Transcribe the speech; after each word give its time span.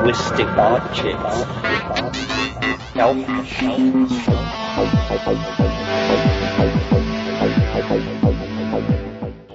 linguistic. 0.00 0.46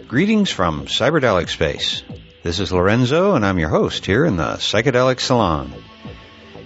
Greetings 0.08 0.52
from 0.52 0.86
Cyberdelic 0.86 1.50
Space. 1.50 2.04
This 2.44 2.60
is 2.60 2.72
Lorenzo, 2.72 3.34
and 3.36 3.46
I'm 3.46 3.60
your 3.60 3.70
host 3.70 4.06
here 4.06 4.26
in 4.26 4.38
the 4.38 4.56
Psychedelic 4.58 5.20
Salon. 5.20 5.74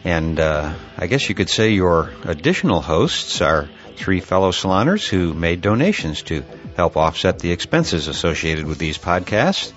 And 0.03 0.39
uh, 0.39 0.73
I 0.97 1.07
guess 1.07 1.27
you 1.29 1.35
could 1.35 1.49
say 1.49 1.71
your 1.71 2.11
additional 2.23 2.81
hosts 2.81 3.41
are 3.41 3.69
three 3.95 4.19
fellow 4.19 4.51
saloners 4.51 5.07
who 5.07 5.33
made 5.33 5.61
donations 5.61 6.21
to 6.23 6.43
help 6.75 6.95
offset 6.95 7.39
the 7.39 7.51
expenses 7.51 8.07
associated 8.07 8.65
with 8.65 8.77
these 8.77 8.97
podcasts. 8.97 9.73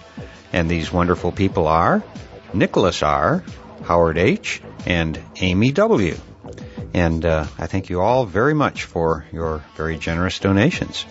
And 0.52 0.70
these 0.70 0.92
wonderful 0.92 1.32
people 1.32 1.66
are 1.66 2.04
Nicholas 2.52 3.02
R., 3.02 3.42
Howard 3.84 4.18
H., 4.18 4.62
and 4.86 5.20
Amy 5.36 5.72
W. 5.72 6.16
And 6.94 7.24
uh, 7.24 7.46
I 7.58 7.66
thank 7.66 7.90
you 7.90 8.00
all 8.00 8.26
very 8.26 8.54
much 8.54 8.84
for 8.84 9.24
your 9.32 9.64
very 9.76 9.98
generous 9.98 10.38
donations. 10.38 11.06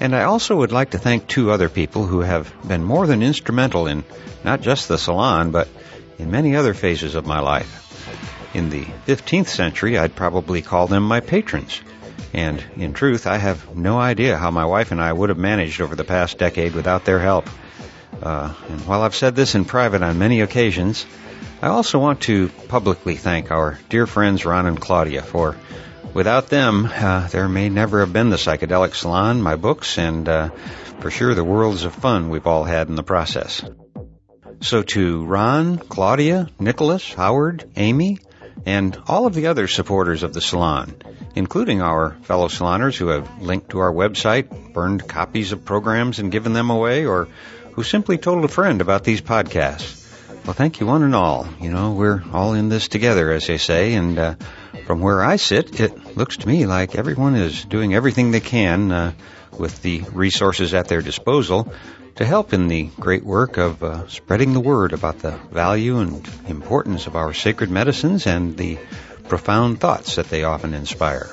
And 0.00 0.16
I 0.16 0.24
also 0.24 0.56
would 0.56 0.72
like 0.72 0.90
to 0.90 0.98
thank 0.98 1.28
two 1.28 1.50
other 1.50 1.68
people 1.68 2.04
who 2.04 2.20
have 2.20 2.52
been 2.66 2.82
more 2.82 3.06
than 3.06 3.22
instrumental 3.22 3.86
in 3.86 4.04
not 4.44 4.60
just 4.60 4.88
the 4.88 4.98
salon, 4.98 5.52
but 5.52 5.68
in 6.18 6.30
many 6.30 6.56
other 6.56 6.74
phases 6.74 7.14
of 7.14 7.26
my 7.26 7.40
life. 7.40 7.78
In 8.54 8.68
the 8.68 8.84
15th 9.06 9.46
century, 9.46 9.96
I'd 9.96 10.16
probably 10.16 10.60
call 10.60 10.86
them 10.86 11.04
my 11.04 11.20
patrons. 11.20 11.80
And 12.34 12.62
in 12.76 12.94
truth, 12.94 13.26
I 13.26 13.36
have 13.36 13.76
no 13.76 13.98
idea 13.98 14.36
how 14.36 14.50
my 14.50 14.64
wife 14.64 14.90
and 14.90 15.00
I 15.00 15.12
would 15.12 15.28
have 15.28 15.38
managed 15.38 15.80
over 15.80 15.94
the 15.94 16.04
past 16.04 16.38
decade 16.38 16.74
without 16.74 17.04
their 17.04 17.18
help. 17.18 17.48
Uh, 18.22 18.52
and 18.68 18.80
while 18.86 19.02
I've 19.02 19.14
said 19.14 19.34
this 19.34 19.54
in 19.54 19.64
private 19.64 20.02
on 20.02 20.18
many 20.18 20.40
occasions, 20.40 21.06
I 21.62 21.68
also 21.68 22.00
want 22.00 22.22
to 22.22 22.48
publicly 22.66 23.14
thank 23.14 23.52
our 23.52 23.78
dear 23.88 24.08
friends 24.08 24.44
Ron 24.44 24.66
and 24.66 24.80
Claudia 24.80 25.22
for 25.22 25.56
without 26.12 26.48
them, 26.48 26.86
uh, 26.86 27.28
there 27.28 27.48
may 27.48 27.68
never 27.68 28.00
have 28.00 28.12
been 28.12 28.30
the 28.30 28.36
Psychedelic 28.36 28.96
Salon, 28.96 29.40
my 29.40 29.54
books, 29.54 29.96
and 29.96 30.28
uh, 30.28 30.48
for 30.98 31.12
sure 31.12 31.36
the 31.36 31.44
worlds 31.44 31.84
of 31.84 31.94
fun 31.94 32.30
we've 32.30 32.48
all 32.48 32.64
had 32.64 32.88
in 32.88 32.96
the 32.96 33.04
process. 33.04 33.62
So 34.60 34.82
to 34.82 35.24
Ron, 35.24 35.78
Claudia, 35.78 36.48
Nicholas, 36.58 37.14
Howard, 37.14 37.70
Amy, 37.76 38.18
and 38.66 38.98
all 39.06 39.26
of 39.26 39.34
the 39.34 39.46
other 39.46 39.68
supporters 39.68 40.24
of 40.24 40.34
the 40.34 40.40
salon, 40.40 40.96
including 41.36 41.80
our 41.80 42.16
fellow 42.22 42.48
saloners 42.48 42.96
who 42.96 43.06
have 43.06 43.40
linked 43.40 43.70
to 43.70 43.78
our 43.78 43.92
website, 43.92 44.72
burned 44.72 45.08
copies 45.08 45.52
of 45.52 45.64
programs 45.64 46.18
and 46.18 46.32
given 46.32 46.54
them 46.54 46.70
away, 46.70 47.06
or 47.06 47.28
who 47.74 47.84
simply 47.84 48.18
told 48.18 48.44
a 48.44 48.48
friend 48.48 48.80
about 48.80 49.04
these 49.04 49.20
podcasts. 49.20 50.01
Well, 50.44 50.54
thank 50.54 50.80
you 50.80 50.86
one 50.86 51.04
and 51.04 51.14
all. 51.14 51.46
You 51.60 51.70
know, 51.70 51.92
we're 51.92 52.20
all 52.32 52.54
in 52.54 52.68
this 52.68 52.88
together, 52.88 53.30
as 53.30 53.46
they 53.46 53.58
say, 53.58 53.94
and 53.94 54.18
uh, 54.18 54.34
from 54.86 55.00
where 55.00 55.22
I 55.22 55.36
sit, 55.36 55.78
it 55.78 56.16
looks 56.16 56.38
to 56.38 56.48
me 56.48 56.66
like 56.66 56.96
everyone 56.96 57.36
is 57.36 57.64
doing 57.64 57.94
everything 57.94 58.32
they 58.32 58.40
can 58.40 58.90
uh, 58.90 59.12
with 59.56 59.80
the 59.82 60.00
resources 60.12 60.74
at 60.74 60.88
their 60.88 61.00
disposal 61.00 61.72
to 62.16 62.24
help 62.24 62.52
in 62.52 62.66
the 62.66 62.90
great 62.98 63.24
work 63.24 63.56
of 63.56 63.84
uh, 63.84 64.08
spreading 64.08 64.52
the 64.52 64.60
word 64.60 64.92
about 64.92 65.20
the 65.20 65.30
value 65.52 65.98
and 65.98 66.28
importance 66.48 67.06
of 67.06 67.14
our 67.14 67.32
sacred 67.32 67.70
medicines 67.70 68.26
and 68.26 68.56
the 68.56 68.78
profound 69.28 69.78
thoughts 69.78 70.16
that 70.16 70.28
they 70.28 70.42
often 70.42 70.74
inspire. 70.74 71.30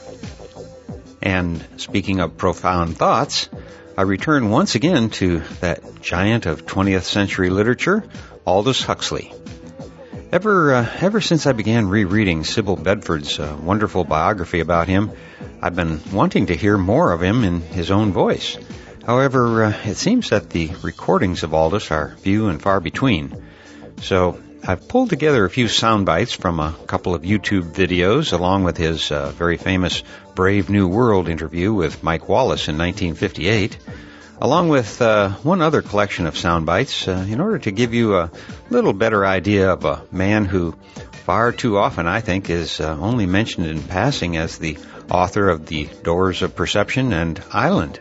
And 1.19 1.65
speaking 1.77 2.19
of 2.19 2.37
profound 2.37 2.97
thoughts, 2.97 3.49
I 3.97 4.03
return 4.03 4.49
once 4.49 4.75
again 4.75 5.09
to 5.19 5.39
that 5.61 6.01
giant 6.01 6.45
of 6.45 6.65
20th 6.65 7.03
century 7.03 7.49
literature, 7.49 8.03
Aldous 8.49 8.81
Huxley. 8.81 9.31
Ever, 10.31 10.73
uh, 10.73 10.89
ever 11.01 11.21
since 11.21 11.45
I 11.45 11.51
began 11.51 11.87
rereading 11.87 12.41
Sybille 12.41 12.83
Bedford's 12.83 13.39
uh, 13.39 13.55
wonderful 13.61 14.03
biography 14.03 14.59
about 14.59 14.87
him, 14.87 15.11
I've 15.61 15.75
been 15.75 16.01
wanting 16.11 16.47
to 16.47 16.55
hear 16.55 16.75
more 16.75 17.11
of 17.11 17.21
him 17.21 17.43
in 17.43 17.61
his 17.61 17.91
own 17.91 18.11
voice. 18.11 18.57
However, 19.05 19.65
uh, 19.65 19.77
it 19.85 19.97
seems 19.97 20.31
that 20.31 20.49
the 20.49 20.71
recordings 20.81 21.43
of 21.43 21.53
Aldous 21.53 21.91
are 21.91 22.15
few 22.21 22.47
and 22.47 22.59
far 22.59 22.79
between. 22.79 23.39
So 24.01 24.41
I've 24.67 24.87
pulled 24.87 25.11
together 25.11 25.45
a 25.45 25.49
few 25.51 25.67
sound 25.67 26.07
bites 26.07 26.33
from 26.33 26.59
a 26.59 26.75
couple 26.87 27.13
of 27.13 27.21
YouTube 27.21 27.71
videos 27.71 28.33
along 28.33 28.63
with 28.63 28.77
his 28.77 29.11
uh, 29.11 29.29
very 29.29 29.57
famous 29.57 30.01
Brave 30.33 30.71
New 30.71 30.87
World 30.87 31.29
interview 31.29 31.71
with 31.71 32.01
Mike 32.01 32.27
Wallace 32.27 32.67
in 32.67 32.79
1958 32.79 33.77
along 34.41 34.69
with 34.69 35.01
uh, 35.01 35.29
one 35.43 35.61
other 35.61 35.81
collection 35.81 36.25
of 36.25 36.37
sound 36.37 36.65
bites 36.65 37.07
uh, 37.07 37.25
in 37.29 37.41
order 37.41 37.59
to 37.59 37.71
give 37.71 37.93
you 37.93 38.17
a 38.17 38.31
little 38.69 38.93
better 38.93 39.25
idea 39.25 39.71
of 39.71 39.85
a 39.85 40.01
man 40.11 40.45
who 40.45 40.73
far 41.25 41.51
too 41.51 41.77
often, 41.77 42.07
I 42.07 42.21
think, 42.21 42.49
is 42.49 42.79
uh, 42.79 42.97
only 42.99 43.25
mentioned 43.25 43.67
in 43.67 43.83
passing 43.83 44.37
as 44.37 44.57
the 44.57 44.77
author 45.11 45.49
of 45.49 45.65
The 45.65 45.85
Doors 46.03 46.41
of 46.41 46.55
Perception 46.55 47.13
and 47.13 47.41
Island. 47.51 47.99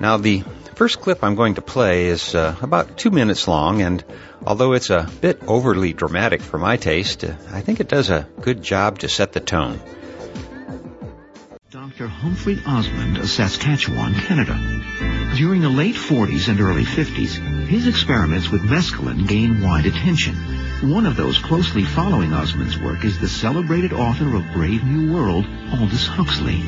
Now, 0.00 0.16
the 0.16 0.42
first 0.74 1.00
clip 1.00 1.22
I'm 1.22 1.36
going 1.36 1.54
to 1.54 1.62
play 1.62 2.06
is 2.06 2.34
uh, 2.34 2.56
about 2.60 2.98
two 2.98 3.10
minutes 3.10 3.46
long, 3.46 3.80
and 3.80 4.04
although 4.44 4.72
it's 4.72 4.90
a 4.90 5.08
bit 5.20 5.42
overly 5.46 5.92
dramatic 5.92 6.42
for 6.42 6.58
my 6.58 6.76
taste, 6.76 7.24
uh, 7.24 7.34
I 7.52 7.60
think 7.60 7.80
it 7.80 7.88
does 7.88 8.10
a 8.10 8.26
good 8.40 8.62
job 8.62 8.98
to 8.98 9.08
set 9.08 9.32
the 9.32 9.40
tone. 9.40 9.80
Dr. 11.96 12.08
Humphrey 12.08 12.58
Osmond 12.66 13.18
of 13.18 13.30
Saskatchewan, 13.30 14.14
Canada. 14.14 14.58
During 15.36 15.60
the 15.60 15.68
late 15.68 15.94
40s 15.94 16.48
and 16.48 16.60
early 16.60 16.82
50s, 16.82 17.68
his 17.68 17.86
experiments 17.86 18.50
with 18.50 18.62
mescaline 18.62 19.28
gained 19.28 19.62
wide 19.62 19.86
attention. 19.86 20.34
One 20.90 21.06
of 21.06 21.14
those 21.14 21.38
closely 21.38 21.84
following 21.84 22.32
Osmond's 22.32 22.80
work 22.80 23.04
is 23.04 23.20
the 23.20 23.28
celebrated 23.28 23.92
author 23.92 24.34
of 24.34 24.52
Brave 24.52 24.82
New 24.82 25.14
World, 25.14 25.46
Aldous 25.70 26.08
Huxley. 26.08 26.64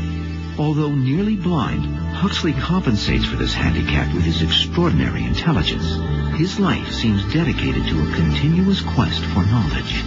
Although 0.60 0.94
nearly 0.94 1.34
blind, 1.34 1.84
Huxley 2.14 2.52
compensates 2.52 3.24
for 3.24 3.34
this 3.34 3.52
handicap 3.52 4.14
with 4.14 4.22
his 4.22 4.42
extraordinary 4.42 5.24
intelligence. 5.24 5.96
His 6.38 6.60
life 6.60 6.92
seems 6.92 7.32
dedicated 7.34 7.84
to 7.88 8.00
a 8.00 8.14
continuous 8.14 8.80
quest 8.80 9.24
for 9.24 9.44
knowledge. 9.44 10.04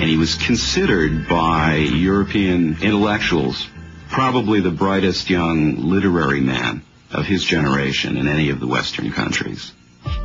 And 0.00 0.08
he 0.08 0.16
was 0.16 0.36
considered 0.36 1.28
by 1.28 1.74
European 1.74 2.78
intellectuals 2.80 3.68
probably 4.10 4.60
the 4.60 4.70
brightest 4.70 5.30
young 5.30 5.76
literary 5.76 6.40
man 6.40 6.82
of 7.12 7.26
his 7.26 7.44
generation 7.44 8.16
in 8.16 8.28
any 8.28 8.50
of 8.50 8.60
the 8.60 8.66
Western 8.66 9.10
countries. 9.12 9.72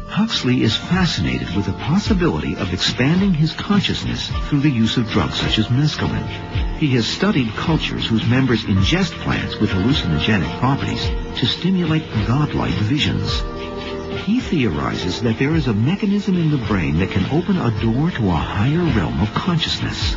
Huxley 0.08 0.62
is 0.62 0.76
fascinated 0.76 1.56
with 1.56 1.66
the 1.66 1.74
possibility 1.74 2.56
of 2.56 2.72
expanding 2.72 3.34
his 3.34 3.54
consciousness 3.54 4.30
through 4.48 4.60
the 4.60 4.70
use 4.70 4.98
of 4.98 5.10
drugs 5.10 5.40
such 5.40 5.58
as 5.58 5.68
mescaline. 5.68 6.78
He 6.78 6.90
has 6.96 7.08
studied 7.08 7.50
cultures 7.56 8.06
whose 8.06 8.26
members 8.28 8.64
ingest 8.64 9.12
plants 9.24 9.60
with 9.60 9.72
hallucinogenic 9.72 10.60
properties 10.60 11.04
to 11.40 11.46
stimulate 11.48 12.04
godlike 12.28 12.76
visions. 12.76 13.42
He 14.26 14.40
theorizes 14.40 15.22
that 15.22 15.40
there 15.40 15.56
is 15.56 15.68
a 15.68 15.74
mechanism 15.74 16.38
in 16.38 16.52
the 16.52 16.66
brain 16.68 17.00
that 17.00 17.10
can 17.10 17.26
open 17.32 17.58
a 17.58 17.72
door 17.82 18.12
to 18.12 18.30
a 18.30 18.36
higher 18.36 18.84
realm 18.96 19.20
of 19.20 19.34
consciousness. 19.34 20.16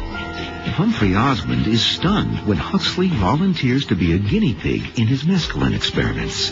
Humphrey 0.66 1.14
Osmond 1.14 1.66
is 1.66 1.82
stunned 1.82 2.46
when 2.46 2.58
Huxley 2.58 3.08
volunteers 3.08 3.86
to 3.86 3.96
be 3.96 4.12
a 4.12 4.18
guinea 4.18 4.54
pig 4.54 4.98
in 4.98 5.06
his 5.06 5.24
mescaline 5.24 5.74
experiments. 5.74 6.50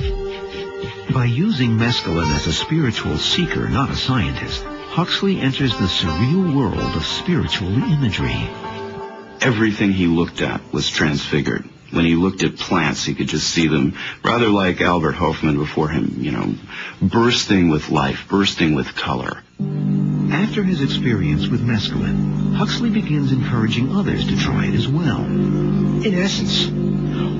By 1.12 1.26
using 1.26 1.76
mescaline 1.76 2.34
as 2.34 2.46
a 2.46 2.52
spiritual 2.52 3.18
seeker, 3.18 3.68
not 3.68 3.90
a 3.90 3.96
scientist, 3.96 4.64
Huxley 4.64 5.40
enters 5.40 5.76
the 5.76 5.86
surreal 5.86 6.54
world 6.54 6.96
of 6.96 7.04
spiritual 7.04 7.74
imagery. 7.92 8.48
Everything 9.40 9.92
he 9.92 10.06
looked 10.06 10.40
at 10.40 10.72
was 10.72 10.88
transfigured. 10.88 11.68
When 11.94 12.04
he 12.04 12.16
looked 12.16 12.42
at 12.42 12.56
plants, 12.56 13.04
he 13.04 13.14
could 13.14 13.28
just 13.28 13.48
see 13.48 13.68
them, 13.68 13.96
rather 14.24 14.48
like 14.48 14.80
Albert 14.80 15.12
Hofmann 15.12 15.56
before 15.56 15.88
him, 15.88 16.16
you 16.18 16.32
know, 16.32 16.54
bursting 17.00 17.68
with 17.68 17.88
life, 17.88 18.26
bursting 18.28 18.74
with 18.74 18.96
color. 18.96 19.42
After 20.32 20.64
his 20.64 20.82
experience 20.82 21.46
with 21.46 21.64
mescaline, 21.64 22.54
Huxley 22.56 22.90
begins 22.90 23.30
encouraging 23.30 23.94
others 23.94 24.26
to 24.26 24.36
try 24.36 24.66
it 24.66 24.74
as 24.74 24.88
well. 24.88 25.24
In 25.24 26.14
essence, 26.14 26.66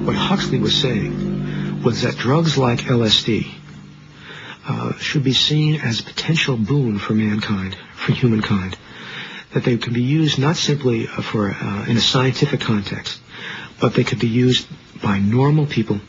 what 0.07 0.15
Huxley 0.15 0.59
was 0.61 0.81
saying 0.81 1.83
was 1.83 2.03
that 2.03 2.17
drugs 2.17 2.57
like 2.57 2.81
LSD 2.81 3.47
uh, 4.67 4.93
should 4.99 5.25
be 5.25 5.33
seen 5.33 5.81
as 5.81 6.01
a 6.01 6.05
potential 6.05 6.57
boon 6.57 6.99
for 6.99 7.15
mankind, 7.15 7.77
for 7.95 8.13
humankind. 8.13 8.77
That 9.53 9.65
they 9.65 9.77
can 9.77 9.93
be 9.93 10.03
used 10.03 10.39
not 10.39 10.57
simply 10.57 11.07
for 11.07 11.51
uh, 11.51 11.87
in 11.87 11.97
a 11.97 12.01
scientific 12.01 12.61
context, 12.61 13.21
but 13.81 13.95
they 13.95 14.05
could 14.05 14.21
be 14.21 14.29
used 14.29 14.67
by 15.03 15.19
normal 15.19 15.67
people 15.67 16.01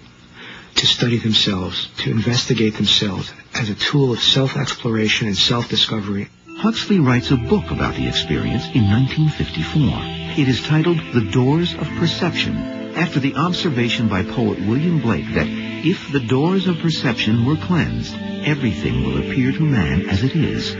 to 0.76 0.86
study 0.86 1.18
themselves, 1.18 1.90
to 1.98 2.12
investigate 2.12 2.76
themselves 2.76 3.32
as 3.54 3.70
a 3.70 3.76
tool 3.76 4.12
of 4.12 4.20
self-exploration 4.20 5.28
and 5.28 5.38
self-discovery. 5.38 6.28
Huxley 6.58 7.00
writes 7.00 7.32
a 7.32 7.38
book 7.38 7.72
about 7.72 7.96
the 7.96 8.08
experience 8.08 8.66
in 8.74 8.90
1954. 8.90 10.42
It 10.42 10.50
is 10.50 10.62
titled 10.62 11.00
The 11.14 11.30
Doors 11.32 11.74
of 11.74 11.88
Perception, 11.98 12.56
after 12.96 13.20
the 13.20 13.36
observation 13.36 14.08
by 14.08 14.24
poet 14.24 14.60
William 14.60 15.00
Blake 15.00 15.34
that 15.34 15.48
if 15.48 16.12
the 16.12 16.20
doors 16.20 16.68
of 16.68 16.80
perception 16.80 17.46
were 17.46 17.58
cleansed, 17.58 18.16
everything 18.16 19.04
will 19.04 19.18
appear 19.18 19.52
to 19.52 19.62
man 19.62 20.10
as 20.10 20.24
it 20.24 20.36
is, 20.36 20.74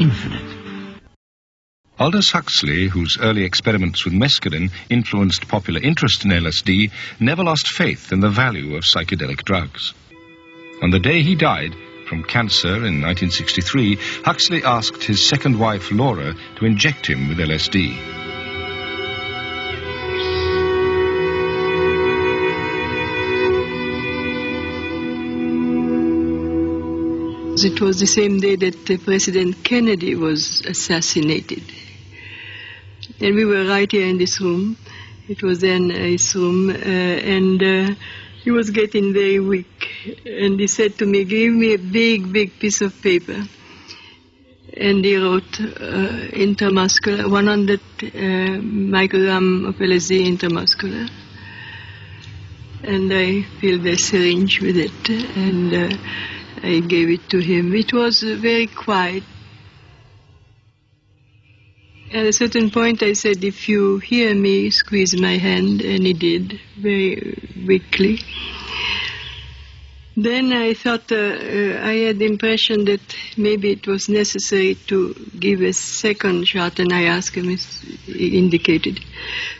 infinite. 0.00 0.45
Aldous 1.98 2.30
Huxley, 2.30 2.88
whose 2.88 3.16
early 3.18 3.44
experiments 3.44 4.04
with 4.04 4.12
mescaline 4.12 4.70
influenced 4.90 5.48
popular 5.48 5.80
interest 5.80 6.26
in 6.26 6.30
LSD, 6.30 6.90
never 7.20 7.42
lost 7.42 7.68
faith 7.68 8.12
in 8.12 8.20
the 8.20 8.28
value 8.28 8.76
of 8.76 8.84
psychedelic 8.84 9.44
drugs. 9.44 9.94
On 10.82 10.90
the 10.90 10.98
day 10.98 11.22
he 11.22 11.34
died 11.34 11.74
from 12.06 12.22
cancer 12.22 12.68
in 12.68 13.00
1963, 13.00 13.96
Huxley 14.24 14.62
asked 14.62 15.04
his 15.04 15.26
second 15.26 15.58
wife, 15.58 15.90
Laura, 15.90 16.34
to 16.56 16.66
inject 16.66 17.06
him 17.06 17.28
with 17.28 17.38
LSD. 17.38 17.96
It 27.64 27.80
was 27.80 27.98
the 27.98 28.06
same 28.06 28.38
day 28.38 28.56
that 28.56 29.02
President 29.02 29.64
Kennedy 29.64 30.14
was 30.14 30.60
assassinated. 30.66 31.62
And 33.20 33.34
we 33.34 33.44
were 33.44 33.64
right 33.64 33.90
here 33.90 34.06
in 34.06 34.18
this 34.18 34.40
room. 34.40 34.76
It 35.28 35.42
was 35.42 35.60
then 35.60 35.90
his 35.90 36.34
room, 36.34 36.70
uh, 36.70 36.74
and 36.74 37.62
uh, 37.62 37.94
he 38.44 38.50
was 38.50 38.70
getting 38.70 39.12
very 39.12 39.40
weak. 39.40 39.88
And 40.24 40.60
he 40.60 40.66
said 40.66 40.98
to 40.98 41.06
me, 41.06 41.24
Give 41.24 41.52
me 41.52 41.74
a 41.74 41.78
big, 41.78 42.32
big 42.32 42.58
piece 42.60 42.80
of 42.82 43.00
paper. 43.02 43.42
And 44.76 45.04
he 45.04 45.16
wrote 45.16 45.58
uh, 45.58 46.28
intramuscular, 46.44 47.30
100 47.30 47.80
uh, 47.80 47.82
microgram 48.60 49.66
of 49.66 49.76
LSD 49.76 50.36
intramuscular. 50.36 51.10
And 52.84 53.12
I 53.12 53.42
filled 53.60 53.82
the 53.82 53.96
syringe 53.96 54.60
with 54.60 54.76
it, 54.76 55.08
and 55.36 55.74
uh, 55.74 55.96
I 56.62 56.80
gave 56.80 57.08
it 57.08 57.28
to 57.30 57.38
him. 57.40 57.74
It 57.74 57.92
was 57.92 58.22
very 58.22 58.66
quiet. 58.66 59.24
At 62.12 62.24
a 62.24 62.32
certain 62.32 62.70
point, 62.70 63.02
I 63.02 63.14
said, 63.14 63.42
If 63.42 63.68
you 63.68 63.98
hear 63.98 64.32
me, 64.34 64.70
squeeze 64.70 65.20
my 65.20 65.38
hand, 65.38 65.82
and 65.82 66.06
he 66.06 66.12
did, 66.12 66.60
very 66.76 67.36
weakly. 67.66 68.20
Then 70.16 70.52
I 70.52 70.72
thought, 70.72 71.10
uh, 71.12 71.16
uh, 71.16 71.80
I 71.82 71.94
had 72.06 72.18
the 72.20 72.26
impression 72.26 72.84
that 72.86 73.00
maybe 73.36 73.72
it 73.72 73.86
was 73.86 74.08
necessary 74.08 74.76
to 74.86 75.14
give 75.38 75.60
a 75.60 75.72
second 75.72 76.46
shot, 76.46 76.78
and 76.78 76.92
I 76.92 77.02
asked 77.02 77.34
him, 77.34 77.54
he 78.06 78.38
indicated. 78.38 79.00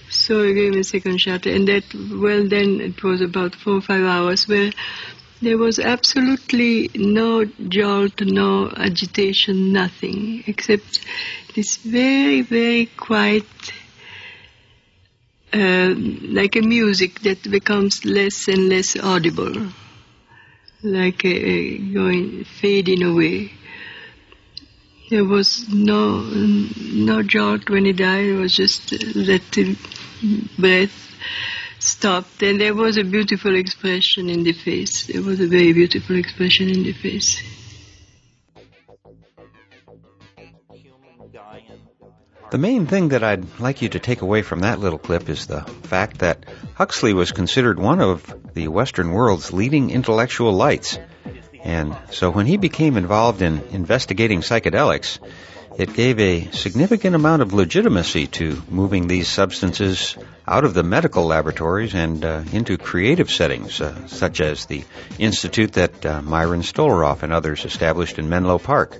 So 0.08 0.48
I 0.48 0.52
gave 0.52 0.72
him 0.72 0.80
a 0.80 0.84
second 0.84 1.20
shot, 1.20 1.46
and 1.46 1.66
that, 1.68 1.84
well, 1.94 2.48
then 2.48 2.80
it 2.80 3.02
was 3.02 3.20
about 3.20 3.54
four 3.56 3.74
or 3.74 3.82
five 3.82 4.04
hours 4.04 4.46
where 4.48 4.70
there 5.42 5.58
was 5.58 5.78
absolutely 5.78 6.90
no 6.94 7.44
jolt, 7.44 8.20
no 8.20 8.70
agitation, 8.76 9.72
nothing, 9.72 10.42
except 10.46 11.00
this 11.54 11.76
very, 11.76 12.42
very 12.42 12.86
quiet, 12.96 13.44
uh, 15.52 15.94
like 15.96 16.56
a 16.56 16.62
music 16.62 17.20
that 17.20 17.42
becomes 17.50 18.04
less 18.04 18.48
and 18.48 18.68
less 18.68 18.96
audible, 18.98 19.54
like 20.82 21.24
a, 21.24 21.28
a 21.28 21.78
going 21.78 22.44
fading 22.44 23.02
away. 23.02 23.52
There 25.10 25.24
was 25.24 25.68
no 25.68 26.20
no 26.22 27.22
jolt 27.22 27.70
when 27.70 27.84
he 27.84 27.92
died. 27.92 28.24
It 28.24 28.36
was 28.36 28.56
just 28.56 28.90
that 28.90 29.76
breath 30.58 31.06
stopped, 31.86 32.42
and 32.42 32.60
there 32.60 32.74
was 32.74 32.96
a 32.96 33.04
beautiful 33.04 33.56
expression 33.56 34.28
in 34.28 34.42
the 34.42 34.52
face. 34.52 35.06
There 35.06 35.22
was 35.22 35.40
a 35.40 35.46
very 35.46 35.72
beautiful 35.72 36.16
expression 36.16 36.68
in 36.68 36.82
the 36.82 36.92
face. 36.92 37.42
The 42.48 42.58
main 42.58 42.86
thing 42.86 43.08
that 43.08 43.24
I'd 43.24 43.58
like 43.58 43.82
you 43.82 43.88
to 43.90 43.98
take 43.98 44.22
away 44.22 44.42
from 44.42 44.60
that 44.60 44.78
little 44.78 44.98
clip 44.98 45.28
is 45.28 45.46
the 45.46 45.62
fact 45.62 46.18
that 46.18 46.46
Huxley 46.74 47.12
was 47.12 47.32
considered 47.32 47.78
one 47.78 48.00
of 48.00 48.32
the 48.54 48.68
Western 48.68 49.10
world's 49.10 49.52
leading 49.52 49.90
intellectual 49.90 50.52
lights. 50.52 50.98
And 51.64 51.96
so 52.12 52.30
when 52.30 52.46
he 52.46 52.56
became 52.56 52.96
involved 52.96 53.42
in 53.42 53.60
investigating 53.72 54.40
psychedelics, 54.40 55.18
it 55.78 55.92
gave 55.92 56.18
a 56.18 56.50
significant 56.52 57.14
amount 57.14 57.42
of 57.42 57.52
legitimacy 57.52 58.26
to 58.26 58.62
moving 58.70 59.06
these 59.06 59.28
substances 59.28 60.16
out 60.48 60.64
of 60.64 60.72
the 60.72 60.82
medical 60.82 61.26
laboratories 61.26 61.94
and 61.94 62.24
uh, 62.24 62.42
into 62.52 62.78
creative 62.78 63.30
settings, 63.30 63.80
uh, 63.80 64.06
such 64.06 64.40
as 64.40 64.64
the 64.66 64.84
institute 65.18 65.74
that 65.74 66.06
uh, 66.06 66.22
Myron 66.22 66.62
Stolaroff 66.62 67.22
and 67.22 67.32
others 67.32 67.66
established 67.66 68.18
in 68.18 68.30
Menlo 68.30 68.58
Park. 68.58 68.96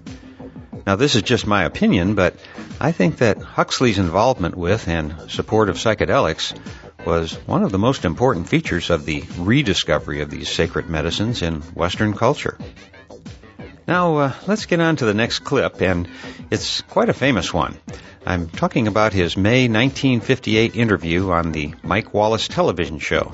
Now, 0.87 0.97
this 0.97 1.15
is 1.15 1.23
just 1.23 1.47
my 1.47 1.65
opinion, 1.65 2.15
but 2.15 2.37
I 2.79 2.93
think 2.93 3.19
that 3.19 3.39
Huxley's 3.39 3.99
involvement 3.99 4.55
with 4.55 4.87
and 4.87 5.31
support 5.31 5.71
of 5.71 5.77
psychedelics 5.77 6.57
was 7.07 7.33
one 7.47 7.63
of 7.63 7.73
the 7.73 7.79
most 7.79 8.05
important 8.05 8.49
features 8.49 8.91
of 8.91 9.07
the 9.07 9.25
rediscovery 9.39 10.21
of 10.21 10.31
these 10.31 10.51
sacred 10.51 10.91
medicines 10.91 11.41
in 11.41 11.63
Western 11.75 12.13
culture. 12.13 12.59
Now, 13.87 14.17
uh, 14.17 14.33
let's 14.49 14.67
get 14.67 14.81
on 14.81 14.97
to 14.97 15.05
the 15.05 15.15
next 15.15 15.41
clip, 15.41 15.81
and 15.81 16.09
it's 16.51 16.81
quite 16.83 17.09
a 17.09 17.15
famous 17.15 17.55
one. 17.55 17.77
I'm 18.27 18.49
talking 18.49 18.89
about 18.89 19.13
his 19.13 19.37
May 19.37 19.69
1958 19.69 20.75
interview 20.75 21.31
on 21.31 21.53
the 21.53 21.75
Mike 21.85 22.13
Wallace 22.13 22.49
television 22.49 22.99
show. 22.99 23.33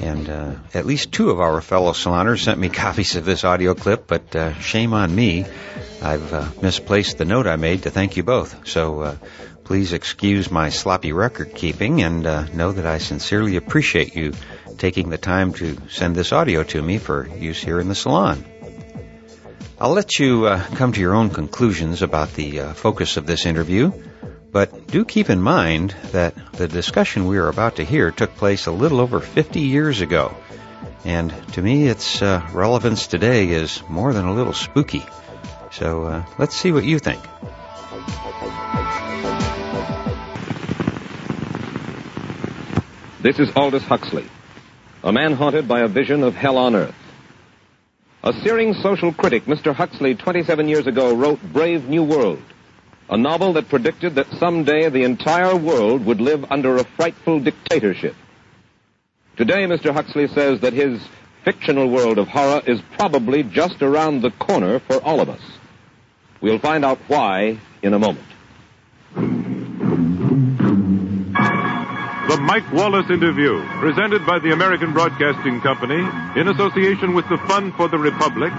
And 0.00 0.28
uh, 0.28 0.54
at 0.74 0.86
least 0.86 1.12
two 1.12 1.30
of 1.30 1.38
our 1.38 1.60
fellow 1.60 1.92
saloners 1.92 2.42
sent 2.42 2.58
me 2.58 2.68
copies 2.84 3.14
of 3.14 3.24
this 3.24 3.44
audio 3.44 3.74
clip, 3.74 4.08
but 4.08 4.34
uh, 4.34 4.54
shame 4.58 4.92
on 4.92 5.14
me. 5.14 5.46
I've 6.02 6.32
uh, 6.32 6.48
misplaced 6.60 7.18
the 7.18 7.24
note 7.24 7.46
I 7.46 7.54
made 7.54 7.84
to 7.84 7.90
thank 7.90 8.16
you 8.16 8.24
both. 8.24 8.66
So 8.66 9.00
uh, 9.00 9.16
please 9.62 9.92
excuse 9.92 10.50
my 10.50 10.70
sloppy 10.70 11.12
record 11.12 11.54
keeping 11.54 12.02
and 12.02 12.26
uh, 12.26 12.46
know 12.48 12.72
that 12.72 12.86
I 12.86 12.98
sincerely 12.98 13.54
appreciate 13.54 14.16
you 14.16 14.32
taking 14.78 15.10
the 15.10 15.18
time 15.18 15.52
to 15.54 15.76
send 15.88 16.16
this 16.16 16.32
audio 16.32 16.64
to 16.64 16.82
me 16.82 16.98
for 16.98 17.28
use 17.28 17.62
here 17.62 17.78
in 17.78 17.88
the 17.88 17.94
salon. 17.94 18.44
I'll 19.78 19.92
let 19.92 20.18
you 20.18 20.46
uh, 20.46 20.64
come 20.76 20.92
to 20.92 21.00
your 21.00 21.14
own 21.14 21.28
conclusions 21.28 22.00
about 22.00 22.32
the 22.32 22.60
uh, 22.60 22.72
focus 22.72 23.18
of 23.18 23.26
this 23.26 23.44
interview, 23.44 23.92
but 24.50 24.86
do 24.86 25.04
keep 25.04 25.28
in 25.28 25.42
mind 25.42 25.94
that 26.12 26.34
the 26.52 26.66
discussion 26.66 27.26
we 27.26 27.36
are 27.36 27.48
about 27.48 27.76
to 27.76 27.84
hear 27.84 28.10
took 28.10 28.34
place 28.36 28.64
a 28.64 28.72
little 28.72 29.00
over 29.00 29.20
50 29.20 29.60
years 29.60 30.00
ago. 30.00 30.34
And 31.04 31.30
to 31.52 31.60
me, 31.60 31.88
its 31.88 32.22
uh, 32.22 32.48
relevance 32.54 33.06
today 33.06 33.50
is 33.50 33.82
more 33.86 34.14
than 34.14 34.24
a 34.24 34.32
little 34.32 34.54
spooky. 34.54 35.04
So 35.72 36.04
uh, 36.04 36.24
let's 36.38 36.56
see 36.56 36.72
what 36.72 36.84
you 36.84 36.98
think. 36.98 37.22
This 43.20 43.38
is 43.38 43.54
Aldous 43.54 43.82
Huxley, 43.82 44.26
a 45.04 45.12
man 45.12 45.34
haunted 45.34 45.68
by 45.68 45.80
a 45.80 45.86
vision 45.86 46.22
of 46.22 46.34
hell 46.34 46.56
on 46.56 46.74
earth. 46.74 46.94
A 48.26 48.32
searing 48.42 48.74
social 48.82 49.12
critic, 49.12 49.44
Mr. 49.44 49.72
Huxley, 49.72 50.16
27 50.16 50.66
years 50.66 50.88
ago, 50.88 51.14
wrote 51.14 51.38
Brave 51.52 51.88
New 51.88 52.02
World, 52.02 52.42
a 53.08 53.16
novel 53.16 53.52
that 53.52 53.68
predicted 53.68 54.16
that 54.16 54.26
someday 54.40 54.88
the 54.88 55.04
entire 55.04 55.54
world 55.54 56.04
would 56.04 56.20
live 56.20 56.44
under 56.50 56.76
a 56.76 56.82
frightful 56.96 57.38
dictatorship. 57.38 58.16
Today, 59.36 59.64
Mr. 59.66 59.92
Huxley 59.92 60.26
says 60.26 60.60
that 60.62 60.72
his 60.72 61.00
fictional 61.44 61.88
world 61.88 62.18
of 62.18 62.26
horror 62.26 62.62
is 62.66 62.80
probably 62.98 63.44
just 63.44 63.80
around 63.80 64.22
the 64.22 64.32
corner 64.32 64.80
for 64.80 64.96
all 65.04 65.20
of 65.20 65.28
us. 65.28 65.42
We'll 66.40 66.58
find 66.58 66.84
out 66.84 66.98
why 67.06 67.60
in 67.80 67.94
a 67.94 67.98
moment. 68.00 68.26
Mike 72.46 72.72
Wallace 72.72 73.10
Interview, 73.10 73.60
presented 73.80 74.24
by 74.24 74.38
the 74.38 74.52
American 74.52 74.92
Broadcasting 74.92 75.60
Company 75.62 75.98
in 76.40 76.46
association 76.46 77.12
with 77.12 77.28
the 77.28 77.38
Fund 77.38 77.74
for 77.74 77.88
the 77.88 77.98
Republic, 77.98 78.52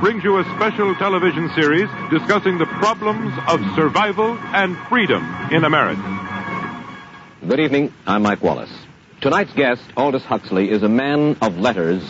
brings 0.00 0.22
you 0.22 0.36
a 0.36 0.44
special 0.54 0.94
television 0.96 1.48
series 1.54 1.88
discussing 2.10 2.58
the 2.58 2.66
problems 2.66 3.32
of 3.48 3.58
survival 3.74 4.36
and 4.52 4.76
freedom 4.90 5.24
in 5.50 5.64
America. 5.64 6.02
Good 7.48 7.58
evening. 7.58 7.94
I'm 8.06 8.20
Mike 8.20 8.42
Wallace. 8.42 8.70
Tonight's 9.22 9.54
guest, 9.54 9.82
Aldous 9.96 10.24
Huxley, 10.24 10.70
is 10.70 10.82
a 10.82 10.90
man 10.90 11.38
of 11.40 11.56
letters, 11.56 12.02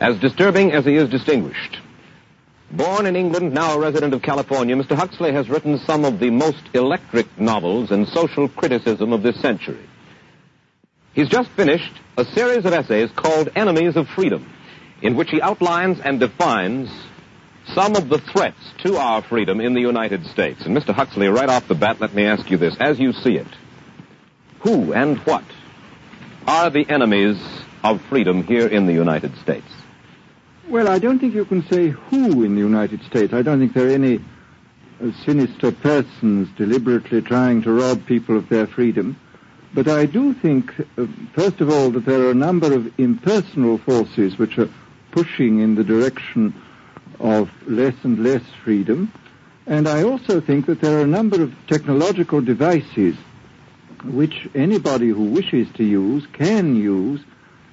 as 0.00 0.18
disturbing 0.18 0.72
as 0.72 0.84
he 0.84 0.96
is 0.96 1.08
distinguished. 1.10 1.78
Born 2.72 3.06
in 3.06 3.14
England, 3.14 3.54
now 3.54 3.76
a 3.76 3.78
resident 3.78 4.14
of 4.14 4.22
California, 4.22 4.74
Mr. 4.74 4.96
Huxley 4.96 5.30
has 5.30 5.48
written 5.48 5.78
some 5.78 6.04
of 6.04 6.18
the 6.18 6.30
most 6.30 6.64
electric 6.74 7.38
novels 7.38 7.92
and 7.92 8.08
social 8.08 8.48
criticism 8.48 9.12
of 9.12 9.22
this 9.22 9.40
century. 9.40 9.78
He's 11.14 11.28
just 11.28 11.48
finished 11.50 11.92
a 12.16 12.24
series 12.24 12.64
of 12.64 12.72
essays 12.72 13.08
called 13.14 13.48
Enemies 13.54 13.94
of 13.96 14.08
Freedom, 14.08 14.50
in 15.00 15.14
which 15.14 15.30
he 15.30 15.40
outlines 15.40 16.00
and 16.00 16.18
defines 16.18 16.90
some 17.66 17.94
of 17.94 18.08
the 18.08 18.18
threats 18.18 18.58
to 18.82 18.96
our 18.96 19.22
freedom 19.22 19.60
in 19.60 19.74
the 19.74 19.80
United 19.80 20.26
States. 20.26 20.66
And 20.66 20.76
Mr. 20.76 20.92
Huxley, 20.92 21.28
right 21.28 21.48
off 21.48 21.68
the 21.68 21.76
bat, 21.76 22.00
let 22.00 22.14
me 22.14 22.24
ask 22.24 22.50
you 22.50 22.56
this. 22.56 22.76
As 22.80 22.98
you 22.98 23.12
see 23.12 23.36
it, 23.36 23.46
who 24.60 24.92
and 24.92 25.18
what 25.18 25.44
are 26.48 26.70
the 26.70 26.84
enemies 26.88 27.40
of 27.84 28.02
freedom 28.08 28.42
here 28.42 28.66
in 28.66 28.86
the 28.86 28.92
United 28.92 29.36
States? 29.36 29.66
Well, 30.68 30.88
I 30.88 30.98
don't 30.98 31.20
think 31.20 31.34
you 31.34 31.44
can 31.44 31.64
say 31.70 31.88
who 31.90 32.42
in 32.42 32.54
the 32.54 32.60
United 32.60 33.02
States. 33.04 33.32
I 33.32 33.42
don't 33.42 33.60
think 33.60 33.72
there 33.72 33.86
are 33.86 33.90
any 33.90 34.20
sinister 35.24 35.70
persons 35.70 36.48
deliberately 36.56 37.22
trying 37.22 37.62
to 37.62 37.72
rob 37.72 38.04
people 38.06 38.36
of 38.36 38.48
their 38.48 38.66
freedom. 38.66 39.16
But 39.74 39.88
I 39.88 40.06
do 40.06 40.34
think, 40.34 40.72
uh, 40.96 41.06
first 41.34 41.60
of 41.60 41.68
all, 41.68 41.90
that 41.90 42.04
there 42.06 42.20
are 42.22 42.30
a 42.30 42.34
number 42.34 42.72
of 42.72 42.92
impersonal 42.98 43.78
forces 43.78 44.38
which 44.38 44.56
are 44.58 44.68
pushing 45.10 45.58
in 45.58 45.74
the 45.74 45.84
direction 45.84 46.54
of 47.18 47.50
less 47.66 47.94
and 48.04 48.22
less 48.22 48.42
freedom. 48.62 49.12
And 49.66 49.88
I 49.88 50.04
also 50.04 50.40
think 50.40 50.66
that 50.66 50.80
there 50.80 50.98
are 50.98 51.02
a 51.02 51.06
number 51.06 51.42
of 51.42 51.52
technological 51.66 52.40
devices 52.40 53.16
which 54.04 54.46
anybody 54.54 55.08
who 55.08 55.24
wishes 55.24 55.66
to 55.74 55.84
use 55.84 56.24
can 56.32 56.76
use 56.76 57.20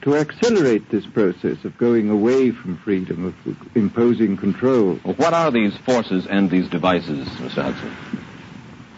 to 0.01 0.15
accelerate 0.15 0.89
this 0.89 1.05
process 1.05 1.63
of 1.63 1.77
going 1.77 2.09
away 2.09 2.49
from 2.49 2.77
freedom, 2.77 3.25
of 3.25 3.75
imposing 3.75 4.37
control. 4.37 4.95
What 5.03 5.33
are 5.33 5.51
these 5.51 5.77
forces 5.77 6.25
and 6.25 6.49
these 6.49 6.67
devices, 6.69 7.27
Mr. 7.27 7.61
Hudson? 7.61 7.91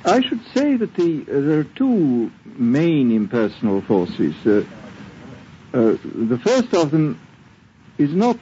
I 0.05 0.21
should 0.21 0.41
say 0.53 0.75
that 0.75 0.93
the, 0.95 1.21
uh, 1.21 1.41
there 1.41 1.59
are 1.59 1.63
two 1.63 2.31
main 2.57 3.11
impersonal 3.11 3.81
forces. 3.81 4.35
Uh, 4.45 4.63
uh, 5.73 5.97
the 6.15 6.39
first 6.43 6.73
of 6.73 6.91
them 6.91 7.19
is 7.97 8.13
not 8.13 8.37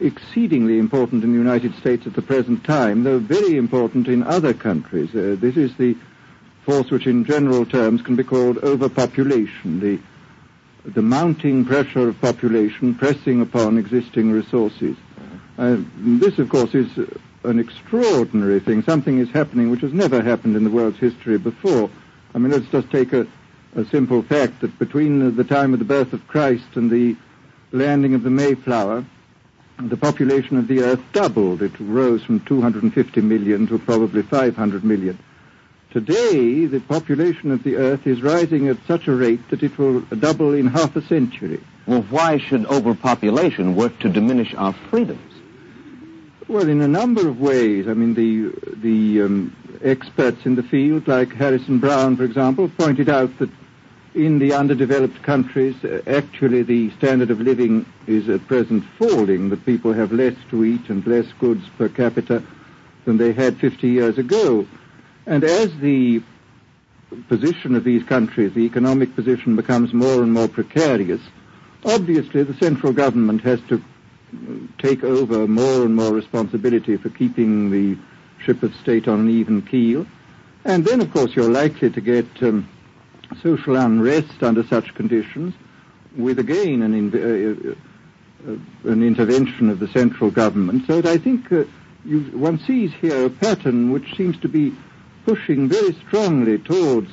exceedingly 0.00 0.78
important 0.78 1.24
in 1.24 1.32
the 1.32 1.38
United 1.38 1.74
States 1.76 2.06
at 2.06 2.14
the 2.14 2.22
present 2.22 2.64
time, 2.64 3.02
though 3.04 3.18
very 3.18 3.56
important 3.56 4.08
in 4.08 4.22
other 4.22 4.52
countries. 4.52 5.14
Uh, 5.14 5.36
this 5.38 5.56
is 5.56 5.74
the 5.76 5.96
force 6.64 6.90
which 6.90 7.06
in 7.06 7.24
general 7.24 7.64
terms 7.64 8.02
can 8.02 8.16
be 8.16 8.24
called 8.24 8.58
overpopulation, 8.58 9.80
the, 9.80 9.98
the 10.84 11.02
mounting 11.02 11.64
pressure 11.64 12.08
of 12.08 12.20
population 12.20 12.94
pressing 12.94 13.40
upon 13.40 13.78
existing 13.78 14.30
resources. 14.30 14.96
Uh, 15.58 15.76
this, 15.96 16.38
of 16.38 16.48
course, 16.48 16.74
is 16.74 16.90
an 17.44 17.58
extraordinary 17.58 18.60
thing. 18.60 18.82
Something 18.82 19.18
is 19.18 19.30
happening 19.30 19.70
which 19.70 19.80
has 19.80 19.92
never 19.92 20.22
happened 20.22 20.56
in 20.56 20.64
the 20.64 20.70
world's 20.70 20.98
history 20.98 21.38
before. 21.38 21.88
I 22.34 22.38
mean, 22.38 22.50
let's 22.50 22.68
just 22.68 22.90
take 22.90 23.12
a, 23.12 23.26
a 23.76 23.84
simple 23.86 24.22
fact 24.22 24.60
that 24.60 24.78
between 24.78 25.36
the 25.36 25.44
time 25.44 25.72
of 25.72 25.78
the 25.78 25.84
birth 25.84 26.12
of 26.12 26.26
Christ 26.26 26.64
and 26.74 26.90
the 26.90 27.16
landing 27.72 28.14
of 28.14 28.22
the 28.22 28.30
Mayflower, 28.30 29.04
the 29.78 29.96
population 29.96 30.56
of 30.56 30.66
the 30.66 30.80
Earth 30.80 31.02
doubled. 31.12 31.60
It 31.62 31.78
rose 31.78 32.24
from 32.24 32.40
250 32.40 33.20
million 33.20 33.66
to 33.66 33.78
probably 33.78 34.22
500 34.22 34.84
million. 34.84 35.18
Today, 35.90 36.66
the 36.66 36.80
population 36.80 37.50
of 37.52 37.62
the 37.62 37.76
Earth 37.76 38.06
is 38.06 38.22
rising 38.22 38.68
at 38.68 38.78
such 38.86 39.06
a 39.06 39.14
rate 39.14 39.48
that 39.50 39.62
it 39.62 39.76
will 39.78 40.00
double 40.00 40.54
in 40.54 40.66
half 40.66 40.96
a 40.96 41.02
century. 41.02 41.62
Well, 41.86 42.02
why 42.02 42.38
should 42.38 42.66
overpopulation 42.66 43.76
work 43.76 43.98
to 44.00 44.08
diminish 44.08 44.54
our 44.54 44.72
freedoms? 44.90 45.32
Well, 46.48 46.68
in 46.68 46.80
a 46.80 46.88
number 46.88 47.28
of 47.28 47.40
ways. 47.40 47.88
I 47.88 47.94
mean, 47.94 48.14
the 48.14 48.52
the 48.76 49.22
um, 49.22 49.56
experts 49.82 50.46
in 50.46 50.54
the 50.54 50.62
field, 50.62 51.08
like 51.08 51.32
Harrison 51.32 51.78
Brown, 51.78 52.16
for 52.16 52.24
example, 52.24 52.70
pointed 52.78 53.08
out 53.08 53.36
that 53.38 53.50
in 54.16 54.38
the 54.38 54.54
underdeveloped 54.54 55.22
countries, 55.22 55.76
uh, 55.84 56.00
actually 56.06 56.62
the 56.62 56.90
standard 56.96 57.30
of 57.30 57.38
living 57.38 57.84
is 58.06 58.30
at 58.30 58.46
present 58.46 58.82
falling. 58.98 59.50
That 59.50 59.66
people 59.66 59.92
have 59.92 60.10
less 60.10 60.34
to 60.50 60.64
eat 60.64 60.88
and 60.88 61.06
less 61.06 61.26
goods 61.38 61.68
per 61.76 61.90
capita 61.90 62.42
than 63.04 63.18
they 63.18 63.32
had 63.32 63.58
50 63.58 63.86
years 63.86 64.16
ago. 64.16 64.66
And 65.26 65.44
as 65.44 65.70
the 65.80 66.22
position 67.28 67.74
of 67.74 67.84
these 67.84 68.02
countries, 68.04 68.54
the 68.54 68.60
economic 68.64 69.14
position 69.14 69.54
becomes 69.54 69.92
more 69.92 70.22
and 70.22 70.32
more 70.32 70.48
precarious, 70.48 71.20
obviously 71.84 72.42
the 72.42 72.54
central 72.54 72.94
government 72.94 73.42
has 73.42 73.60
to 73.68 73.82
take 74.78 75.04
over 75.04 75.46
more 75.46 75.84
and 75.84 75.94
more 75.94 76.12
responsibility 76.12 76.96
for 76.96 77.10
keeping 77.10 77.70
the 77.70 77.98
ship 78.42 78.62
of 78.62 78.74
state 78.76 79.08
on 79.08 79.20
an 79.20 79.30
even 79.30 79.60
keel. 79.62 80.06
And 80.64 80.84
then, 80.84 81.00
of 81.00 81.12
course, 81.12 81.36
you're 81.36 81.50
likely 81.50 81.90
to 81.90 82.00
get 82.00 82.26
um, 82.42 82.68
social 83.42 83.76
unrest 83.76 84.42
under 84.42 84.62
such 84.64 84.94
conditions, 84.94 85.54
with 86.16 86.38
again 86.38 86.82
an, 86.82 86.94
in, 86.94 87.74
uh, 88.46 88.50
uh, 88.50 88.90
an 88.90 89.02
intervention 89.02 89.68
of 89.70 89.78
the 89.78 89.88
central 89.88 90.30
government. 90.30 90.86
So 90.86 90.98
I 90.98 91.18
think 91.18 91.50
uh, 91.52 91.64
you, 92.04 92.20
one 92.38 92.58
sees 92.60 92.92
here 92.94 93.26
a 93.26 93.30
pattern 93.30 93.90
which 93.90 94.16
seems 94.16 94.38
to 94.40 94.48
be 94.48 94.74
pushing 95.24 95.68
very 95.68 95.92
strongly 96.06 96.58
towards 96.58 97.10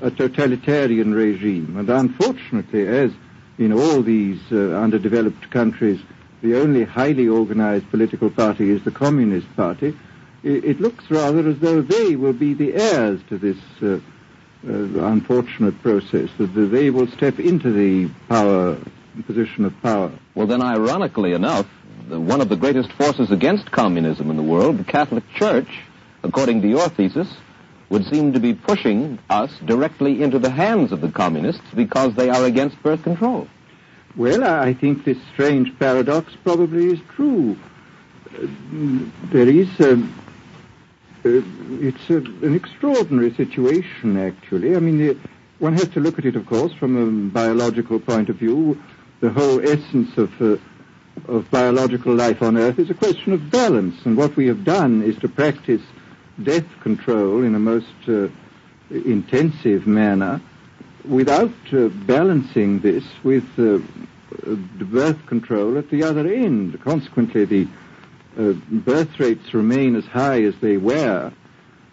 a 0.00 0.10
totalitarian 0.10 1.14
regime. 1.14 1.76
And 1.76 1.88
unfortunately, 1.88 2.86
as 2.86 3.10
in 3.58 3.72
all 3.72 4.02
these 4.02 4.40
uh, 4.52 4.56
underdeveloped 4.76 5.50
countries, 5.50 6.00
the 6.42 6.60
only 6.60 6.84
highly 6.84 7.26
organized 7.26 7.90
political 7.90 8.30
party 8.30 8.70
is 8.70 8.84
the 8.84 8.92
Communist 8.92 9.48
Party, 9.56 9.96
it, 10.44 10.64
it 10.64 10.80
looks 10.80 11.10
rather 11.10 11.48
as 11.48 11.58
though 11.58 11.82
they 11.82 12.14
will 12.14 12.32
be 12.32 12.54
the 12.54 12.74
heirs 12.74 13.20
to 13.28 13.38
this 13.38 13.56
uh, 13.82 13.86
uh, 13.94 14.00
unfortunate 14.62 15.80
process, 15.82 16.28
that 16.38 16.46
they 16.46 16.90
will 16.90 17.06
step 17.08 17.38
into 17.38 17.72
the 17.72 18.12
power 18.28 18.78
position 19.26 19.64
of 19.64 19.80
power. 19.82 20.12
Well, 20.34 20.46
then, 20.46 20.62
ironically 20.62 21.32
enough, 21.32 21.66
one 22.08 22.40
of 22.40 22.48
the 22.48 22.56
greatest 22.56 22.92
forces 22.92 23.30
against 23.30 23.70
communism 23.70 24.30
in 24.30 24.36
the 24.36 24.42
world, 24.42 24.78
the 24.78 24.84
Catholic 24.84 25.24
Church, 25.34 25.68
according 26.22 26.62
to 26.62 26.68
your 26.68 26.88
thesis, 26.88 27.28
would 27.90 28.04
seem 28.06 28.32
to 28.34 28.40
be 28.40 28.54
pushing 28.54 29.18
us 29.30 29.50
directly 29.64 30.22
into 30.22 30.38
the 30.38 30.50
hands 30.50 30.92
of 30.92 31.00
the 31.00 31.10
communists 31.10 31.62
because 31.74 32.14
they 32.14 32.28
are 32.28 32.44
against 32.44 32.82
birth 32.82 33.02
control. 33.02 33.48
Well, 34.16 34.44
I 34.44 34.74
think 34.74 35.04
this 35.04 35.18
strange 35.32 35.78
paradox 35.78 36.34
probably 36.44 36.86
is 36.92 37.00
true. 37.14 37.56
Uh, 38.26 38.46
there 39.32 39.48
is 39.48 39.68
a, 39.80 40.02
uh, 41.24 41.42
it's 41.80 42.10
a, 42.10 42.16
an 42.46 42.54
extraordinary 42.54 43.34
situation, 43.34 44.16
actually. 44.18 44.76
I 44.76 44.80
mean, 44.80 44.98
the, 44.98 45.16
one 45.58 45.74
has 45.74 45.88
to 45.90 46.00
look 46.00 46.18
at 46.18 46.24
it, 46.24 46.36
of 46.36 46.46
course, 46.46 46.72
from 46.72 46.96
a 46.96 47.30
biological 47.32 47.98
point 48.00 48.28
of 48.28 48.36
view. 48.36 48.80
The 49.20 49.30
whole 49.30 49.60
essence 49.60 50.16
of 50.16 50.40
uh, 50.40 50.56
of 51.26 51.50
biological 51.50 52.14
life 52.14 52.42
on 52.42 52.56
Earth 52.56 52.78
is 52.78 52.90
a 52.90 52.94
question 52.94 53.32
of 53.32 53.50
balance, 53.50 54.06
and 54.06 54.16
what 54.16 54.36
we 54.36 54.46
have 54.46 54.64
done 54.64 55.02
is 55.02 55.16
to 55.18 55.28
practice 55.28 55.82
death 56.42 56.66
control 56.80 57.42
in 57.42 57.54
a 57.54 57.58
most 57.58 57.86
uh, 58.06 58.28
intensive 58.90 59.86
manner 59.86 60.40
without 61.04 61.52
uh, 61.72 61.88
balancing 61.88 62.78
this 62.80 63.04
with 63.24 63.44
uh, 63.58 63.78
birth 64.84 65.26
control 65.26 65.76
at 65.78 65.90
the 65.90 66.02
other 66.02 66.26
end. 66.32 66.80
Consequently, 66.82 67.44
the 67.44 67.66
uh, 68.38 68.52
birth 68.70 69.18
rates 69.18 69.52
remain 69.52 69.96
as 69.96 70.04
high 70.04 70.42
as 70.42 70.54
they 70.60 70.76
were, 70.76 71.32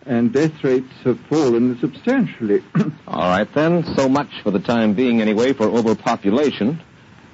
and 0.05 0.31
death 0.31 0.63
rates 0.63 0.93
have 1.03 1.19
fallen 1.21 1.77
substantially. 1.79 2.63
All 3.07 3.29
right, 3.29 3.51
then. 3.53 3.83
So 3.95 4.07
much 4.07 4.41
for 4.43 4.51
the 4.51 4.59
time 4.59 4.93
being, 4.93 5.21
anyway, 5.21 5.53
for 5.53 5.65
overpopulation. 5.65 6.79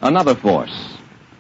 Another 0.02 0.34
force 0.36 0.98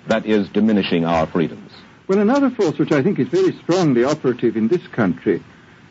that 0.08 0.26
is 0.26 0.50
diminishing 0.50 1.06
our 1.06 1.26
freedoms. 1.26 1.72
Well, 2.08 2.20
another 2.20 2.50
force 2.50 2.78
which 2.78 2.92
I 2.92 3.02
think 3.02 3.20
is 3.20 3.30
very 3.30 3.54
strongly 3.60 4.04
operative 4.04 4.58
in 4.58 4.68
this 4.68 4.86
country 4.88 5.42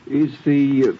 is 0.07 0.31
the 0.45 0.99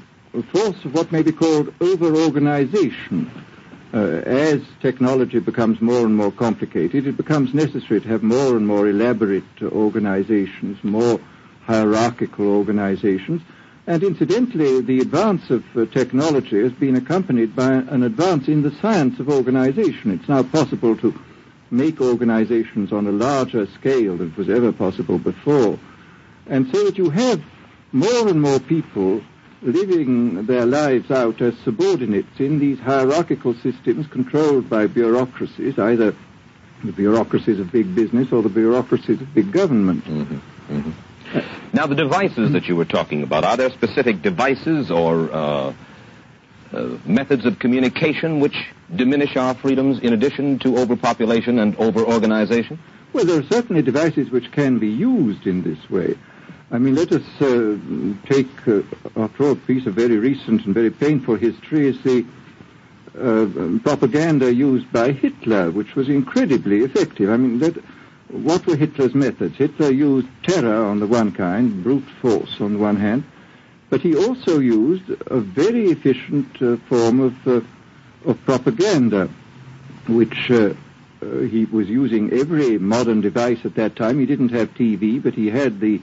force 0.53 0.85
of 0.85 0.95
what 0.95 1.13
may 1.13 1.23
be 1.23 1.33
called 1.33 1.75
over-organization. 1.81 3.31
Uh, 3.31 3.50
as 3.99 4.61
technology 4.81 5.41
becomes 5.41 5.81
more 5.81 6.07
and 6.07 6.15
more 6.17 6.31
complicated, 6.31 7.07
it 7.07 7.17
becomes 7.17 7.53
necessary 7.55 8.01
to 8.01 8.09
have 8.09 8.23
more 8.23 8.57
and 8.57 8.67
more 8.67 8.89
elaborate 8.89 9.45
uh, 9.61 9.67
organizations, 9.67 10.83
more 10.85 11.21
hierarchical 11.65 12.47
organizations. 12.47 13.43
And 13.87 14.03
incidentally, 14.03 14.81
the 14.81 15.01
advance 15.01 15.51
of 15.51 15.65
uh, 15.77 15.87
technology 15.87 16.63
has 16.63 16.73
been 16.73 16.97
accompanied 16.97 17.57
by 17.57 17.73
an 17.73 18.03
advance 18.05 18.47
in 18.47 18.63
the 18.63 18.71
science 18.81 19.19
of 19.19 19.29
organization. 19.29 20.13
It's 20.13 20.29
now 20.29 20.43
possible 20.43 20.97
to 20.99 21.19
make 21.71 22.01
organizations 22.01 22.93
on 22.93 23.07
a 23.07 23.13
larger 23.13 23.67
scale 23.79 24.17
than 24.17 24.35
was 24.37 24.49
ever 24.49 24.73
possible 24.73 25.19
before. 25.19 25.79
And 26.47 26.69
so 26.73 26.85
that 26.85 26.99
you 26.99 27.11
have 27.11 27.43
more 27.93 28.29
and 28.29 28.41
more 28.41 28.61
people 28.61 29.23
living 29.63 30.47
their 30.47 30.65
lives 30.67 31.11
out 31.11 31.41
as 31.41 31.57
subordinates 31.59 32.39
in 32.39 32.59
these 32.59 32.79
hierarchical 32.79 33.55
systems 33.55 34.07
controlled 34.07 34.69
by 34.71 34.87
bureaucracies, 34.87 35.79
either 35.79 36.15
the 36.85 36.93
bureaucracies 36.93 37.61
of 37.61 37.71
big 37.71 37.95
business 37.95 38.33
or 38.33 38.43
the 38.43 38.49
bureaucracies 38.49 39.21
of 39.21 39.35
big 39.35 39.53
government. 39.53 40.05
Mm-hmm. 40.05 40.79
Mm-hmm. 40.79 41.77
now, 41.77 41.87
the 41.87 41.95
devices 41.95 42.53
that 42.53 42.67
you 42.69 42.77
were 42.77 42.85
talking 42.85 43.23
about, 43.23 43.45
are 43.45 43.57
there 43.57 43.71
specific 43.71 44.23
devices 44.23 44.91
or 44.91 45.31
uh, 45.31 45.75
uh, 46.73 46.99
methods 47.05 47.45
of 47.45 47.59
communication 47.59 48.41
which 48.41 48.57
diminish 48.95 49.37
our 49.37 49.55
freedoms 49.55 49.99
in 49.99 50.13
addition 50.13 50.59
to 50.61 50.79
overpopulation 50.79 51.59
and 51.59 51.77
over-organization? 51.77 52.79
Well, 53.13 53.25
there 53.25 53.41
are 53.41 53.47
certainly 53.49 53.83
devices 53.83 54.31
which 54.31 54.51
can 54.53 54.79
be 54.79 54.89
used 54.89 55.47
in 55.47 55.63
this 55.63 55.91
way. 55.91 56.17
I 56.73 56.79
mean, 56.79 56.95
let 56.95 57.11
us 57.13 57.23
uh, 57.41 57.77
take, 58.27 58.69
uh, 58.69 58.83
after 59.17 59.45
all, 59.45 59.53
a 59.53 59.57
piece 59.57 59.87
of 59.87 59.95
very 59.95 60.19
recent 60.19 60.65
and 60.67 60.75
very 60.75 60.91
painful 60.91 61.35
history 61.35 61.89
is 61.89 62.01
the 62.03 62.25
uh, 63.19 63.79
propaganda 63.83 64.55
used 64.55 64.91
by 64.93 65.11
Hitler, 65.11 65.71
which 65.73 65.97
was 65.97 66.09
incredibly 66.09 66.85
effective. 66.85 67.29
I 67.29 67.37
mean, 67.39 67.59
that, 67.59 67.77
what 68.29 68.65
were 68.67 68.77
Hitler's 68.77 69.15
methods? 69.17 69.57
Hitler 69.57 69.91
used 69.91 70.29
terror 70.45 70.85
on 70.85 71.01
the 71.01 71.09
one 71.09 71.33
kind, 71.33 71.83
brute 71.83 72.09
force 72.23 72.61
on 72.61 72.75
the 72.75 72.79
one 72.79 72.97
hand, 72.97 73.25
But 73.91 74.01
he 74.03 74.15
also 74.17 74.61
used 74.61 75.11
a 75.27 75.41
very 75.41 75.87
efficient 75.87 76.63
uh, 76.63 76.77
form 76.89 77.19
of, 77.19 77.49
uh, 77.49 77.61
of 78.25 78.41
propaganda, 78.45 79.29
which 80.09 80.49
uh, 80.53 80.75
uh, 81.21 81.27
he 81.41 81.65
was 81.65 81.89
using 81.89 82.33
every 82.33 82.79
modern 82.79 83.21
device 83.21 83.59
at 83.65 83.75
that 83.75 83.97
time. 83.97 84.21
He 84.21 84.27
didn't 84.27 84.51
have 84.53 84.73
TV, 84.75 85.21
but 85.21 85.35
he 85.35 85.49
had 85.51 85.81
the, 85.81 86.01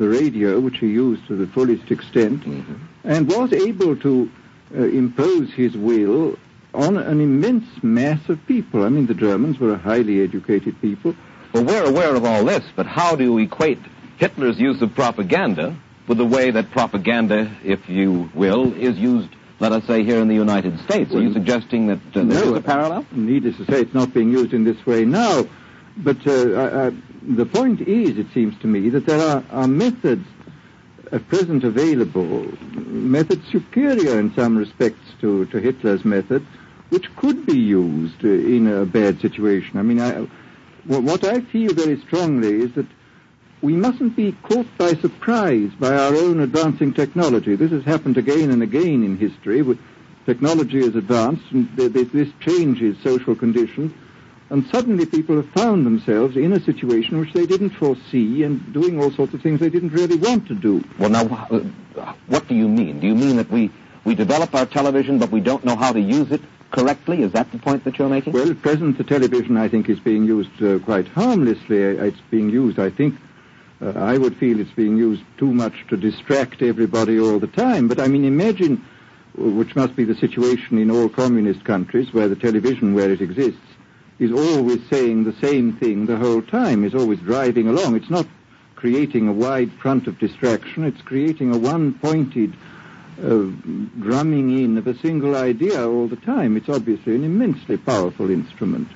the 0.00 0.08
radio, 0.08 0.58
which 0.58 0.78
he 0.78 0.86
used 0.88 1.26
to 1.28 1.36
the 1.36 1.46
fullest 1.48 1.90
extent, 1.90 2.40
Mm-hmm. 2.42 2.74
and 3.04 3.28
was 3.28 3.52
able 3.52 3.94
to 3.96 4.30
uh, 4.74 4.82
impose 4.84 5.52
his 5.52 5.76
will 5.76 6.36
on 6.72 6.96
an 6.96 7.20
immense 7.20 7.66
mass 7.82 8.20
of 8.28 8.38
people. 8.46 8.82
I 8.84 8.88
mean, 8.88 9.06
the 9.06 9.14
Germans 9.14 9.58
were 9.60 9.72
a 9.74 9.78
highly 9.78 10.22
educated 10.22 10.80
people. 10.80 11.14
Well, 11.52 11.64
we're 11.64 11.84
aware 11.84 12.14
of 12.14 12.24
all 12.24 12.44
this, 12.44 12.64
but 12.76 12.86
how 12.86 13.14
do 13.16 13.24
you 13.24 13.38
equate 13.38 13.78
Hitler's 14.16 14.58
use 14.58 14.80
of 14.80 14.94
propaganda 14.94 15.76
with 16.08 16.18
the 16.18 16.24
way 16.36 16.50
that 16.50 16.70
propaganda, 16.70 17.54
if 17.64 17.80
you 17.88 18.30
will, 18.34 18.72
is 18.74 18.96
used, 18.96 19.28
let 19.58 19.72
us 19.72 19.84
say, 19.86 20.02
here 20.04 20.20
in 20.22 20.28
the 20.28 20.34
United 20.34 20.78
States? 20.80 21.12
Are 21.14 21.20
you 21.20 21.32
suggesting 21.32 21.88
that 21.88 22.00
uh, 22.14 22.24
there 22.24 22.44
is 22.44 22.52
a 22.52 22.60
parallel? 22.62 23.04
Needless 23.12 23.56
to 23.58 23.64
say, 23.66 23.80
it's 23.80 23.94
not 23.94 24.14
being 24.14 24.30
used 24.30 24.54
in 24.54 24.64
this 24.64 24.80
way 24.86 25.04
now. 25.04 25.44
But 25.96 26.24
uh, 26.26 26.92
the 27.22 27.46
point 27.46 27.80
is, 27.82 28.18
it 28.18 28.26
seems 28.32 28.58
to 28.60 28.66
me, 28.66 28.88
that 28.90 29.06
there 29.06 29.20
are, 29.20 29.44
are 29.50 29.68
methods 29.68 30.26
at 31.12 31.26
present 31.28 31.64
available, 31.64 32.46
methods 32.86 33.46
superior 33.50 34.18
in 34.18 34.32
some 34.34 34.56
respects 34.56 35.14
to, 35.20 35.44
to 35.46 35.58
Hitler's 35.58 36.04
method, 36.04 36.46
which 36.90 37.14
could 37.16 37.46
be 37.46 37.58
used 37.58 38.22
in 38.24 38.66
a 38.68 38.84
bad 38.86 39.20
situation. 39.20 39.78
I 39.78 39.82
mean, 39.82 40.00
I, 40.00 40.26
what 40.86 41.24
I 41.24 41.40
feel 41.40 41.72
very 41.74 42.00
strongly 42.00 42.62
is 42.62 42.72
that 42.74 42.86
we 43.62 43.74
mustn't 43.74 44.16
be 44.16 44.32
caught 44.42 44.66
by 44.78 44.94
surprise 44.94 45.70
by 45.78 45.94
our 45.94 46.14
own 46.14 46.40
advancing 46.40 46.94
technology. 46.94 47.56
This 47.56 47.70
has 47.72 47.84
happened 47.84 48.16
again 48.16 48.50
and 48.50 48.62
again 48.62 49.04
in 49.04 49.16
history. 49.18 49.62
Technology 50.26 50.78
has 50.78 50.94
advanced 50.94 51.50
and 51.50 51.68
th- 51.76 51.92
th- 51.92 52.08
this 52.12 52.28
changes 52.40 52.96
social 53.02 53.34
conditions. 53.34 53.92
And 54.50 54.66
suddenly 54.66 55.06
people 55.06 55.36
have 55.36 55.48
found 55.50 55.86
themselves 55.86 56.36
in 56.36 56.52
a 56.52 56.60
situation 56.60 57.20
which 57.20 57.32
they 57.32 57.46
didn't 57.46 57.70
foresee 57.70 58.42
and 58.42 58.72
doing 58.72 59.00
all 59.00 59.12
sorts 59.12 59.32
of 59.32 59.40
things 59.42 59.60
they 59.60 59.70
didn't 59.70 59.92
really 59.92 60.16
want 60.16 60.48
to 60.48 60.54
do. 60.56 60.84
Well, 60.98 61.10
now, 61.10 61.46
uh, 61.50 62.12
what 62.26 62.48
do 62.48 62.56
you 62.56 62.68
mean? 62.68 62.98
Do 62.98 63.06
you 63.06 63.14
mean 63.14 63.36
that 63.36 63.48
we, 63.48 63.70
we 64.04 64.16
develop 64.16 64.52
our 64.52 64.66
television, 64.66 65.20
but 65.20 65.30
we 65.30 65.40
don't 65.40 65.64
know 65.64 65.76
how 65.76 65.92
to 65.92 66.00
use 66.00 66.32
it 66.32 66.40
correctly? 66.72 67.22
Is 67.22 67.30
that 67.32 67.52
the 67.52 67.58
point 67.58 67.84
that 67.84 67.96
you're 67.96 68.08
making? 68.08 68.32
Well, 68.32 68.50
at 68.50 68.60
present, 68.60 68.98
the 68.98 69.04
television, 69.04 69.56
I 69.56 69.68
think, 69.68 69.88
is 69.88 70.00
being 70.00 70.24
used 70.24 70.60
uh, 70.60 70.80
quite 70.80 71.06
harmlessly. 71.06 71.78
It's 71.78 72.20
being 72.28 72.50
used, 72.50 72.80
I 72.80 72.90
think, 72.90 73.14
uh, 73.80 73.90
I 73.90 74.18
would 74.18 74.36
feel 74.36 74.58
it's 74.58 74.72
being 74.72 74.96
used 74.96 75.22
too 75.38 75.52
much 75.52 75.86
to 75.90 75.96
distract 75.96 76.60
everybody 76.60 77.20
all 77.20 77.38
the 77.38 77.46
time. 77.46 77.86
But 77.86 78.00
I 78.00 78.08
mean, 78.08 78.24
imagine, 78.24 78.84
uh, 79.38 79.44
which 79.44 79.76
must 79.76 79.94
be 79.94 80.02
the 80.02 80.16
situation 80.16 80.76
in 80.78 80.90
all 80.90 81.08
communist 81.08 81.64
countries, 81.64 82.12
where 82.12 82.26
the 82.26 82.34
television, 82.34 82.94
where 82.94 83.12
it 83.12 83.20
exists, 83.20 83.60
is 84.20 84.30
always 84.30 84.80
saying 84.88 85.24
the 85.24 85.32
same 85.40 85.72
thing 85.72 86.06
the 86.06 86.16
whole 86.16 86.42
time, 86.42 86.84
is 86.84 86.94
always 86.94 87.18
driving 87.20 87.66
along. 87.66 87.96
It's 87.96 88.10
not 88.10 88.26
creating 88.76 89.26
a 89.26 89.32
wide 89.32 89.72
front 89.72 90.06
of 90.06 90.18
distraction, 90.18 90.84
it's 90.84 91.02
creating 91.02 91.54
a 91.54 91.58
one-pointed 91.58 92.54
uh, 93.22 93.26
drumming 93.98 94.58
in 94.58 94.78
of 94.78 94.86
a 94.86 94.96
single 94.98 95.36
idea 95.36 95.86
all 95.86 96.06
the 96.06 96.16
time. 96.16 96.56
It's 96.56 96.68
obviously 96.68 97.14
an 97.16 97.24
immensely 97.24 97.76
powerful 97.76 98.30
instrument. 98.30 98.88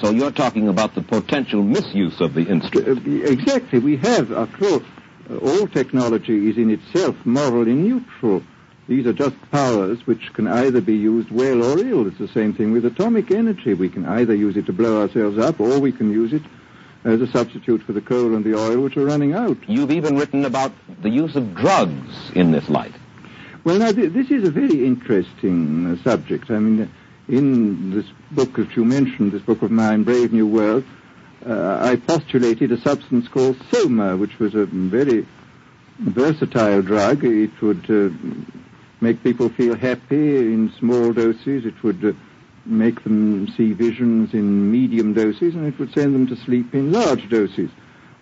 So 0.00 0.10
you're 0.10 0.32
talking 0.32 0.68
about 0.68 0.94
the 0.94 1.02
potential 1.02 1.62
misuse 1.62 2.20
of 2.20 2.34
the 2.34 2.42
instrument. 2.42 3.06
Uh, 3.06 3.10
Exactly. 3.30 3.78
We 3.78 3.96
have, 3.98 4.32
after 4.32 4.66
all, 4.66 4.82
uh, 5.30 5.36
all 5.36 5.66
technology 5.68 6.50
is 6.50 6.56
in 6.56 6.70
itself 6.70 7.14
morally 7.24 7.74
neutral. 7.74 8.42
These 8.88 9.06
are 9.06 9.12
just 9.12 9.36
powers 9.50 10.06
which 10.06 10.32
can 10.32 10.48
either 10.48 10.80
be 10.80 10.96
used 10.96 11.30
well 11.30 11.62
or 11.62 11.78
ill. 11.78 12.06
It's 12.06 12.18
the 12.18 12.26
same 12.28 12.54
thing 12.54 12.72
with 12.72 12.86
atomic 12.86 13.30
energy. 13.30 13.74
We 13.74 13.90
can 13.90 14.06
either 14.06 14.34
use 14.34 14.56
it 14.56 14.64
to 14.66 14.72
blow 14.72 15.02
ourselves 15.02 15.38
up 15.38 15.60
or 15.60 15.78
we 15.78 15.92
can 15.92 16.10
use 16.10 16.32
it 16.32 16.42
as 17.04 17.20
a 17.20 17.26
substitute 17.26 17.82
for 17.82 17.92
the 17.92 18.00
coal 18.00 18.34
and 18.34 18.42
the 18.44 18.58
oil 18.58 18.80
which 18.80 18.96
are 18.96 19.04
running 19.04 19.34
out. 19.34 19.58
You've 19.68 19.90
even 19.90 20.16
written 20.16 20.46
about 20.46 20.72
the 21.02 21.10
use 21.10 21.36
of 21.36 21.54
drugs 21.54 22.30
in 22.34 22.50
this 22.50 22.68
light. 22.70 22.94
Well, 23.62 23.78
now, 23.78 23.92
th- 23.92 24.12
this 24.12 24.30
is 24.30 24.48
a 24.48 24.50
very 24.50 24.86
interesting 24.86 25.86
uh, 25.86 26.02
subject. 26.02 26.50
I 26.50 26.58
mean, 26.58 26.82
uh, 26.82 26.88
in 27.28 27.90
this 27.90 28.06
book 28.30 28.56
that 28.56 28.74
you 28.74 28.84
mentioned, 28.86 29.32
this 29.32 29.42
book 29.42 29.60
of 29.60 29.70
mine, 29.70 30.04
Brave 30.04 30.32
New 30.32 30.46
World, 30.46 30.84
uh, 31.46 31.78
I 31.80 31.96
postulated 31.96 32.72
a 32.72 32.80
substance 32.80 33.28
called 33.28 33.56
soma, 33.70 34.16
which 34.16 34.38
was 34.38 34.54
a 34.54 34.64
very 34.64 35.26
versatile 35.98 36.80
drug. 36.80 37.24
It 37.24 37.60
would 37.60 37.84
uh, 37.90 38.08
make 39.00 39.22
people 39.22 39.48
feel 39.48 39.76
happy 39.76 40.36
in 40.38 40.72
small 40.78 41.12
doses. 41.12 41.64
It 41.64 41.82
would 41.82 42.04
uh, 42.04 42.12
make 42.66 43.02
them 43.04 43.48
see 43.56 43.72
visions 43.72 44.34
in 44.34 44.70
medium 44.70 45.14
doses, 45.14 45.54
and 45.54 45.66
it 45.66 45.78
would 45.78 45.92
send 45.92 46.14
them 46.14 46.26
to 46.28 46.36
sleep 46.36 46.74
in 46.74 46.92
large 46.92 47.28
doses. 47.28 47.70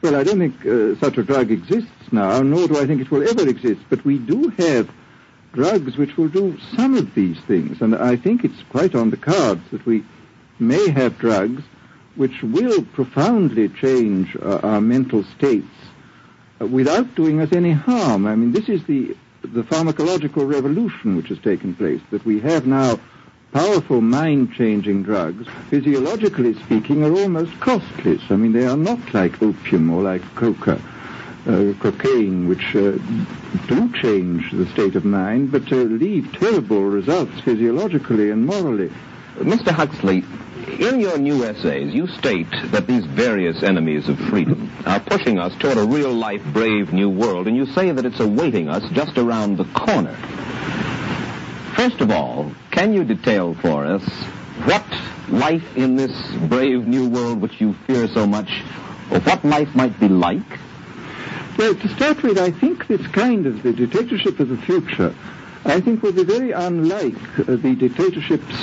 Well, 0.03 0.15
I 0.15 0.23
don't 0.25 0.39
think 0.39 0.67
uh, 0.67 0.99
such 1.01 1.19
a 1.19 1.23
drug 1.23 1.51
exists 1.51 2.13
now, 2.13 2.41
nor 2.43 2.69
do 2.69 2.79
I 2.79 2.87
think 2.87 3.01
it 3.01 3.11
will 3.11 3.29
ever 3.29 3.49
exist, 3.49 3.81
but 3.89 4.05
we 4.05 4.19
do 4.19 4.49
have 4.59 4.91
drugs 5.53 5.97
which 5.97 6.17
will 6.17 6.29
do 6.29 6.57
some 6.77 6.95
of 6.95 7.15
these 7.15 7.41
things, 7.41 7.81
and 7.81 7.97
I 7.97 8.17
think 8.17 8.45
it's 8.45 8.63
quite 8.71 8.95
on 8.95 9.11
the 9.11 9.17
cards 9.17 9.63
that 9.73 9.85
we 9.87 10.05
may 10.59 10.91
have 10.91 11.19
drugs 11.19 11.63
which 12.15 12.43
will 12.43 12.83
profoundly 12.83 13.69
change 13.69 14.37
uh, 14.37 14.61
our 14.63 14.81
mental 14.81 15.25
states 15.37 15.67
uh, 16.61 16.67
without 16.67 17.15
doing 17.15 17.41
us 17.41 17.53
any 17.53 17.73
harm. 17.73 18.27
I 18.27 18.37
mean, 18.37 18.53
this 18.53 18.69
is 18.69 18.85
the 18.85 19.17
the 19.53 19.63
pharmacological 19.63 20.51
revolution 20.51 21.17
which 21.17 21.29
has 21.29 21.39
taken 21.39 21.75
place, 21.75 22.01
that 22.11 22.25
we 22.25 22.41
have 22.41 22.67
now 22.67 22.99
powerful 23.53 24.01
mind-changing 24.01 25.03
drugs, 25.03 25.47
physiologically 25.71 26.55
speaking, 26.65 27.05
are 27.05 27.13
almost 27.13 27.59
costless. 27.61 28.23
I 28.31 28.37
mean, 28.37 28.53
they 28.53 28.67
are 28.67 28.77
not 28.77 29.15
like 29.15 29.43
opium 29.43 29.91
or 29.91 30.03
like 30.03 30.23
coca, 30.35 30.81
uh, 31.47 31.73
cocaine, 31.81 32.49
which 32.49 32.75
uh, 32.77 32.99
do 33.67 33.93
change 33.95 34.51
the 34.53 34.67
state 34.73 34.95
of 34.97 35.05
mind, 35.05 35.53
but 35.53 35.73
uh, 35.73 35.77
leave 35.77 36.31
terrible 36.39 36.83
results 36.83 37.41
physiologically 37.41 38.31
and 38.31 38.45
morally. 38.45 38.91
Mr. 39.39 39.71
Huxley, 39.71 40.25
in 40.81 41.01
your 41.01 41.19
new 41.19 41.45
essays, 41.45 41.95
you 41.95 42.07
state 42.07 42.51
that 42.67 42.87
these 42.87 43.05
various 43.05 43.63
enemies 43.63 44.09
of 44.09 44.19
freedom 44.19 44.71
are 44.85 45.01
pushing 45.01 45.39
us 45.39 45.55
toward 45.59 45.79
a 45.79 45.85
real-life, 45.85 46.43
brave 46.53 46.93
new 46.93 47.09
world, 47.09 47.47
and 47.47 47.57
you 47.57 47.67
say 47.67 47.91
that 47.91 48.05
it's 48.05 48.21
awaiting 48.21 48.69
us 48.69 48.83
just 48.93 49.17
around 49.19 49.57
the 49.57 49.65
corner. 49.65 50.15
First 51.75 52.01
of 52.01 52.11
all, 52.11 52.53
can 52.71 52.93
you 52.93 53.05
detail 53.05 53.55
for 53.55 53.85
us 53.85 54.03
what 54.65 54.85
life 55.29 55.77
in 55.77 55.97
this 55.97 56.13
brave 56.49 56.87
new 56.87 57.09
world 57.09 57.41
which 57.41 57.61
you 57.61 57.75
fear 57.87 58.09
so 58.09 58.27
much, 58.27 58.63
or 59.11 59.21
what 59.21 59.45
life 59.45 59.75
might 59.75 59.99
be 59.99 60.09
like? 60.09 60.59
Well, 61.59 61.75
to 61.75 61.89
start 61.89 62.23
with, 62.23 62.39
I 62.39 62.51
think 62.51 62.87
this 62.87 63.07
kind 63.09 63.47
of 63.47 63.63
the 63.63 63.73
dictatorship 63.73 64.41
of 64.41 64.49
the 64.49 64.59
future, 64.59 65.15
I 65.65 65.81
think 65.81 66.03
will 66.03 66.13
be 66.13 66.25
very 66.25 66.53
unlike 66.53 67.39
uh, 67.39 67.57
the 67.57 67.75
dictatorships 67.75 68.55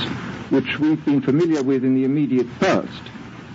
which 0.54 0.78
we've 0.78 1.04
been 1.04 1.20
familiar 1.20 1.64
with 1.64 1.84
in 1.84 1.96
the 1.96 2.04
immediate 2.04 2.48
past. 2.60 3.02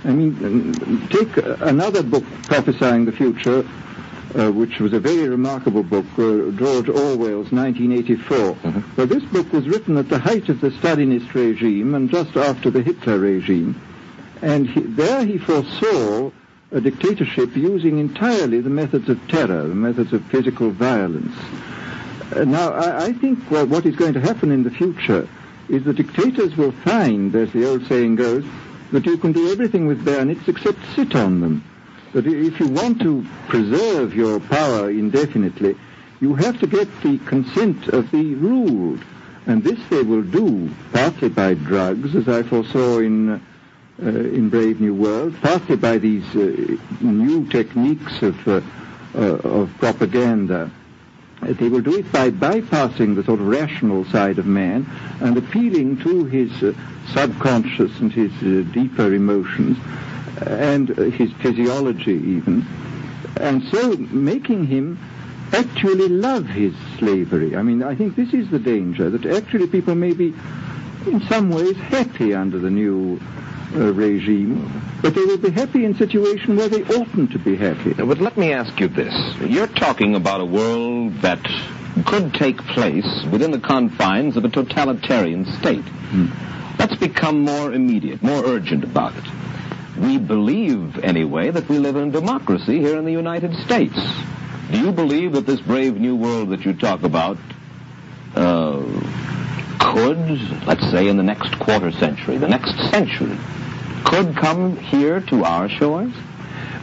I 0.04 0.10
mean, 0.10 0.34
um, 0.44 1.08
take 1.08 1.38
uh, 1.38 1.56
another 1.60 2.02
book 2.02 2.24
prophesying 2.44 3.04
the 3.04 3.12
future, 3.12 3.60
uh, 4.34 4.50
which 4.50 4.80
was 4.80 4.92
a 4.92 4.98
very 4.98 5.28
remarkable 5.28 5.84
book, 5.84 6.06
uh, 6.14 6.50
George 6.58 6.88
Orwell's 6.88 7.52
1984. 7.52 8.56
Well, 8.96 9.06
this 9.06 9.22
book 9.26 9.52
was 9.52 9.68
written 9.68 9.96
at 9.96 10.08
the 10.08 10.18
height 10.18 10.48
of 10.48 10.60
the 10.60 10.70
Stalinist 10.70 11.32
regime 11.34 11.94
and 11.94 12.10
just 12.10 12.36
after 12.36 12.68
the 12.68 12.82
Hitler 12.82 13.20
regime. 13.20 13.80
And 14.42 14.68
he, 14.68 14.80
there 14.80 15.24
he 15.24 15.38
foresaw 15.38 16.32
a 16.72 16.80
dictatorship 16.80 17.56
using 17.56 18.00
entirely 18.00 18.60
the 18.60 18.70
methods 18.70 19.08
of 19.08 19.20
terror, 19.28 19.68
the 19.68 19.74
methods 19.74 20.12
of 20.12 20.24
physical 20.26 20.70
violence. 20.70 21.34
Uh, 22.34 22.42
now, 22.42 22.72
I, 22.72 23.06
I 23.06 23.12
think 23.12 23.48
well, 23.52 23.66
what 23.66 23.86
is 23.86 23.94
going 23.94 24.14
to 24.14 24.20
happen 24.20 24.50
in 24.50 24.64
the 24.64 24.70
future 24.70 25.28
is 25.68 25.84
the 25.84 25.92
dictators 25.92 26.56
will 26.56 26.72
find, 26.72 27.34
as 27.34 27.52
the 27.52 27.68
old 27.68 27.86
saying 27.86 28.16
goes, 28.16 28.44
that 28.92 29.06
you 29.06 29.18
can 29.18 29.32
do 29.32 29.52
everything 29.52 29.86
with 29.86 30.04
bayonets 30.04 30.48
except 30.48 30.78
sit 30.94 31.14
on 31.14 31.40
them. 31.40 31.64
That 32.14 32.26
if 32.26 32.58
you 32.58 32.68
want 32.68 33.00
to 33.02 33.24
preserve 33.48 34.14
your 34.14 34.40
power 34.40 34.90
indefinitely, 34.90 35.76
you 36.20 36.34
have 36.34 36.58
to 36.60 36.66
get 36.66 36.88
the 37.02 37.18
consent 37.18 37.88
of 37.88 38.10
the 38.10 38.34
ruled. 38.34 39.04
And 39.46 39.62
this 39.62 39.78
they 39.88 40.02
will 40.02 40.22
do 40.22 40.70
partly 40.92 41.28
by 41.28 41.54
drugs, 41.54 42.14
as 42.14 42.28
I 42.28 42.42
foresaw 42.42 42.98
in, 42.98 43.30
uh, 43.32 43.40
in 44.00 44.48
Brave 44.48 44.80
New 44.80 44.94
World, 44.94 45.34
partly 45.42 45.76
by 45.76 45.98
these 45.98 46.24
uh, 46.34 46.76
new 47.00 47.46
techniques 47.48 48.22
of, 48.22 48.48
uh, 48.48 48.60
uh, 49.14 49.18
of 49.18 49.70
propaganda. 49.78 50.70
Uh, 51.42 51.52
They 51.52 51.68
will 51.68 51.82
do 51.82 51.96
it 51.98 52.10
by 52.12 52.30
bypassing 52.30 53.14
the 53.14 53.24
sort 53.24 53.40
of 53.40 53.46
rational 53.46 54.04
side 54.06 54.38
of 54.38 54.46
man 54.46 54.86
and 55.20 55.36
appealing 55.36 55.98
to 55.98 56.24
his 56.24 56.50
uh, 56.62 56.72
subconscious 57.12 57.98
and 58.00 58.12
his 58.12 58.32
uh, 58.42 58.68
deeper 58.72 59.12
emotions 59.14 59.78
and 60.46 60.90
uh, 60.90 61.02
his 61.04 61.32
physiology 61.42 62.12
even, 62.14 62.64
and 63.40 63.62
so 63.64 63.96
making 63.96 64.66
him 64.66 64.98
actually 65.52 66.08
love 66.08 66.46
his 66.46 66.74
slavery. 66.98 67.56
I 67.56 67.62
mean, 67.62 67.82
I 67.82 67.94
think 67.94 68.14
this 68.14 68.32
is 68.34 68.48
the 68.50 68.58
danger, 68.58 69.10
that 69.10 69.26
actually 69.26 69.66
people 69.66 69.94
may 69.94 70.12
be 70.12 70.34
in 71.06 71.20
some 71.28 71.50
ways 71.50 71.76
happy 71.76 72.34
under 72.34 72.58
the 72.58 72.70
new 72.70 73.18
uh, 73.74 73.92
regime, 73.92 74.82
but 75.02 75.14
they 75.14 75.24
will 75.24 75.38
be 75.38 75.50
happy 75.50 75.84
in 75.84 75.92
a 75.94 75.98
situation 75.98 76.56
where 76.56 76.68
they 76.68 76.82
oughtn't 76.84 77.30
to 77.32 77.38
be 77.38 77.56
happy. 77.56 77.92
But 77.94 78.20
let 78.20 78.36
me 78.36 78.52
ask 78.52 78.78
you 78.80 78.88
this. 78.88 79.14
You're 79.40 79.66
talking 79.66 80.14
about 80.14 80.40
a 80.40 80.44
world 80.44 81.14
that 81.22 81.40
could 82.06 82.32
take 82.34 82.58
place 82.58 83.24
within 83.30 83.50
the 83.50 83.58
confines 83.60 84.36
of 84.36 84.44
a 84.44 84.48
totalitarian 84.48 85.44
state. 85.44 85.84
Let's 86.78 86.94
become 86.96 87.40
more 87.40 87.72
immediate, 87.72 88.22
more 88.22 88.44
urgent 88.44 88.84
about 88.84 89.16
it. 89.16 89.24
We 89.98 90.16
believe, 90.18 90.98
anyway, 91.00 91.50
that 91.50 91.68
we 91.68 91.78
live 91.78 91.96
in 91.96 92.08
a 92.08 92.12
democracy 92.12 92.78
here 92.78 92.98
in 92.98 93.04
the 93.04 93.12
United 93.12 93.54
States. 93.64 93.98
Do 94.70 94.78
you 94.78 94.92
believe 94.92 95.32
that 95.32 95.46
this 95.46 95.60
brave 95.60 95.98
new 95.98 96.14
world 96.14 96.50
that 96.50 96.64
you 96.64 96.72
talk 96.72 97.02
about 97.02 97.36
uh, 98.36 98.82
could, 99.92 100.66
let's 100.66 100.88
say 100.90 101.08
in 101.08 101.16
the 101.16 101.22
next 101.22 101.58
quarter 101.58 101.90
century, 101.90 102.36
the 102.36 102.48
next 102.48 102.76
century, 102.90 103.36
could 104.04 104.36
come 104.36 104.76
here 104.76 105.20
to 105.20 105.44
our 105.44 105.68
shores? 105.68 106.12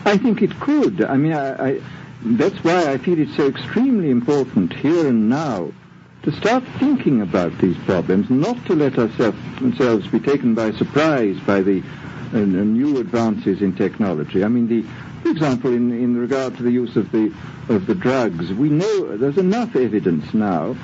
I 0.06 0.18
think 0.18 0.42
it 0.42 0.60
could. 0.60 1.04
I 1.04 1.16
mean, 1.16 1.34
I, 1.34 1.70
I, 1.70 1.82
that's 2.24 2.64
why 2.64 2.92
I 2.92 2.98
feel 2.98 3.20
it's 3.20 3.36
so 3.36 3.48
extremely 3.48 4.10
important 4.10 4.74
here 4.74 5.08
and 5.08 5.30
now 5.30 5.72
to 6.24 6.32
start 6.32 6.64
thinking 6.80 7.22
about 7.22 7.56
these 7.60 7.78
problems, 7.86 8.30
not 8.32 8.64
to 8.66 8.74
let 8.74 8.98
ourselves, 8.98 10.08
be 10.08 10.20
taken 10.20 10.56
by 10.56 10.72
surprise 10.72 11.38
by 11.46 11.62
the 11.62 11.84
uh, 12.34 12.38
new 12.40 12.98
advances 12.98 13.62
in 13.62 13.76
technology. 13.76 14.44
I 14.44 14.48
mean, 14.48 14.68
the, 14.68 14.84
for 15.26 15.32
example, 15.32 15.74
in, 15.74 15.92
in 15.92 16.16
regard 16.16 16.56
to 16.56 16.62
the 16.62 16.70
use 16.70 16.96
of 16.96 17.12
the 17.12 17.34
of 17.68 17.88
the 17.88 17.96
drugs, 17.96 18.54
we 18.54 18.70
know 18.70 19.18
there's 19.18 19.40
enough 19.40 19.76
evidence 19.76 20.32
now 20.36 20.76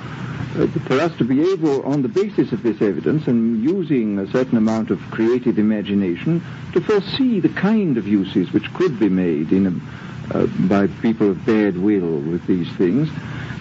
uh, 0.55 0.65
for 0.87 0.99
us 0.99 1.15
to 1.17 1.23
be 1.23 1.51
able, 1.51 1.83
on 1.83 2.01
the 2.01 2.07
basis 2.07 2.51
of 2.51 2.63
this 2.63 2.81
evidence 2.81 3.27
and 3.27 3.63
using 3.63 4.17
a 4.17 4.25
certain 4.31 4.57
amount 4.57 4.89
of 4.89 4.99
creative 5.11 5.59
imagination, 5.59 6.43
to 6.73 6.81
foresee 6.81 7.39
the 7.39 7.49
kind 7.49 7.97
of 7.97 8.07
uses 8.07 8.51
which 8.51 8.73
could 8.73 8.99
be 8.99 9.09
made 9.09 9.51
in 9.51 9.67
a, 9.67 10.35
uh, 10.35 10.47
by 10.61 10.87
people 11.03 11.29
of 11.29 11.45
bad 11.45 11.77
will 11.77 12.17
with 12.21 12.43
these 12.47 12.71
things, 12.77 13.09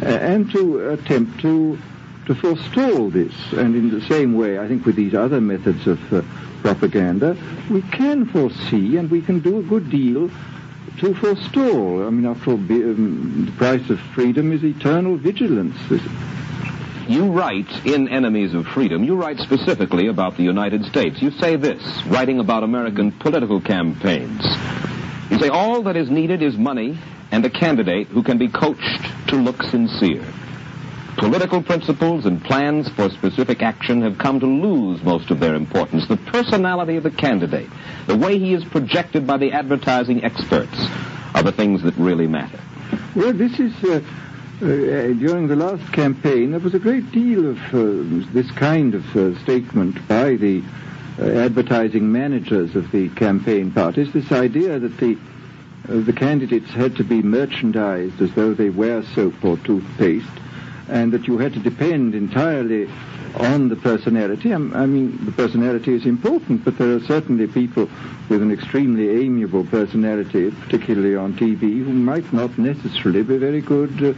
uh, 0.00 0.06
and 0.06 0.50
to 0.50 0.88
attempt 0.88 1.38
to 1.40 1.78
to 2.24 2.34
forestall 2.34 3.10
this. 3.10 3.34
And 3.52 3.76
in 3.76 3.90
the 3.90 4.00
same 4.06 4.32
way, 4.32 4.58
I 4.58 4.66
think 4.66 4.86
with 4.86 4.96
these 4.96 5.12
other 5.12 5.42
methods 5.42 5.86
of 5.86 6.00
uh, 6.10 6.22
propaganda, 6.62 7.36
we 7.70 7.82
can 7.82 8.24
foresee 8.24 8.96
and 8.96 9.10
we 9.10 9.20
can 9.20 9.40
do 9.40 9.58
a 9.58 9.62
good 9.62 9.90
deal 9.90 10.30
to 11.00 11.14
forestall. 11.14 12.06
I 12.06 12.10
mean, 12.10 12.26
after 12.26 12.50
all, 12.50 12.56
um, 12.58 13.46
the 13.46 13.52
price 13.52 13.88
of 13.90 13.98
freedom 14.14 14.52
is 14.52 14.62
eternal 14.62 15.16
vigilance. 15.16 15.76
You 17.08 17.32
write 17.32 17.86
in 17.86 18.08
Enemies 18.08 18.54
of 18.54 18.66
Freedom, 18.66 19.02
you 19.02 19.16
write 19.16 19.38
specifically 19.38 20.06
about 20.06 20.36
the 20.36 20.42
United 20.42 20.84
States. 20.84 21.20
You 21.20 21.30
say 21.32 21.56
this, 21.56 21.82
writing 22.06 22.38
about 22.38 22.62
American 22.62 23.12
political 23.12 23.60
campaigns. 23.60 24.44
You 25.30 25.38
say 25.38 25.48
all 25.48 25.82
that 25.84 25.96
is 25.96 26.10
needed 26.10 26.42
is 26.42 26.56
money 26.56 26.98
and 27.32 27.44
a 27.44 27.50
candidate 27.50 28.08
who 28.08 28.22
can 28.22 28.38
be 28.38 28.48
coached 28.48 29.28
to 29.28 29.36
look 29.36 29.62
sincere. 29.62 30.24
Political 31.20 31.62
principles 31.64 32.24
and 32.24 32.42
plans 32.42 32.88
for 32.88 33.10
specific 33.10 33.60
action 33.60 34.00
have 34.00 34.16
come 34.16 34.40
to 34.40 34.46
lose 34.46 35.02
most 35.02 35.30
of 35.30 35.38
their 35.38 35.54
importance. 35.54 36.08
The 36.08 36.16
personality 36.16 36.96
of 36.96 37.02
the 37.02 37.10
candidate, 37.10 37.68
the 38.06 38.16
way 38.16 38.38
he 38.38 38.54
is 38.54 38.64
projected 38.64 39.26
by 39.26 39.36
the 39.36 39.52
advertising 39.52 40.24
experts, 40.24 40.74
are 41.34 41.42
the 41.42 41.52
things 41.52 41.82
that 41.82 41.94
really 41.96 42.26
matter. 42.26 42.58
Well, 43.14 43.34
this 43.34 43.60
is. 43.60 43.72
Uh, 43.84 44.00
uh, 44.62 45.14
during 45.14 45.48
the 45.48 45.56
last 45.56 45.90
campaign, 45.94 46.50
there 46.50 46.60
was 46.60 46.74
a 46.74 46.78
great 46.78 47.10
deal 47.12 47.48
of 47.48 47.58
uh, 47.72 48.30
this 48.34 48.50
kind 48.50 48.94
of 48.94 49.16
uh, 49.16 49.38
statement 49.42 49.96
by 50.06 50.36
the 50.36 50.62
uh, 51.18 51.24
advertising 51.24 52.12
managers 52.12 52.76
of 52.76 52.90
the 52.92 53.08
campaign 53.10 53.70
parties. 53.72 54.12
This 54.12 54.30
idea 54.32 54.78
that 54.78 54.98
the 54.98 55.18
uh, 55.88 56.00
the 56.00 56.12
candidates 56.12 56.70
had 56.70 56.96
to 56.96 57.04
be 57.04 57.22
merchandised 57.22 58.20
as 58.20 58.34
though 58.34 58.52
they 58.52 58.68
were 58.68 59.02
soap 59.14 59.42
or 59.42 59.56
toothpaste, 59.58 60.28
and 60.90 61.12
that 61.12 61.26
you 61.26 61.38
had 61.38 61.52
to 61.54 61.60
depend 61.60 62.14
entirely 62.14 62.88
on 63.36 63.68
the 63.68 63.76
personality. 63.76 64.52
I, 64.52 64.58
mean, 64.58 65.24
the 65.24 65.32
personality 65.32 65.94
is 65.94 66.04
important, 66.04 66.64
but 66.64 66.78
there 66.78 66.94
are 66.96 67.00
certainly 67.00 67.46
people 67.46 67.88
with 68.28 68.42
an 68.42 68.50
extremely 68.50 69.08
amiable 69.24 69.64
personality, 69.64 70.50
particularly 70.50 71.16
on 71.16 71.34
TV, 71.34 71.60
who 71.60 71.92
might 71.92 72.32
not 72.32 72.58
necessarily 72.58 73.22
be 73.22 73.36
very 73.38 73.60
good 73.60 74.02
uh, 74.02 74.14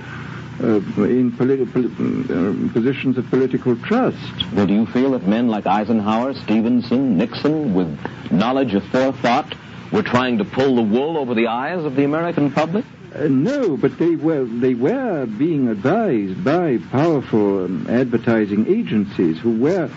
uh, 0.63 0.81
in 1.05 1.33
uh, 1.33 2.73
positions 2.73 3.19
of 3.19 3.29
political 3.29 3.77
trust. 3.77 4.53
Well, 4.53 4.67
do 4.67 4.75
you 4.75 4.87
feel 4.87 5.11
that 5.13 5.27
men 5.27 5.49
like 5.49 5.67
Eisenhower, 5.67 6.35
Stevenson, 6.35 7.19
Nixon, 7.19 7.75
with 7.75 7.99
knowledge 8.31 8.75
of 8.75 8.85
forethought, 8.85 9.55
were 9.93 10.03
trying 10.03 10.39
to 10.39 10.45
pull 10.45 10.77
the 10.77 10.83
wool 10.83 11.19
over 11.19 11.35
the 11.35 11.49
eyes 11.49 11.85
of 11.85 11.97
the 11.97 12.05
American 12.05 12.51
public? 12.51 12.85
Uh, 13.15 13.29
no, 13.29 13.77
but 13.77 13.99
they 13.99 14.17
were 14.17 14.45
they 14.45 14.75
were 14.75 15.27
being 15.27 15.69
advised 15.69 16.43
by 16.43 16.79
powerful 16.91 17.67
um, 17.67 17.87
advertising 17.91 18.67
agencies 18.69 19.39
who 19.39 19.51
were 19.51 19.91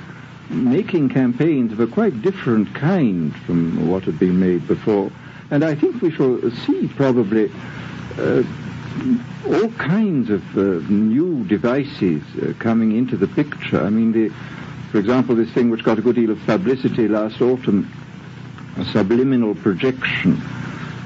making 0.49 1.07
campaigns 1.09 1.71
of 1.71 1.79
a 1.79 1.87
quite 1.87 2.21
different 2.21 2.73
kind 2.75 3.33
from 3.45 3.87
what 3.87 4.03
had 4.03 4.19
been 4.19 4.39
made 4.39 4.67
before. 4.67 5.09
And 5.49 5.63
I 5.63 5.75
think 5.75 6.01
we 6.01 6.11
shall 6.11 6.41
see 6.51 6.89
probably 6.89 7.49
uh, 8.17 8.43
all 9.47 9.69
kinds 9.71 10.29
of 10.29 10.57
uh, 10.57 10.61
new 10.89 11.45
devices 11.45 12.21
uh, 12.41 12.53
coming 12.59 12.97
into 12.97 13.15
the 13.15 13.27
picture. 13.27 13.81
I 13.81 13.89
mean, 13.89 14.11
the, 14.11 14.29
for 14.91 14.99
example, 14.99 15.35
this 15.35 15.49
thing 15.51 15.69
which 15.69 15.83
got 15.83 15.99
a 15.99 16.01
good 16.01 16.15
deal 16.15 16.31
of 16.31 16.39
publicity 16.45 17.07
last 17.07 17.41
autumn, 17.41 17.89
a 18.77 18.85
subliminal 18.85 19.55
projection. 19.55 20.41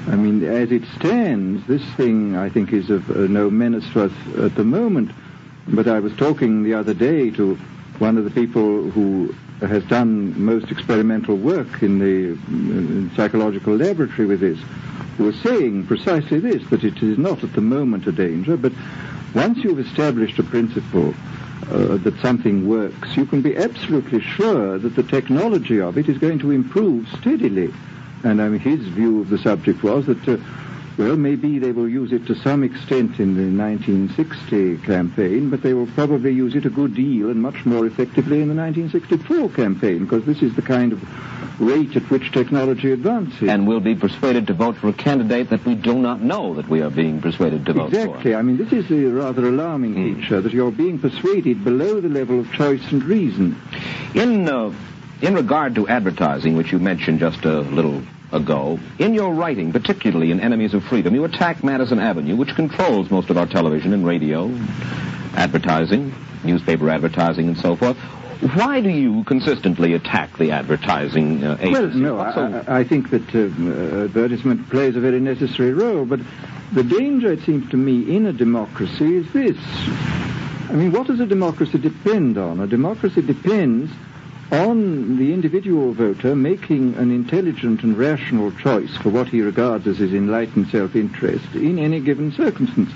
I 0.08 0.16
mean, 0.16 0.42
as 0.44 0.72
it 0.72 0.82
stands, 0.96 1.66
this 1.66 1.84
thing, 1.94 2.36
I 2.36 2.48
think, 2.48 2.72
is 2.72 2.90
of 2.90 3.10
uh, 3.10 3.26
no 3.26 3.50
menace 3.50 3.86
for 3.88 4.04
us 4.04 4.12
at 4.38 4.54
the 4.54 4.64
moment. 4.64 5.12
But 5.68 5.86
I 5.86 6.00
was 6.00 6.14
talking 6.16 6.62
the 6.62 6.74
other 6.74 6.94
day 6.94 7.30
to 7.32 7.54
one 7.98 8.16
of 8.16 8.24
the 8.24 8.30
people 8.30 8.90
who 8.90 9.34
has 9.60 9.84
done 9.84 10.42
most 10.42 10.70
experimental 10.70 11.36
work 11.36 11.82
in 11.82 11.98
the 11.98 12.30
in 12.48 13.10
psychological 13.14 13.76
laboratory 13.76 14.26
with 14.26 14.40
this, 14.40 14.58
who 15.16 15.24
was 15.24 15.36
saying 15.40 15.86
precisely 15.86 16.38
this, 16.40 16.66
that 16.70 16.82
it 16.82 17.02
is 17.02 17.18
not 17.18 17.44
at 17.44 17.52
the 17.52 17.60
moment 17.60 18.06
a 18.06 18.12
danger, 18.12 18.56
but 18.56 18.72
once 19.34 19.58
you've 19.58 19.78
established 19.78 20.38
a 20.38 20.42
principle 20.42 21.14
uh, 21.70 21.98
that 21.98 22.18
something 22.20 22.66
works, 22.66 23.16
you 23.16 23.26
can 23.26 23.42
be 23.42 23.56
absolutely 23.56 24.20
sure 24.20 24.78
that 24.78 24.96
the 24.96 25.02
technology 25.02 25.80
of 25.80 25.98
it 25.98 26.08
is 26.08 26.18
going 26.18 26.38
to 26.38 26.50
improve 26.50 27.06
steadily. 27.20 27.72
And 28.22 28.40
I 28.40 28.48
mean, 28.48 28.60
his 28.60 28.80
view 28.88 29.20
of 29.20 29.30
the 29.30 29.38
subject 29.38 29.82
was 29.82 30.06
that, 30.06 30.28
uh, 30.28 30.36
well, 30.98 31.16
maybe 31.16 31.58
they 31.58 31.72
will 31.72 31.88
use 31.88 32.12
it 32.12 32.26
to 32.26 32.34
some 32.34 32.62
extent 32.62 33.18
in 33.18 33.34
the 33.34 33.62
1960 33.62 34.78
campaign, 34.78 35.48
but 35.48 35.62
they 35.62 35.72
will 35.72 35.86
probably 35.86 36.32
use 36.32 36.54
it 36.54 36.66
a 36.66 36.70
good 36.70 36.94
deal 36.94 37.30
and 37.30 37.40
much 37.40 37.64
more 37.64 37.86
effectively 37.86 38.42
in 38.42 38.48
the 38.48 38.54
1964 38.54 39.48
campaign, 39.50 40.00
because 40.00 40.24
this 40.26 40.42
is 40.42 40.54
the 40.54 40.62
kind 40.62 40.92
of 40.92 41.02
rate 41.60 41.96
at 41.96 42.02
which 42.10 42.32
technology 42.32 42.92
advances. 42.92 43.48
And 43.48 43.66
we'll 43.66 43.80
be 43.80 43.94
persuaded 43.94 44.46
to 44.48 44.54
vote 44.54 44.76
for 44.76 44.88
a 44.88 44.92
candidate 44.92 45.50
that 45.50 45.64
we 45.64 45.74
do 45.74 45.94
not 45.94 46.20
know 46.20 46.54
that 46.54 46.68
we 46.68 46.82
are 46.82 46.90
being 46.90 47.20
persuaded 47.20 47.66
to 47.66 47.72
vote 47.72 47.90
for 47.90 47.96
Exactly. 47.96 48.34
I 48.34 48.42
mean, 48.42 48.56
this 48.56 48.72
is 48.72 48.90
a 48.90 49.10
rather 49.10 49.46
alarming 49.48 49.94
feature, 49.94 50.40
that 50.40 50.52
you're 50.52 50.70
being 50.70 50.98
persuaded 50.98 51.64
below 51.64 52.00
the 52.00 52.08
level 52.08 52.40
of 52.40 52.52
choice 52.52 52.90
and 52.90 53.02
reason. 53.04 53.60
In 54.14 54.48
uh, 54.48 54.72
in 55.22 55.34
regard 55.34 55.74
to 55.74 55.88
advertising, 55.88 56.56
which 56.56 56.72
you 56.72 56.78
mentioned 56.78 57.20
just 57.20 57.44
a 57.44 57.60
little 57.60 58.02
ago, 58.32 58.78
in 58.98 59.12
your 59.14 59.34
writing, 59.34 59.72
particularly 59.72 60.30
in 60.30 60.40
Enemies 60.40 60.74
of 60.74 60.84
Freedom, 60.84 61.14
you 61.14 61.24
attack 61.24 61.64
Madison 61.64 61.98
Avenue, 61.98 62.36
which 62.36 62.54
controls 62.54 63.10
most 63.10 63.30
of 63.30 63.36
our 63.36 63.46
television 63.46 63.92
and 63.92 64.06
radio, 64.06 64.46
advertising, 65.34 66.14
newspaper 66.44 66.88
advertising, 66.88 67.48
and 67.48 67.58
so 67.58 67.76
forth. 67.76 67.96
Why 68.54 68.80
do 68.80 68.88
you 68.88 69.22
consistently 69.24 69.92
attack 69.92 70.38
the 70.38 70.52
advertising 70.52 71.44
uh, 71.44 71.58
Well, 71.62 71.88
no, 71.88 72.18
I, 72.18 72.80
I 72.80 72.84
think 72.84 73.10
that 73.10 73.34
uh, 73.34 74.04
advertisement 74.04 74.70
plays 74.70 74.96
a 74.96 75.00
very 75.00 75.20
necessary 75.20 75.74
role, 75.74 76.06
but 76.06 76.20
the 76.72 76.82
danger, 76.84 77.32
it 77.32 77.42
seems 77.42 77.68
to 77.70 77.76
me, 77.76 78.16
in 78.16 78.26
a 78.26 78.32
democracy 78.32 79.16
is 79.16 79.30
this. 79.32 79.58
I 80.70 80.74
mean, 80.74 80.92
what 80.92 81.08
does 81.08 81.20
a 81.20 81.26
democracy 81.26 81.78
depend 81.78 82.38
on? 82.38 82.60
A 82.60 82.66
democracy 82.66 83.20
depends 83.20 83.90
on 84.52 85.16
the 85.16 85.32
individual 85.32 85.92
voter 85.92 86.34
making 86.34 86.94
an 86.96 87.10
intelligent 87.10 87.82
and 87.82 87.96
rational 87.96 88.50
choice 88.52 88.96
for 88.96 89.10
what 89.10 89.28
he 89.28 89.40
regards 89.40 89.86
as 89.86 89.98
his 89.98 90.12
enlightened 90.12 90.68
self-interest 90.68 91.54
in 91.54 91.78
any 91.78 92.00
given 92.00 92.32
circumstance. 92.32 92.90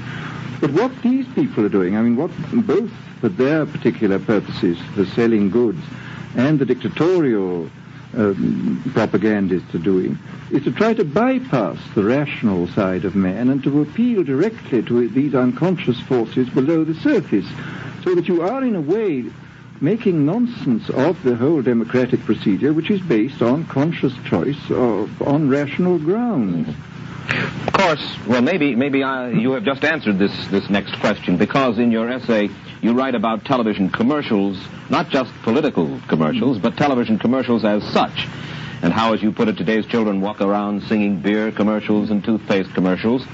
But 0.61 0.71
what 0.73 1.03
these 1.03 1.27
people 1.35 1.65
are 1.65 1.69
doing, 1.69 1.97
I 1.97 2.03
mean, 2.03 2.17
what 2.17 2.31
both 2.67 2.91
for 3.21 3.29
their 3.29 3.67
particular 3.67 4.19
purposes, 4.19 4.79
for 4.95 5.05
selling 5.05 5.51
goods, 5.51 5.83
and 6.37 6.59
the 6.59 6.65
dictatorial 6.65 7.71
um, 8.17 8.83
propagandists 8.93 9.75
are 9.75 9.79
doing, 9.79 10.19
is 10.51 10.65
to 10.65 10.73
try 10.73 10.95
to 10.95 11.05
bypass 11.05 11.79
the 11.95 12.03
rational 12.03 12.67
side 12.69 13.05
of 13.05 13.15
man 13.15 13.51
and 13.51 13.63
to 13.63 13.81
appeal 13.81 14.25
directly 14.25 14.83
to 14.83 15.09
these 15.09 15.35
unconscious 15.35 16.01
forces 16.01 16.49
below 16.51 16.83
the 16.83 16.95
surface, 16.95 17.47
so 18.03 18.15
that 18.15 18.27
you 18.27 18.43
are 18.43 18.65
in 18.65 18.75
a 18.75 18.81
way 18.81 19.25
making 19.85 20.25
nonsense 20.25 20.89
of 20.89 21.23
the 21.23 21.37
whole 21.37 21.61
democratic 21.61 22.19
procedure, 22.21 22.73
which 22.73 22.91
is 22.91 23.01
based 23.03 23.43
on 23.43 23.67
conscious 23.67 24.15
choice 24.25 24.59
of, 24.71 25.21
on 25.21 25.47
rational 25.49 25.99
grounds. 25.99 26.75
Of 27.67 27.73
course, 27.75 28.17
well, 28.27 28.41
maybe 28.41 28.75
maybe 28.75 29.03
I, 29.03 29.31
you 29.31 29.53
have 29.53 29.65
just 29.65 29.85
answered 29.85 30.19
this 30.19 30.33
this 30.49 30.69
next 30.71 30.99
question 31.01 31.37
because 31.37 31.79
in 31.79 31.91
your 31.91 32.09
essay 32.11 32.49
you 32.81 32.93
write 32.93 33.15
about 33.15 33.45
television 33.45 33.91
commercials, 33.91 34.59
not 34.89 35.09
just 35.09 35.33
political 35.43 36.01
commercials, 36.09 36.59
but 36.59 36.77
television 36.77 37.19
commercials 37.19 37.65
as 37.65 37.83
such, 37.93 38.27
and 38.83 38.93
how, 38.93 39.15
as 39.15 39.23
you 39.23 39.33
put 39.33 39.49
it, 39.49 39.57
today's 39.57 39.87
children 39.87 40.21
walk 40.21 40.41
around 40.41 40.83
singing 40.83 41.21
beer 41.21 41.51
commercials 41.51 42.11
and 42.11 42.23
toothpaste 42.25 42.73
commercials, 42.75 43.25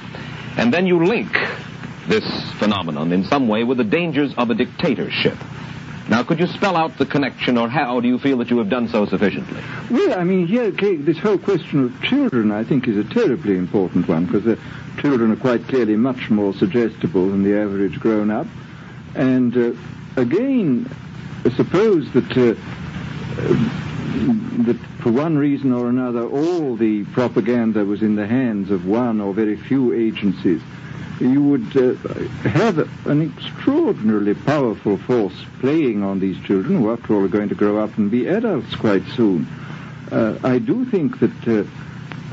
and 0.57 0.73
then 0.73 0.87
you 0.87 1.05
link 1.05 1.33
this 2.09 2.25
phenomenon 2.59 3.13
in 3.13 3.25
some 3.25 3.47
way 3.49 3.63
with 3.65 3.79
the 3.79 3.85
dangers 3.85 4.33
of 4.37 4.51
a 4.51 4.55
dictatorship. 4.55 5.37
Now, 6.11 6.25
could 6.25 6.41
you 6.41 6.49
spell 6.49 6.77
out 6.77 6.99
the 6.99 7.07
connection, 7.07 7.57
or 7.57 7.69
how 7.69 8.01
do 8.01 8.09
you 8.09 8.19
feel 8.19 8.39
that 8.39 8.51
you 8.51 8.59
have 8.59 8.69
done 8.69 8.89
so 8.89 9.07
sufficiently? 9.07 9.63
Well, 9.93 10.19
I 10.19 10.25
mean, 10.25 10.45
here, 10.49 10.73
this 10.73 11.19
whole 11.19 11.39
question 11.39 11.85
of 11.85 12.03
children, 12.03 12.51
I 12.51 12.65
think, 12.65 12.89
is 12.89 12.97
a 12.97 13.05
terribly 13.05 13.57
important 13.57 14.09
one 14.09 14.27
because 14.27 14.43
the 14.43 14.59
children 15.01 15.31
are 15.31 15.37
quite 15.37 15.69
clearly 15.69 15.95
much 15.95 16.29
more 16.29 16.53
suggestible 16.53 17.31
than 17.31 17.45
the 17.45 17.57
average 17.57 18.01
grown-up. 18.01 18.49
And 19.15 19.57
uh, 19.57 19.73
again, 20.21 20.91
suppose 21.55 22.11
that 22.11 22.31
uh, 22.33 22.55
that 24.65 24.77
for 24.99 25.13
one 25.13 25.39
reason 25.39 25.73
or 25.73 25.89
another, 25.89 26.27
all 26.27 26.75
the 26.75 27.05
propaganda 27.05 27.85
was 27.85 28.03
in 28.03 28.17
the 28.17 28.27
hands 28.27 28.73
of 28.73 28.85
one 28.85 29.21
or 29.21 29.33
very 29.33 29.57
few 29.57 29.95
agencies 29.95 30.61
you 31.21 31.43
would 31.43 31.77
uh, 31.77 31.95
have 32.49 32.79
an 33.07 33.23
extraordinarily 33.23 34.35
powerful 34.35 34.97
force 34.99 35.35
playing 35.61 36.03
on 36.03 36.21
these 36.21 36.43
children, 36.45 36.79
who 36.79 36.93
after 36.93 37.15
all 37.15 37.25
are 37.25 37.29
going 37.29 37.49
to 37.49 37.55
grow 37.55 37.79
up 37.79 37.97
and 37.99 38.11
be 38.11 38.27
adults 38.27 38.75
quite 38.77 39.05
soon. 39.17 39.47
Uh, 40.11 40.39
I 40.43 40.59
do 40.59 40.85
think 40.87 41.21
that 41.21 41.49
uh, 41.49 41.69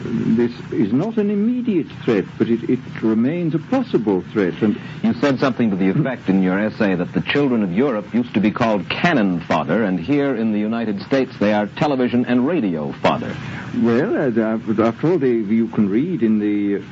this 0.04 0.52
is 0.72 0.94
not 0.94 1.18
an 1.18 1.30
immediate 1.30 1.88
threat, 2.04 2.26
but 2.38 2.50
it, 2.50 2.70
it, 2.70 2.80
remains 3.02 3.56
a 3.56 3.60
possible 3.60 4.22
threat. 4.32 4.62
And 4.62 4.80
you 5.04 5.14
said 5.16 5.40
something 5.40 5.70
to 5.70 5.76
the 5.76 5.90
effect 5.90 6.30
in 6.30 6.42
your 6.42 6.58
essay 6.58 6.96
that 6.96 7.14
the 7.14 7.22
children 7.22 7.64
of 7.64 7.72
Europe 7.72 8.14
used 8.14 8.34
to 8.36 8.40
be 8.40 8.52
called 8.52 8.90
cannon 8.90 9.42
fodder, 9.42 9.84
and 9.84 10.00
here 10.00 10.36
in 10.36 10.54
the 10.54 10.60
United 10.60 11.02
States 11.02 11.38
they 11.40 11.54
are 11.54 11.68
television 11.68 12.26
and 12.26 12.48
radio 12.48 12.92
fodder. 12.94 13.36
Well, 13.82 14.16
uh, 14.16 14.88
after 14.88 15.12
all, 15.12 15.18
they, 15.20 15.32
you 15.32 15.68
can 15.68 15.90
read 15.90 16.24
in 16.24 16.40
the 16.40 16.84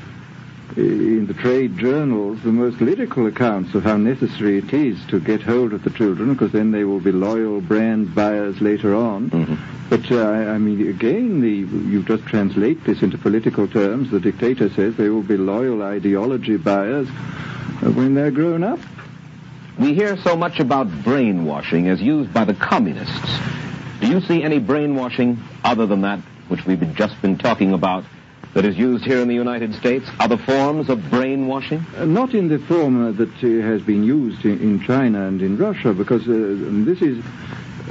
in 0.78 1.26
the 1.28 1.34
trade 1.34 1.78
journals 1.78 2.42
the 2.44 2.52
most 2.52 2.82
lyrical 2.82 3.28
accounts 3.28 3.74
of 3.76 3.84
how 3.84 3.96
necessary 3.96 4.58
it 4.58 4.74
is 4.74 4.98
to 5.08 5.20
get 5.20 5.42
hold 5.42 5.74
of 5.74 5.84
the 5.84 5.90
children 5.90 6.34
because 6.34 6.52
then 6.52 6.72
they 6.72 6.84
will 6.84 7.00
be 7.00 7.12
loyal 7.12 7.62
brand 7.62 8.14
buyers 8.14 8.60
later 8.62 8.94
on. 8.94 9.30
Mm-hmm. 9.30 9.90
But 9.90 10.12
uh, 10.12 10.52
I 10.52 10.58
mean, 10.58 10.90
again, 10.90 11.42
the, 11.42 11.50
you 11.50 12.04
just 12.04 12.26
translate 12.26 12.84
this 12.84 13.02
into 13.02 13.18
political 13.18 13.68
terms. 13.68 14.12
The 14.12 14.20
dictator 14.20 14.70
says 14.70 14.96
they 14.98 15.10
will 15.10 15.24
be 15.24 15.38
loyal 15.38 15.82
ideology 15.84 16.58
buyers 16.58 17.08
uh, 17.08 17.92
when 17.92 18.16
they're 18.16 18.32
grown 18.32 18.64
up. 18.64 18.80
We 19.80 19.94
hear 19.94 20.18
so 20.18 20.36
much 20.36 20.60
about 20.60 20.88
brainwashing 21.04 21.88
as 21.88 22.02
used 22.02 22.34
by 22.34 22.46
the 22.46 22.54
communists. 22.54 23.40
Do 24.02 24.08
you 24.08 24.22
see 24.22 24.44
any 24.44 24.60
brainwashing 24.60 25.38
other 25.64 25.86
than 25.86 26.02
that 26.02 26.20
which 26.48 26.66
we've 26.66 26.94
just 26.96 27.20
been 27.22 27.38
talking 27.38 27.74
about 27.74 28.04
that 28.56 28.64
is 28.64 28.78
used 28.78 29.04
here 29.04 29.20
in 29.20 29.28
the 29.28 29.36
United 29.36 29.76
States? 29.76 30.10
are 30.20 30.30
the 30.30 30.38
forms 30.38 30.90
of 30.90 31.00
brainwashing? 31.10 31.86
Uh, 31.98 32.06
not 32.06 32.34
in 32.34 32.48
the 32.48 32.58
form 32.58 33.06
uh, 33.06 33.12
that 33.12 33.30
uh, 33.44 33.68
has 33.68 33.82
been 33.82 34.02
used 34.02 34.46
in, 34.46 34.60
in, 34.62 34.80
China 34.80 35.28
and 35.28 35.42
in 35.42 35.58
Russia, 35.58 35.94
because 35.94 36.22
uh, 36.24 36.56
this 36.86 37.02
is 37.02 37.24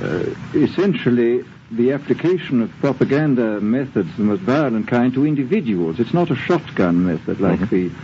uh, 0.03 0.35
essentially 0.55 1.44
the 1.70 1.92
application 1.92 2.62
of 2.62 2.70
propaganda 2.81 3.61
methods, 3.61 4.09
the 4.16 4.22
most 4.22 4.40
violent 4.40 4.88
kind, 4.88 5.12
to 5.12 5.27
individuals. 5.27 6.00
It's 6.00 6.14
not 6.14 6.31
a 6.31 6.35
shotgun 6.35 7.05
method 7.05 7.40
like 7.40 7.61
mm-hmm. 7.61 7.74
the 7.74 7.94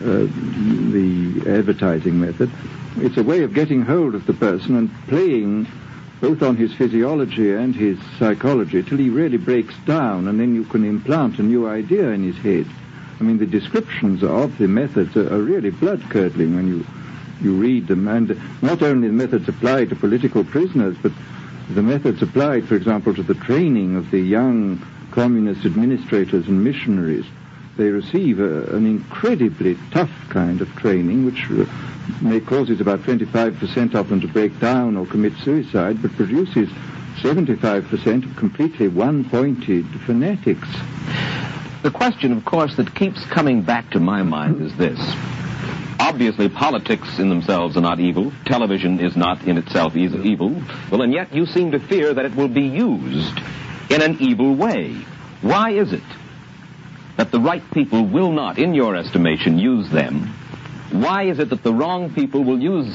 uh, 0.00 0.26
the 0.92 1.58
advertising 1.58 2.20
method. 2.20 2.50
It's 2.96 3.18
a 3.18 3.22
way 3.22 3.42
of 3.42 3.52
getting 3.54 3.82
hold 3.82 4.14
of 4.14 4.26
the 4.26 4.32
person 4.32 4.76
and 4.76 4.90
playing 5.08 5.66
both 6.20 6.42
on 6.42 6.56
his 6.56 6.72
physiology 6.74 7.52
and 7.52 7.74
his 7.74 7.98
psychology, 8.18 8.82
till 8.82 8.98
he 8.98 9.08
really 9.08 9.38
breaks 9.38 9.74
down, 9.86 10.28
and 10.28 10.38
then 10.38 10.54
you 10.54 10.64
can 10.64 10.84
implant 10.84 11.38
a 11.38 11.42
new 11.42 11.66
idea 11.66 12.10
in 12.10 12.22
his 12.22 12.36
head. 12.36 12.66
I 13.18 13.22
mean, 13.22 13.38
the 13.38 13.46
descriptions 13.46 14.22
of 14.22 14.56
the 14.58 14.68
methods 14.68 15.16
are, 15.16 15.32
are 15.32 15.42
really 15.42 15.70
blood-curdling 15.70 16.54
when 16.54 16.68
you 16.68 16.86
you 17.42 17.54
read 17.54 17.86
them, 17.86 18.06
and 18.06 18.38
not 18.62 18.82
only 18.82 19.08
the 19.08 19.14
methods 19.14 19.48
applied 19.48 19.88
to 19.88 19.96
political 19.96 20.44
prisoners, 20.44 20.96
but 21.02 21.12
the 21.70 21.82
methods 21.82 22.20
applied, 22.20 22.66
for 22.66 22.74
example, 22.74 23.14
to 23.14 23.22
the 23.22 23.34
training 23.34 23.96
of 23.96 24.10
the 24.10 24.20
young 24.20 24.84
communist 25.10 25.64
administrators 25.64 26.46
and 26.48 26.62
missionaries. 26.62 27.24
They 27.80 27.88
receive 27.88 28.40
a, 28.40 28.64
an 28.76 28.84
incredibly 28.84 29.74
tough 29.90 30.10
kind 30.28 30.60
of 30.60 30.68
training, 30.76 31.24
which 31.24 31.46
uh, 31.50 31.64
may 32.20 32.38
causes 32.38 32.78
about 32.78 33.00
25% 33.00 33.94
of 33.94 34.10
them 34.10 34.20
to 34.20 34.28
break 34.28 34.60
down 34.60 34.98
or 34.98 35.06
commit 35.06 35.32
suicide, 35.42 36.02
but 36.02 36.12
produces 36.12 36.68
75% 37.22 38.30
of 38.30 38.36
completely 38.36 38.88
one-pointed 38.88 39.86
fanatics. 40.04 40.68
The 41.82 41.90
question, 41.90 42.32
of 42.32 42.44
course, 42.44 42.76
that 42.76 42.94
keeps 42.94 43.24
coming 43.24 43.62
back 43.62 43.88
to 43.92 43.98
my 43.98 44.24
mind 44.24 44.60
is 44.60 44.76
this. 44.76 45.00
Obviously, 45.98 46.50
politics 46.50 47.18
in 47.18 47.30
themselves 47.30 47.78
are 47.78 47.80
not 47.80 47.98
evil. 47.98 48.30
Television 48.44 49.00
is 49.00 49.16
not 49.16 49.42
in 49.44 49.56
itself 49.56 49.96
evil. 49.96 50.54
Well, 50.90 51.00
and 51.00 51.14
yet 51.14 51.34
you 51.34 51.46
seem 51.46 51.70
to 51.70 51.78
fear 51.78 52.12
that 52.12 52.26
it 52.26 52.34
will 52.34 52.48
be 52.48 52.60
used 52.60 53.38
in 53.88 54.02
an 54.02 54.18
evil 54.20 54.54
way. 54.54 54.92
Why 55.40 55.70
is 55.70 55.94
it 55.94 56.02
that 57.20 57.30
the 57.30 57.40
right 57.40 57.62
people 57.72 58.02
will 58.06 58.32
not, 58.32 58.58
in 58.58 58.72
your 58.72 58.96
estimation, 58.96 59.58
use 59.58 59.88
them 59.90 60.32
why 60.90 61.24
is 61.24 61.38
it 61.38 61.50
that 61.50 61.62
the 61.62 61.72
wrong 61.72 62.12
people 62.12 62.42
will 62.42 62.58
use 62.58 62.92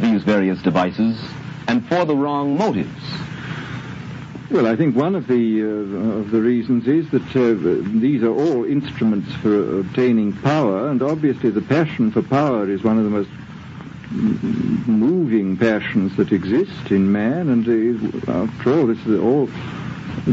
these 0.00 0.22
various 0.22 0.60
devices 0.62 1.20
and 1.68 1.86
for 1.88 2.04
the 2.04 2.14
wrong 2.14 2.56
motives? 2.56 2.90
Well, 4.50 4.66
I 4.66 4.76
think 4.76 4.94
one 4.94 5.14
of 5.14 5.26
the 5.26 5.62
uh, 5.62 6.18
of 6.20 6.30
the 6.30 6.40
reasons 6.40 6.86
is 6.86 7.10
that 7.10 7.36
uh, 7.36 7.98
these 8.00 8.22
are 8.22 8.32
all 8.32 8.64
instruments 8.64 9.32
for 9.36 9.80
obtaining 9.80 10.32
power, 10.34 10.88
and 10.88 11.02
obviously 11.02 11.50
the 11.50 11.62
passion 11.62 12.12
for 12.12 12.22
power 12.22 12.70
is 12.70 12.84
one 12.84 12.98
of 12.98 13.04
the 13.04 13.10
most 13.10 13.30
moving 14.86 15.56
passions 15.56 16.16
that 16.16 16.30
exist 16.30 16.90
in 16.90 17.10
man. 17.10 17.48
And 17.48 18.28
uh, 18.28 18.32
after 18.32 18.78
all, 18.78 18.86
this 18.86 19.04
is 19.06 19.20
all 19.20 19.48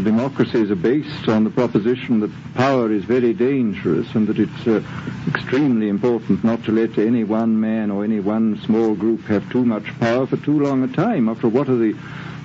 democracies 0.02 0.72
are 0.72 0.76
based 0.76 1.28
on 1.28 1.44
the 1.44 1.50
proposition 1.52 2.20
that 2.20 2.32
power 2.56 2.92
is 2.92 3.06
very 3.06 3.34
dangerous 3.34 4.08
and 4.16 4.28
that 4.28 4.40
it's 4.40 4.68
uh, 4.68 4.82
extremely 5.28 5.88
important 5.88 6.44
not 6.44 6.64
to 6.64 6.72
let 6.72 6.98
any 6.98 7.24
one 7.24 7.60
man 7.60 7.92
or 7.92 8.04
any 8.04 8.20
one 8.20 8.60
small 8.62 8.96
group 8.96 9.22
have 9.26 9.48
too 9.52 9.64
much 9.64 9.86
power 10.00 10.26
for 10.26 10.38
too 10.38 10.60
long 10.60 10.84
a 10.84 10.88
time. 10.88 11.30
After 11.30 11.48
what 11.48 11.70
are 11.70 11.76
the 11.76 11.96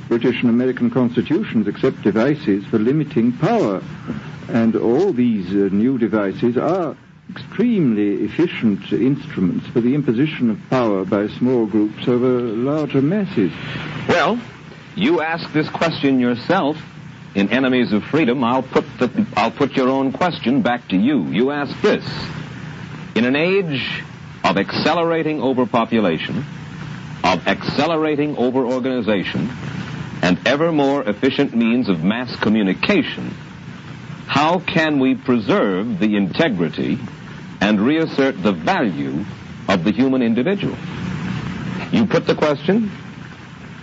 British 0.09 0.43
and 0.43 0.51
American 0.51 0.91
constitutions 0.91 1.67
except 1.67 2.03
devices 2.03 2.67
for 2.67 2.79
limiting 2.79 3.33
power? 3.33 3.83
And 4.49 4.77
all 4.77 5.13
these 5.13 5.49
uh, 5.49 5.75
new 5.75 5.99
devices 5.99 6.59
are 6.59 6.97
extremely 7.31 8.25
efficient 8.25 8.93
instruments 8.93 9.67
for 9.69 9.81
the 9.81 9.95
imposition 9.95 10.51
of 10.51 10.59
power 10.71 11.05
by 11.05 11.29
small 11.29 11.67
groups 11.67 12.09
over 12.09 12.41
larger 12.41 13.03
masses. 13.03 13.53
Well, 14.07 14.41
you 14.97 15.21
ask 15.21 15.51
this 15.53 15.69
question 15.69 16.21
yourself 16.21 16.77
in 17.35 17.51
Enemies 17.51 17.93
of 17.93 18.05
Freedom, 18.05 18.43
I'll 18.43 18.63
put, 18.63 18.85
the, 18.99 19.27
I'll 19.37 19.51
put 19.51 19.73
your 19.77 19.89
own 19.89 20.13
question 20.13 20.63
back 20.63 20.89
to 20.89 20.97
you. 20.97 21.25
You 21.27 21.51
ask 21.51 21.81
this. 21.83 22.05
In 23.15 23.25
an 23.25 23.37
age 23.37 24.03
of 24.45 24.57
accelerating 24.57 25.43
overpopulation, 25.43 26.45
of 27.25 27.47
accelerating 27.47 28.37
overorganization, 28.37 29.49
and 30.23 30.39
ever 30.47 30.73
more 30.73 31.03
efficient 31.03 31.55
means 31.55 31.89
of 31.89 32.03
mass 32.03 32.35
communication, 32.37 33.31
how 34.27 34.59
can 34.61 34.99
we 34.99 35.15
preserve 35.15 35.99
the 35.99 36.17
integrity 36.17 36.99
and 37.61 37.81
reassert 37.81 38.43
the 38.43 38.53
value 38.53 39.25
of 39.69 39.85
the 39.85 39.93
human 39.93 40.23
individual? 40.23 40.77
You 41.93 42.07
put 42.07 42.27
the 42.27 42.35
question. 42.35 42.91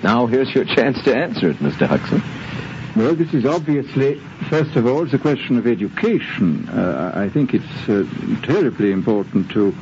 Now 0.04 0.28
here's 0.28 0.54
your 0.54 0.66
chance 0.66 1.02
to 1.04 1.16
answer 1.16 1.50
it, 1.50 1.58
Mr. 1.58 1.88
Huxley. 1.88 2.22
Well, 2.96 3.14
this 3.14 3.34
is 3.34 3.46
obviously 3.46 4.22
First 4.50 4.76
of 4.76 4.86
all, 4.86 5.04
it's 5.04 5.14
a 5.14 5.18
question 5.18 5.58
of 5.58 5.66
education. 5.66 6.70
Uh, 6.70 7.12
I 7.16 7.30
think 7.30 7.56
it's 7.56 7.90
uh, 7.90 8.06
terribly 8.44 8.92
important 8.92 9.50
to 9.52 9.76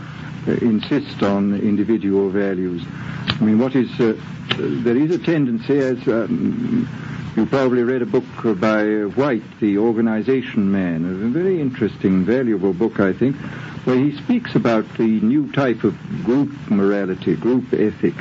uh, 0.47 0.51
insist 0.53 1.21
on 1.21 1.55
individual 1.55 2.29
values. 2.29 2.81
I 3.27 3.43
mean, 3.43 3.59
what 3.59 3.75
is 3.75 3.91
uh, 3.99 4.17
there 4.57 4.95
is 4.95 5.11
a 5.11 5.17
tendency, 5.17 5.79
as 5.79 5.97
um, 6.07 6.87
you 7.35 7.45
probably 7.45 7.83
read 7.83 8.03
a 8.03 8.05
book 8.05 8.23
by 8.57 8.85
Whyte, 9.03 9.59
The 9.59 9.77
Organization 9.79 10.71
Man, 10.71 11.03
a 11.03 11.27
very 11.27 11.59
interesting, 11.59 12.23
valuable 12.23 12.71
book, 12.71 13.01
I 13.01 13.11
think, 13.11 13.35
where 13.83 13.97
he 13.97 14.15
speaks 14.15 14.55
about 14.55 14.87
the 14.97 15.19
new 15.19 15.51
type 15.51 15.83
of 15.83 15.93
group 16.23 16.51
morality, 16.69 17.35
group 17.35 17.73
ethic, 17.73 18.15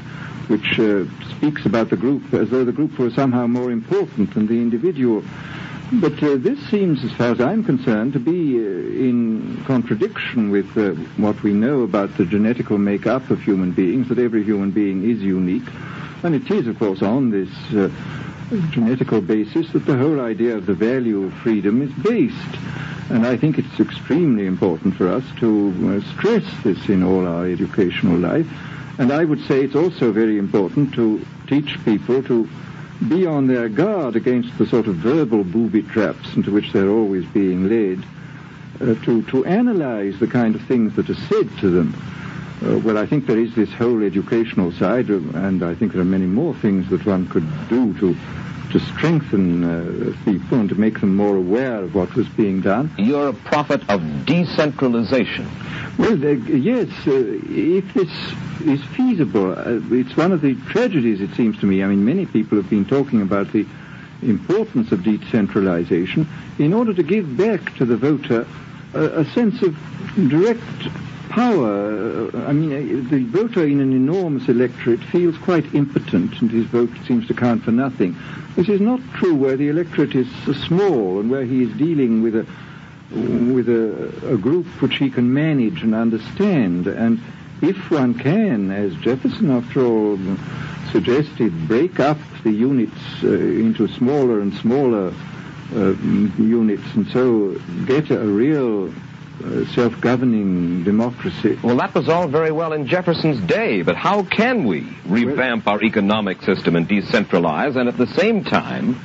which 0.48 0.78
uh, 0.78 1.04
speaks 1.36 1.64
about 1.66 1.90
the 1.90 1.96
group 1.96 2.34
as 2.34 2.50
though 2.50 2.64
the 2.64 2.72
group 2.72 2.98
were 2.98 3.10
somehow 3.10 3.46
more 3.46 3.70
important 3.70 4.34
than 4.34 4.46
the 4.46 4.54
individual. 4.54 5.22
But 5.92 6.22
uh, 6.22 6.36
this 6.36 6.58
seems, 6.70 7.04
as 7.04 7.12
far 7.12 7.32
as 7.32 7.40
I'm 7.40 7.62
concerned, 7.64 8.14
to 8.14 8.18
be 8.18 8.56
uh, 8.56 8.62
in 8.62 9.62
contradiction 9.66 10.50
with 10.50 10.76
uh, 10.78 10.92
what 11.20 11.42
we 11.42 11.52
know 11.52 11.82
about 11.82 12.16
the 12.16 12.24
genetical 12.24 12.78
makeup 12.78 13.28
of 13.28 13.42
human 13.42 13.72
beings, 13.72 14.08
that 14.08 14.18
every 14.18 14.42
human 14.42 14.70
being 14.70 15.08
is 15.08 15.20
unique. 15.20 15.68
And 16.22 16.34
it 16.34 16.50
is, 16.50 16.66
of 16.66 16.78
course, 16.78 17.02
on 17.02 17.30
this 17.30 17.50
uh, 17.74 17.90
genetical 18.70 19.26
basis 19.26 19.70
that 19.72 19.84
the 19.84 19.96
whole 19.98 20.20
idea 20.20 20.56
of 20.56 20.64
the 20.64 20.74
value 20.74 21.24
of 21.24 21.34
freedom 21.34 21.82
is 21.82 21.92
based. 22.02 22.56
And 23.10 23.26
I 23.26 23.36
think 23.36 23.58
it's 23.58 23.78
extremely 23.78 24.46
important 24.46 24.96
for 24.96 25.08
us 25.08 25.24
to 25.40 26.00
uh, 26.02 26.12
stress 26.14 26.44
this 26.62 26.88
in 26.88 27.02
all 27.02 27.26
our 27.26 27.44
educational 27.44 28.16
life. 28.16 28.48
And 28.98 29.12
I 29.12 29.24
would 29.24 29.40
say 29.46 29.64
it's 29.64 29.74
also 29.74 30.12
very 30.12 30.38
important 30.38 30.94
to 30.94 31.24
teach 31.46 31.82
people 31.84 32.22
to 32.24 32.48
be 33.08 33.26
on 33.26 33.46
their 33.46 33.68
guard 33.68 34.16
against 34.16 34.56
the 34.58 34.66
sort 34.66 34.86
of 34.86 34.96
verbal 34.96 35.44
booby 35.44 35.82
traps 35.82 36.34
into 36.36 36.50
which 36.50 36.72
they're 36.72 36.90
always 36.90 37.24
being 37.26 37.68
led, 37.68 38.04
uh, 38.80 38.94
to, 39.04 39.22
to 39.22 39.44
analyze 39.44 40.18
the 40.18 40.26
kind 40.26 40.54
of 40.54 40.62
things 40.62 40.94
that 40.96 41.10
are 41.10 41.14
said 41.14 41.48
to 41.58 41.70
them. 41.70 41.94
Uh, 42.64 42.78
well, 42.78 42.96
I 42.96 43.06
think 43.06 43.26
there 43.26 43.38
is 43.38 43.54
this 43.54 43.72
whole 43.72 44.04
educational 44.04 44.70
side, 44.72 45.08
and 45.08 45.64
I 45.64 45.74
think 45.74 45.92
there 45.92 46.00
are 46.00 46.04
many 46.04 46.26
more 46.26 46.54
things 46.54 46.88
that 46.90 47.04
one 47.04 47.26
could 47.28 47.46
do 47.68 47.92
to 47.98 48.16
to 48.70 48.80
strengthen 48.80 49.62
uh, 49.64 50.16
people 50.24 50.58
and 50.58 50.68
to 50.70 50.74
make 50.74 50.98
them 51.00 51.14
more 51.14 51.36
aware 51.36 51.82
of 51.84 51.94
what 51.94 52.14
was 52.14 52.26
being 52.28 52.62
done. 52.62 52.90
You're 52.96 53.28
a 53.28 53.32
prophet 53.34 53.82
of 53.90 54.00
decentralization. 54.24 55.46
Well, 55.98 56.12
uh, 56.12 56.30
yes, 56.30 56.88
uh, 57.06 57.10
if 57.50 57.92
this 57.92 58.10
is 58.64 58.82
feasible, 58.96 59.52
uh, 59.52 59.78
it's 59.94 60.16
one 60.16 60.32
of 60.32 60.40
the 60.40 60.54
tragedies, 60.70 61.20
it 61.20 61.34
seems 61.34 61.58
to 61.60 61.66
me. 61.66 61.82
I 61.82 61.86
mean, 61.86 62.02
many 62.02 62.24
people 62.24 62.56
have 62.56 62.70
been 62.70 62.86
talking 62.86 63.20
about 63.20 63.52
the 63.52 63.66
importance 64.22 64.90
of 64.90 65.02
decentralization 65.02 66.26
in 66.58 66.72
order 66.72 66.94
to 66.94 67.02
give 67.02 67.36
back 67.36 67.74
to 67.76 67.84
the 67.84 67.98
voter 67.98 68.46
a, 68.94 69.20
a 69.20 69.24
sense 69.32 69.60
of 69.60 69.76
direct 70.30 70.62
power. 71.32 72.30
Uh, 72.34 72.46
I 72.46 72.52
mean, 72.52 72.72
uh, 72.72 73.10
the 73.10 73.24
voter 73.24 73.66
in 73.66 73.80
an 73.80 73.92
enormous 73.92 74.48
electorate 74.48 75.00
feels 75.04 75.36
quite 75.38 75.74
impotent 75.74 76.40
and 76.40 76.50
his 76.50 76.66
vote 76.66 76.90
seems 77.06 77.26
to 77.28 77.34
count 77.34 77.64
for 77.64 77.72
nothing. 77.72 78.16
This 78.54 78.68
is 78.68 78.80
not 78.80 79.00
true 79.14 79.34
where 79.34 79.56
the 79.56 79.68
electorate 79.68 80.14
is 80.14 80.28
small 80.66 81.20
and 81.20 81.30
where 81.30 81.44
he 81.44 81.62
is 81.62 81.72
dealing 81.76 82.22
with 82.22 82.36
a 82.36 82.46
with 83.10 83.68
a, 83.68 84.32
a 84.32 84.38
group 84.38 84.66
which 84.80 84.96
he 84.96 85.10
can 85.10 85.32
manage 85.32 85.82
and 85.82 85.94
understand. 85.94 86.86
And 86.86 87.20
if 87.60 87.90
one 87.90 88.14
can, 88.14 88.70
as 88.70 88.94
Jefferson, 88.96 89.50
after 89.50 89.84
all, 89.84 90.18
suggested, 90.92 91.68
break 91.68 92.00
up 92.00 92.18
the 92.42 92.52
units 92.52 92.96
uh, 93.22 93.28
into 93.28 93.86
smaller 93.88 94.40
and 94.40 94.54
smaller 94.54 95.12
uh, 95.74 95.92
units 96.38 96.84
and 96.94 97.06
so 97.08 97.58
get 97.86 98.10
a 98.10 98.18
real 98.18 98.88
uh, 98.88 98.92
self-governing 99.74 100.84
democracy. 100.84 101.58
Well, 101.62 101.76
that 101.76 101.94
was 101.94 102.08
all 102.08 102.28
very 102.28 102.52
well 102.52 102.72
in 102.72 102.86
Jefferson's 102.86 103.40
day, 103.46 103.82
but 103.82 103.96
how 103.96 104.22
can 104.22 104.64
we 104.64 104.88
revamp 105.06 105.66
our 105.66 105.82
economic 105.82 106.42
system 106.42 106.76
and 106.76 106.88
decentralize 106.88 107.76
and 107.76 107.88
at 107.88 107.96
the 107.96 108.06
same 108.06 108.44
time 108.44 109.00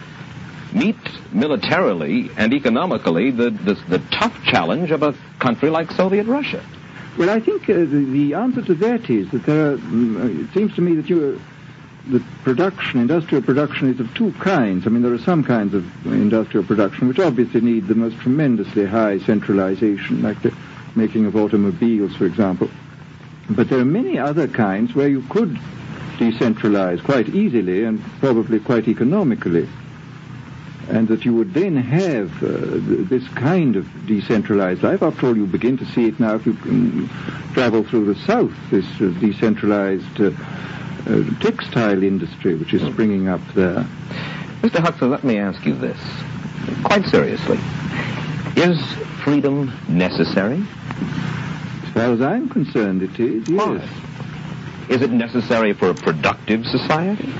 meet 0.73 0.97
militarily 1.31 2.29
and 2.37 2.53
economically 2.53 3.31
the, 3.31 3.49
the, 3.49 3.73
the 3.87 3.99
tough 4.11 4.43
challenge 4.43 4.91
of 4.91 5.03
a 5.03 5.13
country 5.39 5.69
like 5.69 5.91
Soviet 5.91 6.27
Russia? 6.27 6.63
Well, 7.17 7.29
I 7.29 7.39
think 7.39 7.63
uh, 7.63 7.73
the, 7.73 7.85
the, 7.85 8.33
answer 8.35 8.61
to 8.61 8.75
that 8.75 9.09
is 9.09 9.31
that 9.31 9.43
there 9.45 9.71
are, 9.71 9.77
mm, 9.77 10.47
it 10.47 10.53
seems 10.53 10.75
to 10.75 10.81
me 10.81 10.95
that 10.95 11.09
you 11.09 11.41
the 12.09 12.23
production, 12.43 12.99
industrial 12.99 13.43
production 13.43 13.93
is 13.93 13.99
of 13.99 14.13
two 14.13 14.31
kinds. 14.33 14.87
I 14.87 14.89
mean, 14.89 15.03
there 15.03 15.13
are 15.13 15.19
some 15.19 15.43
kinds 15.43 15.73
of 15.73 15.85
industrial 16.05 16.65
production 16.65 17.07
which 17.07 17.19
obviously 17.19 17.61
need 17.61 17.87
the 17.87 17.95
most 17.95 18.17
tremendously 18.19 18.85
high 18.85 19.19
centralization, 19.19 20.21
like 20.21 20.41
the 20.41 20.55
making 20.95 21.25
of 21.25 21.35
automobiles, 21.35 22.15
for 22.15 22.25
example. 22.25 22.69
But 23.49 23.69
there 23.69 23.79
are 23.79 23.85
many 23.85 24.17
other 24.17 24.47
kinds 24.47 24.95
where 24.95 25.07
you 25.07 25.21
could 25.29 25.57
decentralize 26.17 27.03
quite 27.03 27.29
easily 27.29 27.83
and 27.83 28.03
probably 28.19 28.59
quite 28.59 28.87
economically. 28.87 29.67
And 30.89 31.09
that 31.09 31.25
you 31.25 31.33
would 31.33 31.53
then 31.53 31.75
have 31.75 32.31
uh, 32.41 32.47
this 33.09 33.27
kind 33.29 33.75
of 33.75 33.85
decentralized 34.05 34.83
life. 34.83 35.03
After 35.03 35.27
all, 35.27 35.35
you 35.35 35.45
begin 35.45 35.77
to 35.77 35.85
see 35.87 36.07
it 36.07 36.17
now 36.17 36.35
if 36.35 36.45
you 36.45 36.53
travel 37.53 37.83
through 37.83 38.05
the 38.05 38.15
South, 38.21 38.53
this 38.71 38.85
uh, 39.01 39.13
decentralized 39.19 40.21
uh, 40.21 40.31
textile 41.39 42.03
industry 42.03 42.55
which 42.55 42.73
is 42.73 42.81
springing 42.91 43.27
up 43.27 43.41
there. 43.53 43.85
Mr. 44.61 44.79
Huxley, 44.79 45.07
let 45.07 45.23
me 45.23 45.37
ask 45.37 45.65
you 45.65 45.75
this, 45.75 45.99
quite 46.83 47.05
seriously. 47.05 47.59
Is 48.55 48.79
freedom 49.23 49.71
necessary? 49.87 50.63
As 51.83 51.93
far 51.93 52.13
as 52.13 52.21
I'm 52.21 52.49
concerned, 52.49 53.03
it 53.03 53.19
is, 53.19 53.47
yes. 53.47 53.57
Why? 53.57 54.93
Is 54.93 55.01
it 55.01 55.11
necessary 55.11 55.73
for 55.73 55.89
a 55.89 55.93
productive 55.93 56.65
society? 56.65 57.31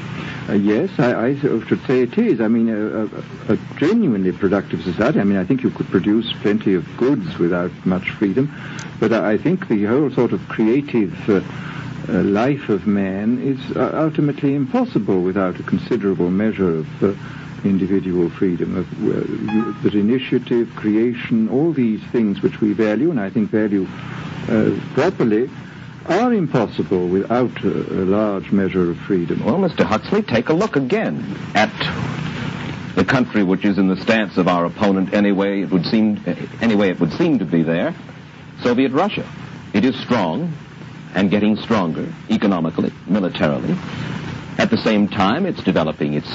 Uh, 0.50 0.54
yes, 0.54 0.90
I, 0.98 1.28
I, 1.28 1.36
should 1.40 1.86
say 1.88 2.02
it 2.02 2.18
is. 2.18 2.40
I 2.40 2.48
mean, 2.48 2.70
a, 2.70 3.04
a, 3.04 3.54
a, 3.54 3.58
genuinely 3.78 4.32
productive 4.32 4.82
society. 4.82 5.20
I 5.20 5.26
mean, 5.26 5.38
I 5.38 5.44
think 5.44 5.62
you 5.62 5.70
could 5.70 5.88
produce 5.88 6.32
plenty 6.42 6.74
of 6.74 6.86
goods 6.98 7.38
without 7.38 7.72
much 7.86 8.12
freedom, 8.12 8.54
but 9.00 9.12
I, 9.12 9.34
I 9.34 9.38
think 9.38 9.68
the 9.68 9.84
whole 9.86 10.10
sort 10.12 10.32
of 10.32 10.48
creative 10.48 11.30
uh, 11.30 11.42
uh, 12.10 12.24
life 12.24 12.70
of 12.70 12.88
man 12.88 13.40
is 13.40 13.76
uh, 13.76 13.92
ultimately 13.94 14.56
impossible 14.56 15.22
without 15.22 15.60
a 15.60 15.64
considerable 15.64 16.30
measure 16.30 16.80
of 16.80 17.04
uh, 17.04 17.14
individual 17.64 18.30
freedom, 18.30 18.78
of, 18.78 18.88
uh, 19.04 19.82
that 19.84 19.94
initiative, 19.94 20.70
creation, 20.76 21.50
all 21.50 21.72
these 21.74 22.02
things 22.12 22.42
which 22.42 22.62
we 22.62 22.74
value, 22.74 23.12
and 23.12 23.20
I 23.20 23.30
think 23.30 23.50
value 23.50 23.86
uh, 24.50 24.80
properly, 24.94 25.50
are 26.06 26.34
impossible 26.34 27.08
without 27.08 27.64
a, 27.64 27.70
a 27.70 28.06
large 28.06 28.52
measure 28.52 28.90
of 28.92 28.98
freedom. 29.00 29.44
Well, 29.44 29.58
Mr. 29.58 29.84
Huxley, 29.84 30.22
take 30.22 30.50
a 30.50 30.54
look 30.54 30.78
again 30.78 31.38
at 31.54 31.74
the 32.96 33.06
country 33.06 33.44
which 33.44 33.64
is 33.64 33.78
in 33.78 33.88
the 33.90 33.98
stance 33.98 34.38
of 34.38 34.48
our 34.48 34.66
opponent 34.66 35.14
anyway 35.14 35.62
it 35.62 35.70
would 35.70 35.86
seem 35.86 36.20
anyway 36.62 36.90
it 36.90 37.00
would 37.00 37.14
seem 37.14 37.38
to 37.38 37.46
be 37.46 37.62
there 37.62 37.94
Soviet 38.64 38.92
Russia 38.92 39.24
it 39.72 39.86
is 39.86 39.96
strong 40.00 40.52
and 41.18 41.32
getting 41.32 41.56
stronger 41.58 42.08
economically, 42.30 42.94
militarily. 43.08 43.76
At 44.60 44.70
the 44.70 44.78
same 44.78 45.08
time, 45.08 45.48
it's 45.48 45.64
developing 45.64 46.14
its 46.14 46.30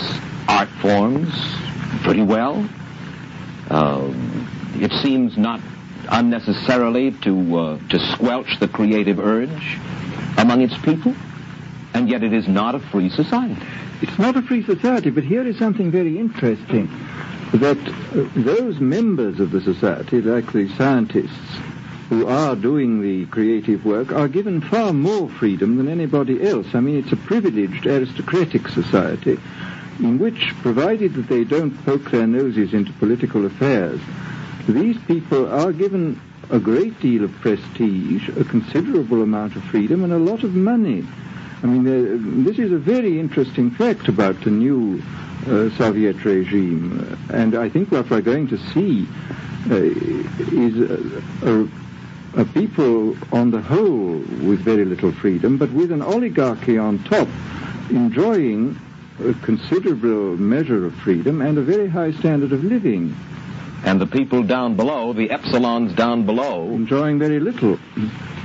art 0.48 0.68
forms 0.80 1.32
pretty 2.02 2.22
well. 2.22 2.68
Um, 3.70 4.48
it 4.74 4.90
seems 5.00 5.38
not 5.38 5.60
unnecessarily 6.10 7.12
to 7.22 7.56
uh, 7.56 7.78
to 7.90 7.98
squelch 8.12 8.58
the 8.58 8.66
creative 8.66 9.20
urge 9.20 9.78
among 10.36 10.62
its 10.62 10.76
people, 10.78 11.14
and 11.94 12.08
yet 12.08 12.24
it 12.24 12.32
is 12.32 12.48
not 12.48 12.74
a 12.74 12.80
free 12.80 13.08
society. 13.08 13.64
It's 14.00 14.18
not 14.18 14.36
a 14.36 14.42
free 14.42 14.64
society, 14.64 15.10
but 15.10 15.22
here 15.22 15.46
is 15.46 15.56
something 15.58 15.92
very 15.92 16.18
interesting 16.18 16.88
that 17.54 17.78
uh, 17.78 18.28
those 18.34 18.80
members 18.80 19.38
of 19.38 19.52
the 19.52 19.60
society, 19.60 20.20
like 20.20 20.52
the 20.52 20.68
scientists, 20.76 21.60
who 22.12 22.26
are 22.26 22.54
doing 22.54 23.00
the 23.00 23.24
creative 23.26 23.86
work 23.86 24.12
are 24.12 24.28
given 24.28 24.60
far 24.60 24.92
more 24.92 25.30
freedom 25.30 25.78
than 25.78 25.88
anybody 25.88 26.46
else. 26.46 26.66
I 26.74 26.80
mean, 26.80 26.98
it's 26.98 27.10
a 27.12 27.16
privileged 27.16 27.86
aristocratic 27.86 28.68
society 28.68 29.38
in 29.98 30.18
which, 30.18 30.52
provided 30.60 31.14
that 31.14 31.28
they 31.28 31.44
don't 31.44 31.70
poke 31.86 32.10
their 32.10 32.26
noses 32.26 32.74
into 32.74 32.92
political 32.94 33.46
affairs, 33.46 33.98
these 34.68 34.98
people 35.06 35.50
are 35.50 35.72
given 35.72 36.20
a 36.50 36.58
great 36.58 37.00
deal 37.00 37.24
of 37.24 37.32
prestige, 37.40 38.28
a 38.28 38.44
considerable 38.44 39.22
amount 39.22 39.56
of 39.56 39.64
freedom, 39.64 40.04
and 40.04 40.12
a 40.12 40.18
lot 40.18 40.44
of 40.44 40.54
money. 40.54 41.06
I 41.62 41.66
mean, 41.66 41.86
uh, 41.86 42.44
this 42.44 42.58
is 42.58 42.72
a 42.72 42.78
very 42.78 43.20
interesting 43.20 43.70
fact 43.70 44.08
about 44.08 44.38
the 44.42 44.50
new 44.50 45.02
uh, 45.46 45.70
Soviet 45.78 46.22
regime, 46.26 47.18
and 47.32 47.54
I 47.54 47.70
think 47.70 47.90
what 47.90 48.10
we're 48.10 48.20
going 48.20 48.48
to 48.48 48.58
see 48.58 49.08
uh, 49.70 49.76
is 49.76 50.90
a, 50.90 51.22
a, 51.42 51.81
a 52.36 52.44
people 52.44 53.16
on 53.32 53.50
the 53.50 53.60
whole 53.60 54.18
with 54.46 54.60
very 54.60 54.84
little 54.84 55.12
freedom, 55.12 55.58
but 55.58 55.70
with 55.72 55.92
an 55.92 56.02
oligarchy 56.02 56.78
on 56.78 57.02
top 57.04 57.28
enjoying 57.90 58.78
a 59.20 59.34
considerable 59.44 60.36
measure 60.36 60.86
of 60.86 60.94
freedom 60.96 61.42
and 61.42 61.58
a 61.58 61.62
very 61.62 61.88
high 61.88 62.12
standard 62.12 62.52
of 62.52 62.64
living. 62.64 63.14
and 63.84 64.00
the 64.00 64.06
people 64.06 64.44
down 64.44 64.76
below, 64.76 65.12
the 65.12 65.28
epsilons 65.28 65.94
down 65.96 66.24
below, 66.24 66.70
enjoying 66.70 67.18
very 67.18 67.40
little. 67.40 67.78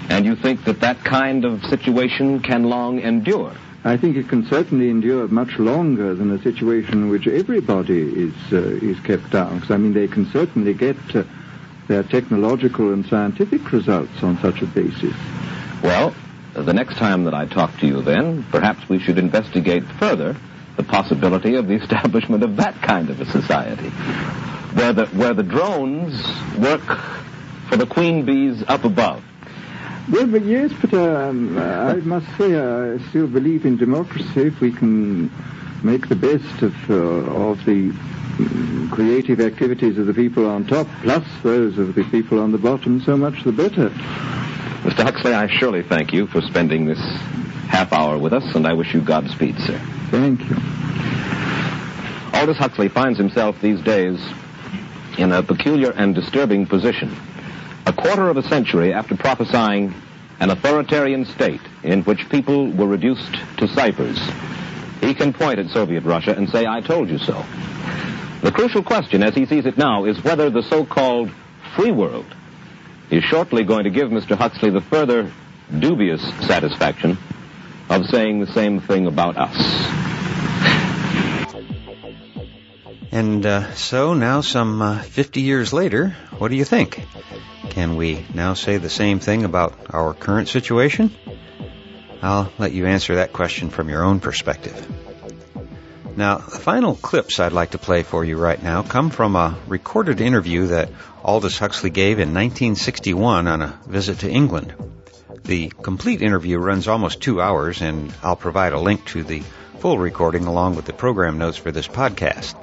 And 0.09 0.25
you 0.25 0.35
think 0.35 0.63
that 0.65 0.79
that 0.79 1.03
kind 1.03 1.45
of 1.45 1.63
situation 1.65 2.39
can 2.39 2.63
long 2.63 2.99
endure? 2.99 3.53
I 3.83 3.97
think 3.97 4.17
it 4.17 4.27
can 4.27 4.45
certainly 4.47 4.89
endure 4.89 5.27
much 5.27 5.59
longer 5.59 6.15
than 6.15 6.31
a 6.31 6.41
situation 6.41 7.03
in 7.03 7.09
which 7.09 7.27
everybody 7.27 8.01
is 8.01 8.33
uh, 8.51 8.57
is 8.57 8.99
kept 9.01 9.29
down. 9.29 9.55
Because 9.55 9.71
I 9.71 9.77
mean, 9.77 9.93
they 9.93 10.07
can 10.07 10.25
certainly 10.31 10.73
get 10.73 10.97
uh, 11.15 11.23
their 11.87 12.03
technological 12.03 12.93
and 12.93 13.05
scientific 13.05 13.71
results 13.71 14.21
on 14.21 14.37
such 14.39 14.61
a 14.61 14.65
basis. 14.65 15.15
Well, 15.81 16.13
the 16.53 16.73
next 16.73 16.97
time 16.97 17.23
that 17.25 17.33
I 17.33 17.45
talk 17.45 17.77
to 17.79 17.87
you, 17.87 18.01
then 18.01 18.43
perhaps 18.51 18.87
we 18.89 18.99
should 18.99 19.17
investigate 19.17 19.83
further 19.99 20.35
the 20.75 20.83
possibility 20.83 21.55
of 21.55 21.67
the 21.67 21.75
establishment 21.81 22.43
of 22.43 22.57
that 22.57 22.75
kind 22.81 23.09
of 23.09 23.21
a 23.21 23.25
society, 23.25 23.89
where 24.73 24.93
the 24.93 25.05
where 25.07 25.33
the 25.33 25.43
drones 25.43 26.13
work 26.57 26.83
for 27.69 27.77
the 27.77 27.85
queen 27.85 28.25
bees 28.25 28.63
up 28.67 28.83
above. 28.83 29.23
Well, 30.09 30.27
but 30.27 30.45
yes, 30.45 30.71
but 30.79 30.93
um, 30.93 31.57
I 31.57 31.95
must 31.95 32.25
say 32.37 32.55
I 32.57 32.97
still 33.09 33.27
believe 33.27 33.65
in 33.65 33.75
democracy. 33.77 34.47
If 34.47 34.61
we 34.61 34.71
can 34.71 35.29
make 35.83 36.07
the 36.09 36.15
best 36.15 36.61
of 36.61 36.89
uh, 36.89 36.93
of 36.93 37.63
the 37.65 37.91
mm, 37.91 38.91
creative 38.91 39.39
activities 39.39 39.97
of 39.97 40.07
the 40.07 40.13
people 40.13 40.49
on 40.49 40.65
top, 40.65 40.87
plus 41.01 41.25
those 41.43 41.77
of 41.77 41.95
the 41.95 42.03
people 42.05 42.39
on 42.39 42.51
the 42.51 42.57
bottom, 42.57 43.01
so 43.01 43.17
much 43.17 43.43
the 43.43 43.51
better. 43.51 43.89
Mr. 43.89 45.03
Huxley, 45.03 45.33
I 45.33 45.47
surely 45.47 45.83
thank 45.83 46.13
you 46.13 46.27
for 46.27 46.41
spending 46.41 46.85
this 46.85 46.99
half 47.67 47.91
hour 47.91 48.17
with 48.17 48.33
us, 48.33 48.55
and 48.55 48.65
I 48.65 48.73
wish 48.73 48.93
you 48.93 49.01
Godspeed, 49.01 49.57
sir. 49.59 49.79
Thank 50.09 50.41
you. 50.49 50.55
Aldous 52.33 52.57
Huxley 52.57 52.87
finds 52.87 53.17
himself 53.17 53.59
these 53.61 53.81
days 53.81 54.19
in 55.17 55.31
a 55.31 55.41
peculiar 55.43 55.91
and 55.91 56.13
disturbing 56.13 56.65
position. 56.65 57.13
A 57.85 57.93
quarter 57.93 58.29
of 58.29 58.37
a 58.37 58.43
century 58.43 58.93
after 58.93 59.15
prophesying 59.15 59.93
an 60.39 60.51
authoritarian 60.51 61.25
state 61.25 61.61
in 61.83 62.03
which 62.03 62.29
people 62.29 62.69
were 62.71 62.87
reduced 62.87 63.33
to 63.57 63.67
ciphers, 63.67 64.19
he 65.01 65.13
can 65.13 65.33
point 65.33 65.59
at 65.59 65.69
Soviet 65.69 66.03
Russia 66.03 66.35
and 66.35 66.49
say, 66.49 66.65
I 66.65 66.81
told 66.81 67.09
you 67.09 67.17
so. 67.17 67.45
The 68.41 68.51
crucial 68.51 68.83
question, 68.83 69.23
as 69.23 69.35
he 69.35 69.45
sees 69.45 69.65
it 69.65 69.77
now, 69.77 70.05
is 70.05 70.23
whether 70.23 70.49
the 70.49 70.61
so-called 70.63 71.31
free 71.75 71.91
world 71.91 72.25
is 73.09 73.23
shortly 73.23 73.63
going 73.63 73.85
to 73.85 73.89
give 73.89 74.09
Mr. 74.09 74.37
Huxley 74.37 74.69
the 74.69 74.81
further 74.81 75.31
dubious 75.79 76.21
satisfaction 76.45 77.17
of 77.89 78.05
saying 78.07 78.39
the 78.39 78.51
same 78.53 78.79
thing 78.79 79.07
about 79.07 79.37
us. 79.37 79.55
And 83.11 83.45
uh, 83.45 83.73
so 83.73 84.13
now, 84.13 84.41
some 84.41 84.81
uh, 84.81 85.01
50 85.01 85.41
years 85.41 85.71
later, 85.73 86.15
what 86.37 86.49
do 86.49 86.57
you 86.57 86.65
think? 86.65 87.01
Can 87.69 87.95
we 87.95 88.25
now 88.33 88.53
say 88.53 88.77
the 88.77 88.89
same 88.89 89.19
thing 89.19 89.43
about 89.43 89.73
our 89.89 90.13
current 90.13 90.49
situation? 90.49 91.11
I'll 92.21 92.51
let 92.57 92.71
you 92.71 92.85
answer 92.85 93.15
that 93.15 93.33
question 93.33 93.69
from 93.69 93.89
your 93.89 94.03
own 94.03 94.19
perspective. 94.19 94.75
Now, 96.17 96.39
the 96.39 96.57
final 96.57 96.95
clips 96.95 97.39
I'd 97.39 97.51
like 97.51 97.71
to 97.71 97.77
play 97.77 98.01
for 98.01 98.25
you 98.25 98.37
right 98.37 98.61
now 98.61 98.81
come 98.81 99.11
from 99.11 99.35
a 99.35 99.55
recorded 99.67 100.19
interview 100.19 100.67
that 100.67 100.89
Aldous 101.23 101.59
Huxley 101.59 101.91
gave 101.91 102.17
in 102.17 102.33
1961 102.33 103.47
on 103.47 103.61
a 103.61 103.79
visit 103.85 104.19
to 104.19 104.29
England. 104.29 104.73
The 105.43 105.71
complete 105.81 106.23
interview 106.23 106.57
runs 106.57 106.87
almost 106.87 107.21
two 107.21 107.39
hours, 107.39 107.81
and 107.81 108.11
I'll 108.23 108.35
provide 108.35 108.73
a 108.73 108.79
link 108.79 109.05
to 109.07 109.23
the 109.23 109.43
full 109.79 109.99
recording 109.99 110.45
along 110.45 110.75
with 110.75 110.85
the 110.85 110.93
program 110.93 111.37
notes 111.37 111.57
for 111.57 111.71
this 111.71 111.87
podcast. 111.87 112.55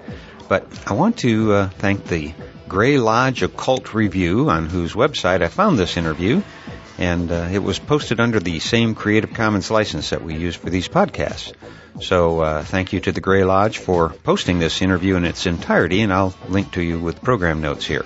But 0.49 0.67
I 0.87 0.95
want 0.95 1.19
to 1.19 1.53
uh, 1.53 1.69
thank 1.69 2.07
the 2.07 2.35
Grey 2.69 2.99
Lodge 2.99 3.43
Occult 3.43 3.95
Review, 3.95 4.51
on 4.51 4.67
whose 4.67 4.95
website 4.95 5.43
I 5.43 5.49
found 5.49 5.79
this 5.79 5.97
interview, 5.97 6.43
and 6.99 7.31
uh, 7.31 7.49
it 7.53 7.59
was 7.59 7.79
posted 7.79 8.21
under 8.21 8.41
the 8.41 8.61
same 8.61 8.95
Creative 8.95 9.33
Commons 9.33 9.71
license 9.71 10.11
that 10.11 10.23
we 10.23 10.37
use 10.37 10.57
for 10.57 10.71
these 10.71 10.89
podcasts. 10.89 11.53
So 12.01 12.41
uh, 12.41 12.65
thank 12.65 12.93
you 12.93 13.01
to 13.01 13.13
the 13.13 13.21
Grey 13.21 13.45
Lodge 13.45 13.79
for 13.79 14.11
posting 14.11 14.59
this 14.59 14.83
interview 14.83 15.17
in 15.17 15.25
its 15.25 15.47
entirety, 15.47 16.01
and 16.01 16.13
I'll 16.13 16.35
link 16.49 16.73
to 16.73 16.83
you 16.83 16.99
with 16.99 17.23
program 17.23 17.61
notes 17.61 17.87
here. 17.87 18.05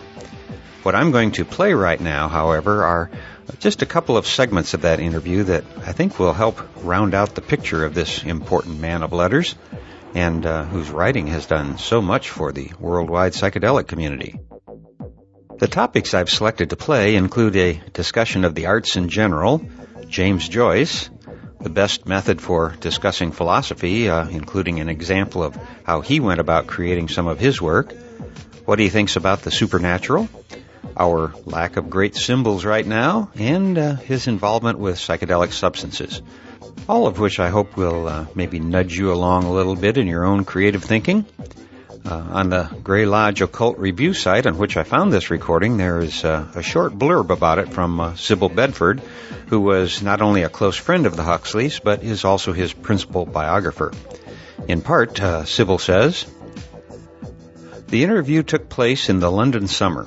What 0.83 0.95
I'm 0.95 1.11
going 1.11 1.33
to 1.33 1.45
play 1.45 1.73
right 1.75 2.01
now, 2.01 2.29
however, 2.29 2.85
are 2.85 3.11
just 3.59 3.83
a 3.83 3.87
couple 3.87 4.17
of 4.17 4.27
segments 4.27 4.75
of 4.75 4.83
that 4.83 5.01
interview 5.01 5.45
that 5.45 5.65
I 5.79 5.93
think 5.93 6.19
will 6.19 6.35
help 6.35 6.61
round 6.85 7.15
out 7.15 7.35
the 7.35 7.41
picture 7.41 7.85
of 7.85 7.95
this 7.95 8.23
important 8.23 8.79
man 8.79 9.03
of 9.03 9.13
letters 9.13 9.55
and 10.15 10.45
uh, 10.47 10.65
whose 10.65 10.91
writing 10.91 11.27
has 11.29 11.47
done 11.47 11.79
so 11.79 12.01
much 12.01 12.31
for 12.31 12.53
the 12.53 12.71
worldwide 12.79 13.33
psychedelic 13.33 13.87
community. 13.87 14.39
The 15.59 15.67
topics 15.69 16.15
I've 16.15 16.31
selected 16.31 16.71
to 16.71 16.77
play 16.77 17.17
include 17.17 17.57
a 17.57 17.83
discussion 17.93 18.45
of 18.45 18.55
the 18.55 18.67
arts 18.67 18.97
in 18.97 19.09
general, 19.09 19.61
James 20.07 20.49
Joyce, 20.49 21.11
the 21.61 21.69
best 21.69 22.07
method 22.07 22.41
for 22.41 22.77
discussing 22.81 23.33
philosophy, 23.33 24.09
uh, 24.09 24.29
including 24.29 24.79
an 24.79 24.89
example 24.89 25.43
of 25.43 25.59
how 25.85 26.01
he 26.01 26.21
went 26.21 26.39
about 26.39 26.69
creating 26.69 27.09
some 27.09 27.27
of 27.27 27.41
his 27.41 27.61
work, 27.61 27.93
what 28.67 28.79
he 28.79 28.89
thinks 28.89 29.17
about 29.17 29.43
the 29.43 29.51
supernatural, 29.51 30.29
our 30.97 31.35
lack 31.45 31.77
of 31.77 31.91
great 31.91 32.15
symbols 32.15 32.65
right 32.65 32.87
now, 32.87 33.31
and 33.35 33.77
uh, 33.77 33.97
his 33.97 34.29
involvement 34.29 34.79
with 34.79 34.97
psychedelic 34.97 35.53
substances 35.53 36.23
all 36.89 37.07
of 37.07 37.19
which 37.19 37.39
I 37.39 37.49
hope 37.51 37.77
will 37.77 38.09
uh, 38.09 38.27
maybe 38.35 38.61
nudge 38.61 38.97
you 38.97 39.13
along 39.13 39.45
a 39.45 39.53
little 39.53 39.77
bit 39.77 39.99
in 39.99 40.07
your 40.07 40.25
own 40.25 40.45
creative 40.45 40.83
thinking. 40.83 41.27
Uh, 42.09 42.25
on 42.31 42.49
the 42.49 42.63
Grey 42.83 43.05
Lodge 43.05 43.43
Occult 43.43 43.77
Review 43.77 44.15
site 44.15 44.47
on 44.47 44.57
which 44.57 44.79
I 44.79 44.83
found 44.83 45.13
this 45.13 45.29
recording, 45.29 45.77
there 45.77 45.99
is 45.99 46.25
uh, 46.25 46.51
a 46.55 46.63
short 46.63 46.95
blurb 46.95 47.29
about 47.29 47.59
it 47.59 47.69
from 47.69 48.01
uh, 48.01 48.13
Sybille 48.13 48.55
Bedford, 48.55 49.03
who 49.49 49.61
was 49.61 50.01
not 50.01 50.23
only 50.23 50.43
a 50.43 50.49
close 50.49 50.77
friend 50.77 51.05
of 51.05 51.17
the 51.17 51.23
Huxleys, 51.23 51.81
but 51.81 52.03
is 52.03 52.25
also 52.25 52.55
his 52.55 52.73
principal 52.73 53.27
biographer. 53.27 53.93
In 54.67 54.81
part, 54.81 55.21
uh, 55.21 55.43
Sybille 55.43 55.83
says, 55.83 56.25
The 57.89 58.05
interview 58.05 58.43
took 58.43 58.71
place 58.71 59.11
in 59.11 59.21
the 59.21 59.31
London 59.31 59.69
summer, 59.69 60.07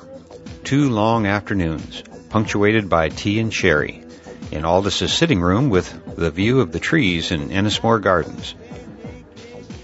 two 0.64 0.90
long 0.90 1.26
afternoons, 1.26 2.02
punctuated 2.30 2.88
by 2.88 3.10
tea 3.10 3.38
and 3.38 3.54
sherry 3.54 4.02
in 4.50 4.64
Aldous' 4.64 5.12
sitting 5.12 5.40
room 5.40 5.70
with 5.70 6.16
the 6.16 6.32
view 6.32 6.62
of 6.62 6.72
the 6.72 6.80
trees 6.80 7.30
in 7.30 7.50
Ennismore 7.50 8.02
Gardens. 8.02 8.56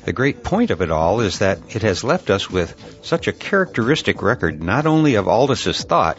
The 0.09 0.15
great 0.15 0.43
point 0.43 0.71
of 0.71 0.81
it 0.81 0.91
all 0.91 1.21
is 1.21 1.41
that 1.41 1.77
it 1.77 1.83
has 1.83 2.03
left 2.03 2.31
us 2.31 2.49
with 2.49 2.99
such 3.03 3.29
a 3.29 3.33
characteristic 3.33 4.23
record 4.23 4.63
not 4.63 4.87
only 4.87 5.17
of 5.17 5.29
Aldous' 5.29 5.83
thought, 5.83 6.17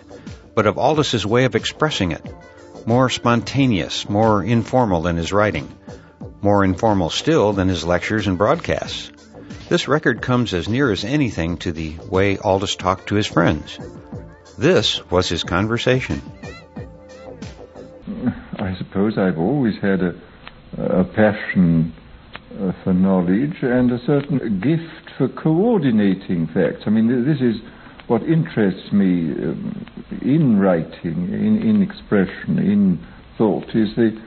but 0.53 0.67
of 0.67 0.77
Aldous' 0.77 1.25
way 1.25 1.45
of 1.45 1.55
expressing 1.55 2.11
it. 2.11 2.21
More 2.85 3.09
spontaneous, 3.09 4.07
more 4.07 4.43
informal 4.43 5.01
than 5.01 5.17
his 5.17 5.33
writing, 5.33 5.75
more 6.43 6.63
informal 6.63 7.09
still 7.09 7.51
than 7.51 7.67
his 7.67 7.83
lectures 7.83 8.27
and 8.27 8.37
broadcasts. 8.37 9.11
This 9.69 9.87
record 9.87 10.21
comes 10.21 10.53
as 10.53 10.69
near 10.69 10.91
as 10.91 11.03
anything 11.03 11.57
to 11.57 11.71
the 11.71 11.95
way 12.11 12.37
Aldous 12.37 12.75
talked 12.75 13.07
to 13.07 13.15
his 13.15 13.25
friends. 13.25 13.79
This 14.55 15.03
was 15.09 15.27
his 15.27 15.43
conversation. 15.43 16.21
I 18.59 18.75
suppose 18.77 19.17
I've 19.17 19.39
always 19.39 19.81
had 19.81 20.03
a, 20.03 20.13
a 20.77 21.03
passion 21.05 21.95
uh, 22.58 22.72
for 22.84 22.93
knowledge 22.93 23.56
and 23.62 23.91
a 23.91 24.00
certain 24.06 24.60
gift 24.60 25.12
for 25.18 25.28
coordinating 25.30 26.47
facts. 26.54 26.84
I 26.86 26.89
mean, 26.89 27.08
this 27.26 27.41
is 27.41 27.62
what 28.08 28.24
interests 28.24 28.91
me 28.91 29.32
um, 29.32 29.86
in 30.22 30.60
writing, 30.60 31.30
in, 31.32 31.62
in 31.62 31.82
expression, 31.82 32.58
in 32.58 33.06
thought, 33.38 33.68
is 33.76 33.95
the, 33.95 34.20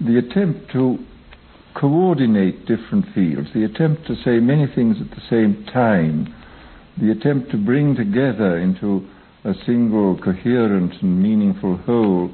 the 0.00 0.18
attempt 0.18 0.72
to 0.72 0.98
coordinate 1.74 2.66
different 2.66 3.04
fields, 3.14 3.48
the 3.54 3.64
attempt 3.64 4.06
to 4.06 4.14
say 4.24 4.40
many 4.40 4.66
things 4.74 4.96
at 5.00 5.10
the 5.10 5.22
same 5.30 5.64
time, 5.72 6.34
the 7.00 7.12
attempt 7.12 7.50
to 7.52 7.56
bring 7.56 7.94
together 7.94 8.58
into 8.58 9.06
a 9.44 9.52
single 9.64 10.18
coherent 10.18 10.92
and 11.00 11.22
meaningful 11.22 11.76
whole 11.76 12.30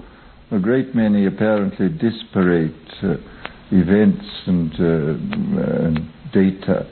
a 0.51 0.59
great 0.59 0.95
many 0.95 1.27
apparently 1.27 1.89
disparate 1.89 2.73
uh, 3.03 3.17
events 3.75 4.25
and, 4.47 4.73
uh, 4.75 5.85
and 5.87 6.11
data. 6.33 6.87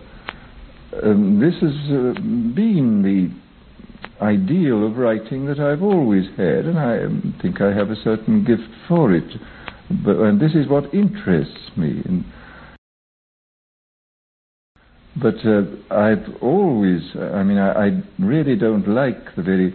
Um, 1.02 1.40
this 1.40 1.54
has 1.60 1.72
uh, 1.90 2.20
been 2.54 3.02
the 3.02 4.22
ideal 4.22 4.86
of 4.86 4.96
writing 4.96 5.46
that 5.46 5.58
I've 5.58 5.82
always 5.82 6.26
had, 6.36 6.66
and 6.66 6.78
I 6.78 7.04
um, 7.04 7.38
think 7.40 7.60
I 7.60 7.72
have 7.72 7.90
a 7.90 7.96
certain 7.96 8.44
gift 8.44 8.68
for 8.88 9.12
it. 9.12 9.30
But, 10.04 10.16
and 10.16 10.40
this 10.40 10.52
is 10.54 10.68
what 10.68 10.92
interests 10.92 11.70
me. 11.76 12.02
And, 12.04 12.24
but 15.20 15.36
uh, 15.46 15.94
I've 15.94 16.42
always, 16.42 17.02
I 17.16 17.42
mean, 17.42 17.58
I, 17.58 17.86
I 17.86 18.02
really 18.18 18.56
don't 18.56 18.88
like 18.88 19.34
the 19.36 19.42
very 19.42 19.74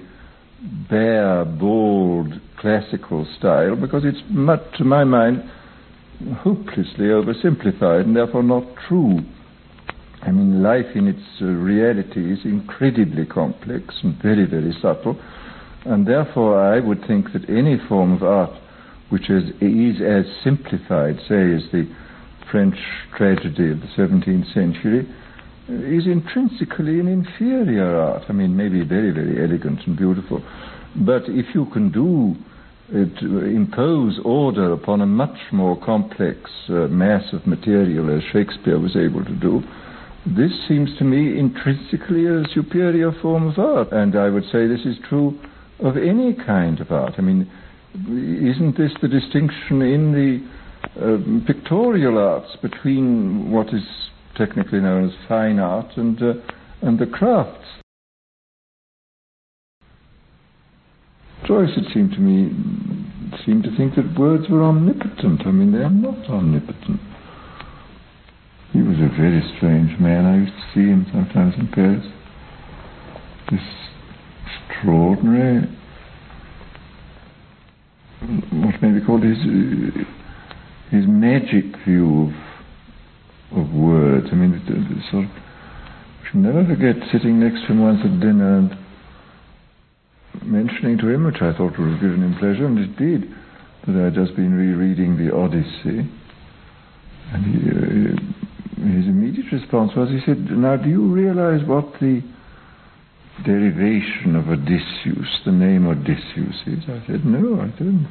bare, 0.89 1.45
bald, 1.45 2.33
classical 2.59 3.27
style 3.37 3.75
because 3.75 4.03
it's, 4.05 4.21
much, 4.29 4.61
to 4.77 4.83
my 4.83 5.03
mind, 5.03 5.43
hopelessly 6.39 7.07
oversimplified 7.07 8.01
and 8.05 8.15
therefore 8.15 8.43
not 8.43 8.63
true. 8.87 9.19
I 10.21 10.31
mean, 10.31 10.63
life 10.63 10.95
in 10.95 11.07
its 11.07 11.21
uh, 11.41 11.45
reality 11.45 12.33
is 12.33 12.39
incredibly 12.43 13.25
complex 13.25 13.95
and 14.03 14.21
very, 14.21 14.45
very 14.45 14.75
subtle. 14.81 15.19
And 15.85 16.07
therefore, 16.07 16.59
I 16.59 16.79
would 16.79 17.05
think 17.07 17.33
that 17.33 17.49
any 17.49 17.77
form 17.87 18.13
of 18.13 18.23
art 18.23 18.51
which 19.09 19.29
is, 19.29 19.43
is 19.61 20.01
as 20.01 20.25
simplified, 20.43 21.15
say, 21.29 21.53
as 21.53 21.63
the 21.71 21.87
French 22.51 22.75
tragedy 23.15 23.71
of 23.71 23.79
the 23.79 23.87
17th 23.97 24.53
century, 24.53 25.07
is 25.69 26.05
intrinsically 26.05 26.99
an 26.99 27.07
inferior 27.07 27.95
art. 27.95 28.23
I 28.29 28.33
mean, 28.33 28.55
maybe 28.55 28.83
very, 28.83 29.11
very 29.11 29.41
elegant 29.41 29.79
and 29.85 29.97
beautiful. 29.97 30.43
But 30.95 31.23
if 31.27 31.53
you 31.53 31.67
can 31.67 31.91
do 31.91 32.35
impose 32.93 34.19
order 34.23 34.71
upon 34.71 35.01
a 35.01 35.05
much 35.05 35.37
more 35.51 35.79
complex 35.79 36.49
uh, 36.69 36.87
mass 36.87 37.33
of 37.33 37.45
material 37.45 38.15
as 38.15 38.23
Shakespeare 38.31 38.79
was 38.79 38.95
able 38.95 39.25
to 39.25 39.35
do, 39.35 39.61
this 40.25 40.51
seems 40.67 40.97
to 40.97 41.03
me 41.03 41.37
intrinsically 41.37 42.25
a 42.27 42.43
superior 42.53 43.11
form 43.21 43.47
of 43.47 43.59
art. 43.59 43.91
And 43.91 44.15
I 44.15 44.29
would 44.29 44.43
say 44.45 44.67
this 44.67 44.85
is 44.85 44.97
true 45.07 45.39
of 45.79 45.97
any 45.97 46.33
kind 46.33 46.79
of 46.79 46.91
art. 46.91 47.15
I 47.17 47.21
mean, 47.21 47.49
isn't 47.95 48.77
this 48.77 48.91
the 49.01 49.07
distinction 49.07 49.81
in 49.81 50.11
the 50.13 50.41
uh, 50.99 51.45
pictorial 51.45 52.17
arts 52.17 52.55
between 52.61 53.51
what 53.51 53.67
is 53.73 53.83
technically 54.35 54.79
known 54.79 55.09
as 55.09 55.15
fine 55.27 55.59
art 55.59 55.97
and, 55.97 56.21
uh, 56.21 56.33
and 56.81 56.99
the 56.99 57.05
crafts? 57.05 57.76
Joyce, 61.47 61.71
it 61.77 61.85
seemed 61.93 62.11
to 62.11 62.19
me, 62.19 62.51
seemed 63.45 63.63
to 63.63 63.75
think 63.77 63.95
that 63.95 64.19
words 64.19 64.49
were 64.49 64.63
omnipotent. 64.63 65.47
I 65.47 65.51
mean, 65.51 65.71
they 65.71 65.79
are 65.79 65.89
not 65.89 66.29
omnipotent. 66.29 66.99
He 68.73 68.81
was 68.81 68.97
a 68.97 69.07
very 69.15 69.41
strange 69.55 69.97
man. 69.97 70.25
I 70.25 70.37
used 70.43 70.51
to 70.51 70.63
see 70.73 70.89
him 70.89 71.07
sometimes 71.13 71.53
in 71.57 71.69
Paris. 71.69 72.05
This 73.49 73.61
extraordinary, 74.67 75.69
what 78.51 78.81
may 78.81 78.99
be 78.99 79.05
called 79.05 79.23
his 79.23 79.37
his 80.91 81.07
magic 81.07 81.63
view 81.85 82.27
of 82.27 83.59
of 83.61 83.73
words. 83.73 84.27
I 84.33 84.35
mean, 84.35 84.51
the, 84.51 84.73
the 84.73 85.01
sort 85.11 85.25
of. 85.25 85.31
I 85.31 86.29
should 86.29 86.41
never 86.41 86.65
forget 86.65 86.95
sitting 87.09 87.39
next 87.39 87.61
to 87.61 87.67
him 87.67 87.81
once 87.81 88.01
at 88.03 88.19
dinner 88.19 88.57
and 88.57 88.86
mentioning 90.43 90.97
to 90.99 91.09
him, 91.09 91.25
which 91.25 91.41
I 91.41 91.53
thought 91.53 91.77
would 91.77 91.91
have 91.91 92.01
given 92.01 92.23
him 92.23 92.35
pleasure, 92.39 92.65
and 92.65 92.79
it 92.79 92.95
did, 92.97 93.29
that 93.87 93.99
I 93.99 94.05
had 94.05 94.15
just 94.15 94.35
been 94.35 94.53
rereading 94.53 95.17
the 95.17 95.33
Odyssey. 95.33 96.09
And 97.33 97.45
he, 97.45 97.69
uh, 97.69 98.93
his 98.95 99.05
immediate 99.07 99.51
response 99.51 99.91
was, 99.95 100.09
he 100.09 100.19
said, 100.25 100.49
Now, 100.51 100.77
do 100.77 100.89
you 100.89 101.13
realize 101.13 101.65
what 101.67 101.93
the 101.99 102.21
derivation 103.45 104.35
of 104.35 104.49
Odysseus, 104.49 105.29
the 105.45 105.51
name 105.51 105.87
Odysseus 105.87 106.61
is? 106.65 106.83
I 106.87 107.05
said, 107.07 107.25
No, 107.25 107.61
I 107.61 107.67
don't. 107.77 108.07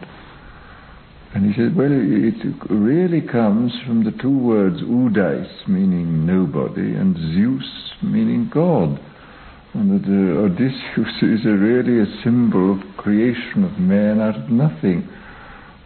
And 1.35 1.53
he 1.53 1.61
said, 1.61 1.77
Well, 1.77 1.91
it 1.91 2.70
really 2.70 3.20
comes 3.20 3.72
from 3.87 4.05
the 4.05 4.12
two 4.22 4.39
words 4.39 4.81
Oudeis, 4.83 5.68
meaning 5.68 6.24
nobody, 6.24 6.95
and 6.95 7.16
Zeus, 7.16 7.93
meaning 8.03 8.51
God. 8.53 9.01
And 9.77 9.93
that 9.93 10.09
uh, 10.09 10.49
Odysseus 10.49 11.14
is 11.20 11.45
a 11.45 11.53
really 11.53 12.01
a 12.01 12.07
symbol 12.24 12.72
of 12.72 12.97
creation 12.97 13.62
of 13.62 13.79
man 13.79 14.20
out 14.20 14.37
of 14.37 14.49
nothing. 14.49 15.07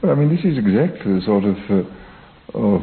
Well, 0.01 0.13
I 0.13 0.15
mean, 0.15 0.31
this 0.31 0.45
is 0.45 0.59
exactly 0.59 1.19
the 1.19 1.23
sort 1.27 1.43
of, 1.43 1.59
uh, 1.69 2.57
of 2.57 2.83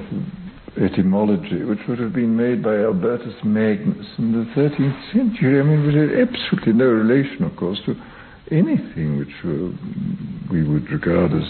etymology 0.76 1.64
which 1.64 1.80
would 1.88 2.00
have 2.00 2.12
been 2.12 2.36
made 2.36 2.62
by 2.62 2.76
Albertus 2.76 3.40
Magnus 3.46 4.06
in 4.18 4.34
the 4.34 4.46
13th 4.52 5.14
century. 5.14 5.60
I 5.60 5.64
mean, 5.64 5.88
it 5.88 6.28
absolutely 6.28 6.74
no 6.74 6.86
relation, 6.86 7.46
of 7.46 7.56
course, 7.56 7.80
to 7.86 7.96
anything 8.52 9.18
which 9.18 9.32
uh, 9.48 9.72
we 10.52 10.68
would 10.68 10.92
regard 10.92 11.32
as 11.32 11.48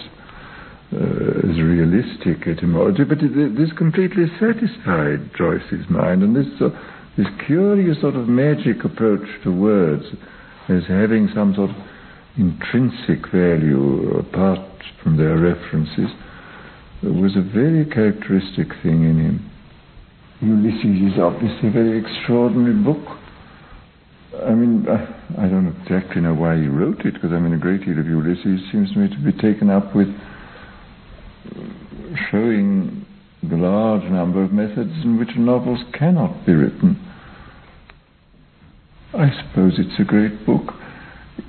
uh, 0.94 1.50
as 1.52 1.60
realistic 1.60 2.48
etymology, 2.48 3.04
but 3.04 3.18
it, 3.20 3.58
this 3.58 3.74
completely 3.76 4.24
satisfied 4.40 5.20
Joyce's 5.38 5.84
mind, 5.90 6.24
and 6.24 6.34
this 6.34 6.48
uh, 6.62 6.70
this 7.18 7.28
curious 7.46 8.00
sort 8.00 8.16
of 8.16 8.28
magic 8.28 8.84
approach 8.86 9.28
to 9.44 9.52
words 9.52 10.06
as 10.70 10.84
having 10.88 11.30
some 11.34 11.54
sort 11.56 11.72
of 11.72 11.76
intrinsic 12.38 13.32
value 13.32 14.18
apart 14.20 14.60
from 15.02 15.18
their 15.18 15.38
references 15.38 16.10
was 17.02 17.36
a 17.36 17.42
very 17.42 17.86
characteristic 17.86 18.68
thing 18.84 19.04
in 19.04 19.18
him. 19.18 19.52
Ulysses 20.42 21.14
is 21.14 21.20
obviously 21.20 21.70
a 21.70 21.72
very 21.72 22.00
extraordinary 22.00 22.76
book. 22.76 23.18
I 24.46 24.54
mean, 24.54 24.86
I, 24.88 25.46
I 25.46 25.48
don't 25.48 25.76
exactly 25.82 26.22
know 26.22 26.36
why 26.36 26.58
he 26.58 26.68
wrote 26.68 27.02
it, 27.06 27.16
because 27.16 27.32
I 27.32 27.40
mean, 27.40 27.54
a 27.54 27.58
great 27.58 27.86
deal 27.86 28.00
of 28.00 28.06
Ulysses 28.06 28.62
seems 28.72 28.94
to 28.94 29.00
me 29.00 29.10
to 29.10 29.20
be 29.20 29.32
taken 29.32 29.72
up 29.72 29.96
with 29.96 30.08
showing 32.30 33.06
the 33.42 33.56
large 33.56 34.04
number 34.12 34.44
of 34.44 34.52
methods 34.52 34.92
in 35.04 35.18
which 35.18 35.36
novels 35.38 35.80
cannot 35.94 36.46
be 36.46 36.54
written. 36.54 37.07
I 39.14 39.30
suppose 39.42 39.74
it's 39.78 40.00
a 40.00 40.04
great 40.04 40.46
book. 40.46 40.74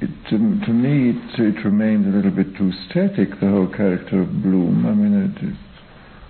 It, 0.01 0.11
to, 0.31 0.39
me, 0.39 1.11
it, 1.11 1.41
it, 1.41 1.65
remains 1.65 2.07
a 2.07 2.17
little 2.17 2.31
bit 2.31 2.57
too 2.57 2.71
static, 2.89 3.31
the 3.41 3.49
whole 3.49 3.67
character 3.67 4.23
of 4.23 4.43
Bloom. 4.43 4.87
I 4.87 4.95
mean. 4.95 5.59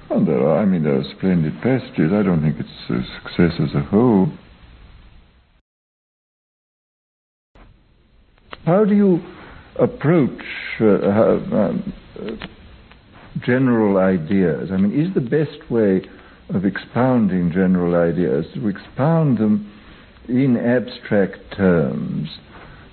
Well, 0.09 0.25
there 0.25 0.41
are, 0.41 0.63
I 0.63 0.65
mean, 0.65 0.85
there 0.85 0.99
are 0.99 1.05
splendid 1.17 1.61
passages. 1.61 2.13
I 2.15 2.23
don't 2.23 2.41
think 2.41 2.57
it's 2.59 2.91
a 2.91 3.03
success 3.21 3.61
as 3.61 3.75
a 3.75 3.83
whole. 3.83 4.29
How 8.65 8.85
do 8.85 8.95
you 8.95 9.21
approach 9.79 10.43
uh, 10.81 10.85
um, 10.85 11.93
general 13.45 13.99
ideas? 13.99 14.71
I 14.73 14.79
mean, 14.79 14.99
is 14.99 15.13
the 15.15 15.21
best 15.21 15.71
way 15.71 16.03
of 16.55 16.65
expounding 16.65 17.53
general 17.53 17.95
ideas 17.95 18.47
to 18.55 18.69
expound 18.69 19.37
them 19.37 19.71
in 20.29 20.57
abstract 20.57 21.39
terms, 21.57 22.29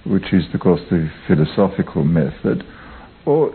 which 0.05 0.33
is, 0.33 0.43
of 0.53 0.59
course, 0.59 0.81
the 0.89 1.09
philosophical 1.27 2.03
method, 2.03 2.63
or 3.25 3.53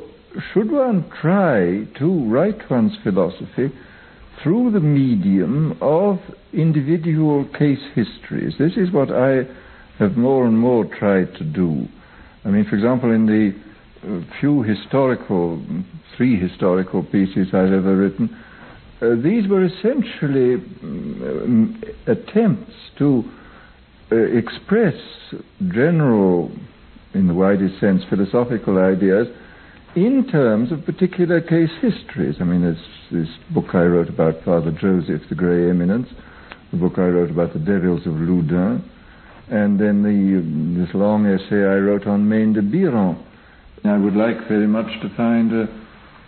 should 0.53 0.71
one 0.71 1.11
try 1.21 1.85
to 1.99 2.25
write 2.29 2.71
one's 2.71 2.97
philosophy 3.03 3.71
through 4.43 4.71
the 4.71 4.81
medium 4.81 5.77
of 5.81 6.19
individual 6.53 7.45
case 7.59 7.83
histories? 7.95 8.55
This 8.59 8.77
is 8.77 8.93
what 8.93 9.11
I 9.11 9.45
have 9.99 10.17
more 10.17 10.47
and 10.47 10.59
more 10.59 10.85
tried 10.85 11.35
to 11.37 11.45
do. 11.45 11.87
I 12.45 12.49
mean, 12.49 12.65
for 12.65 12.77
example, 12.77 13.13
in 13.13 13.27
the 13.27 13.55
few 14.41 14.63
historical, 14.63 15.63
three 16.17 16.39
historical 16.41 17.03
pieces 17.03 17.49
I've 17.49 17.73
ever 17.73 17.97
written, 17.97 18.37
uh, 19.03 19.15
these 19.23 19.49
were 19.49 19.65
essentially 19.65 20.55
um, 20.83 21.83
attempts 22.07 22.73
to 22.99 23.25
uh, 23.27 23.40
express 24.11 24.95
general, 25.69 26.51
in 27.15 27.27
the 27.29 27.35
widest 27.35 27.79
sense, 27.81 28.03
philosophical 28.09 28.79
ideas 28.79 29.29
in 29.97 30.27
terms 30.31 30.71
of 30.71 30.85
particular 30.85 31.41
case 31.41 31.71
histories. 31.81 32.37
I 32.41 32.45
mean, 32.45 32.63
there's 32.63 32.79
this 33.11 33.29
book 33.53 33.75
I 33.75 33.83
wrote 33.83 34.09
about 34.09 34.45
Father 34.45 34.71
Joseph, 34.71 35.23
the 35.29 35.35
Grey 35.35 35.69
Eminence, 35.69 36.09
the 36.71 36.77
book 36.77 36.95
I 36.99 37.07
wrote 37.07 37.31
about 37.31 37.53
the 37.53 37.59
devils 37.59 38.07
of 38.07 38.15
Loudun, 38.15 38.85
and 39.51 39.81
then 39.81 40.03
the, 40.03 40.85
this 40.85 40.95
long 40.95 41.27
essay 41.27 41.65
I 41.67 41.79
wrote 41.79 42.07
on 42.07 42.29
Maine 42.29 42.53
de 42.53 42.63
Biran. 42.63 43.27
I 43.85 43.97
would 43.97 44.15
like 44.15 44.47
very 44.47 44.67
much 44.67 44.87
to 45.03 45.09
find 45.17 45.53
uh, 45.53 45.67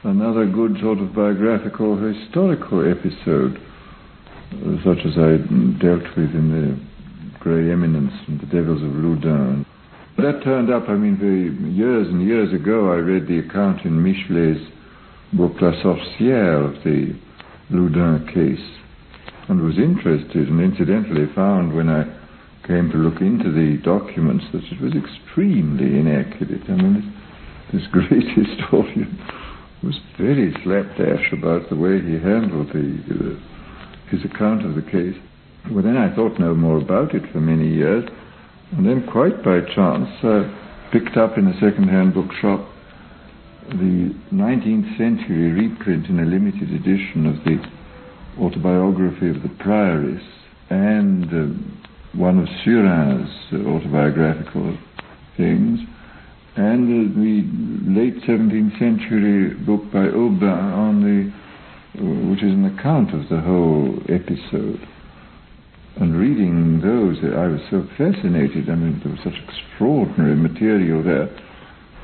another 0.04 0.46
good 0.46 0.78
sort 0.80 0.98
of 0.98 1.14
biographical 1.14 1.96
historical 1.96 2.90
episode, 2.90 3.58
uh, 3.58 4.82
such 4.82 5.06
as 5.06 5.14
I 5.16 5.36
dealt 5.78 6.02
with 6.16 6.34
in 6.34 6.50
the 6.50 6.91
Grey 7.42 7.72
Eminence 7.72 8.14
and 8.28 8.40
the 8.40 8.46
Devils 8.46 8.82
of 8.82 8.90
Loudun. 8.90 9.66
That 10.16 10.44
turned 10.44 10.70
up, 10.70 10.88
I 10.88 10.94
mean, 10.94 11.74
years 11.74 12.06
and 12.06 12.22
years 12.24 12.52
ago, 12.52 12.92
I 12.92 12.96
read 12.96 13.26
the 13.26 13.40
account 13.40 13.84
in 13.84 14.00
Michelet's 14.00 14.62
book 15.32 15.54
La 15.60 15.72
Sorcière 15.82 16.62
of 16.62 16.84
the 16.84 17.18
Loudun 17.68 18.32
case 18.32 18.78
and 19.48 19.60
was 19.60 19.76
interested 19.76 20.48
and 20.48 20.60
incidentally 20.60 21.26
found 21.34 21.74
when 21.74 21.88
I 21.88 22.04
came 22.64 22.90
to 22.90 22.96
look 22.96 23.20
into 23.20 23.50
the 23.50 23.82
documents 23.82 24.44
that 24.52 24.62
it 24.62 24.80
was 24.80 24.92
extremely 24.94 25.98
inaccurate. 25.98 26.62
I 26.68 26.76
mean, 26.76 27.12
this 27.72 27.82
great 27.90 28.28
historian 28.38 29.18
was 29.82 29.98
very 30.16 30.54
slapdash 30.62 31.32
about 31.32 31.68
the 31.68 31.74
way 31.74 32.00
he 32.00 32.22
handled 32.22 32.68
the, 32.68 33.02
uh, 33.10 34.10
his 34.10 34.24
account 34.24 34.64
of 34.64 34.76
the 34.76 34.82
case. 34.82 35.18
Well, 35.70 35.82
then 35.82 35.96
I 35.96 36.14
thought 36.14 36.40
no 36.40 36.54
more 36.54 36.78
about 36.78 37.14
it 37.14 37.22
for 37.32 37.40
many 37.40 37.68
years, 37.68 38.04
and 38.72 38.86
then 38.86 39.06
quite 39.10 39.44
by 39.44 39.60
chance 39.60 40.08
I 40.22 40.88
picked 40.90 41.16
up 41.16 41.38
in 41.38 41.46
a 41.46 41.54
second-hand 41.60 42.14
bookshop 42.14 42.68
the 43.68 44.14
19th 44.32 44.98
century 44.98 45.52
reprint 45.52 46.06
in 46.06 46.18
a 46.18 46.24
limited 46.24 46.70
edition 46.72 47.26
of 47.26 47.36
the 47.44 47.62
autobiography 48.42 49.30
of 49.30 49.42
the 49.42 49.48
prioress, 49.62 50.22
and 50.70 51.26
uh, 51.26 52.18
one 52.18 52.38
of 52.38 52.48
Surin's 52.64 53.30
autobiographical 53.52 54.76
things, 55.36 55.80
and 56.56 56.84
uh, 56.84 57.20
the 57.20 58.00
late 58.00 58.22
17th 58.24 58.78
century 58.78 59.54
book 59.54 59.90
by 59.92 60.08
Aubin 60.08 60.42
on 60.42 61.00
the, 61.02 62.00
uh, 62.00 62.30
which 62.30 62.42
is 62.42 62.52
an 62.52 62.64
account 62.66 63.14
of 63.14 63.28
the 63.28 63.40
whole 63.40 63.98
episode. 64.08 64.86
And 65.96 66.18
reading 66.18 66.80
those, 66.80 67.18
I 67.22 67.46
was 67.46 67.60
so 67.70 67.86
fascinated. 67.98 68.70
I 68.70 68.74
mean, 68.74 69.00
there 69.04 69.12
was 69.12 69.20
such 69.22 69.38
extraordinary 69.44 70.36
material 70.36 71.02
there 71.02 71.28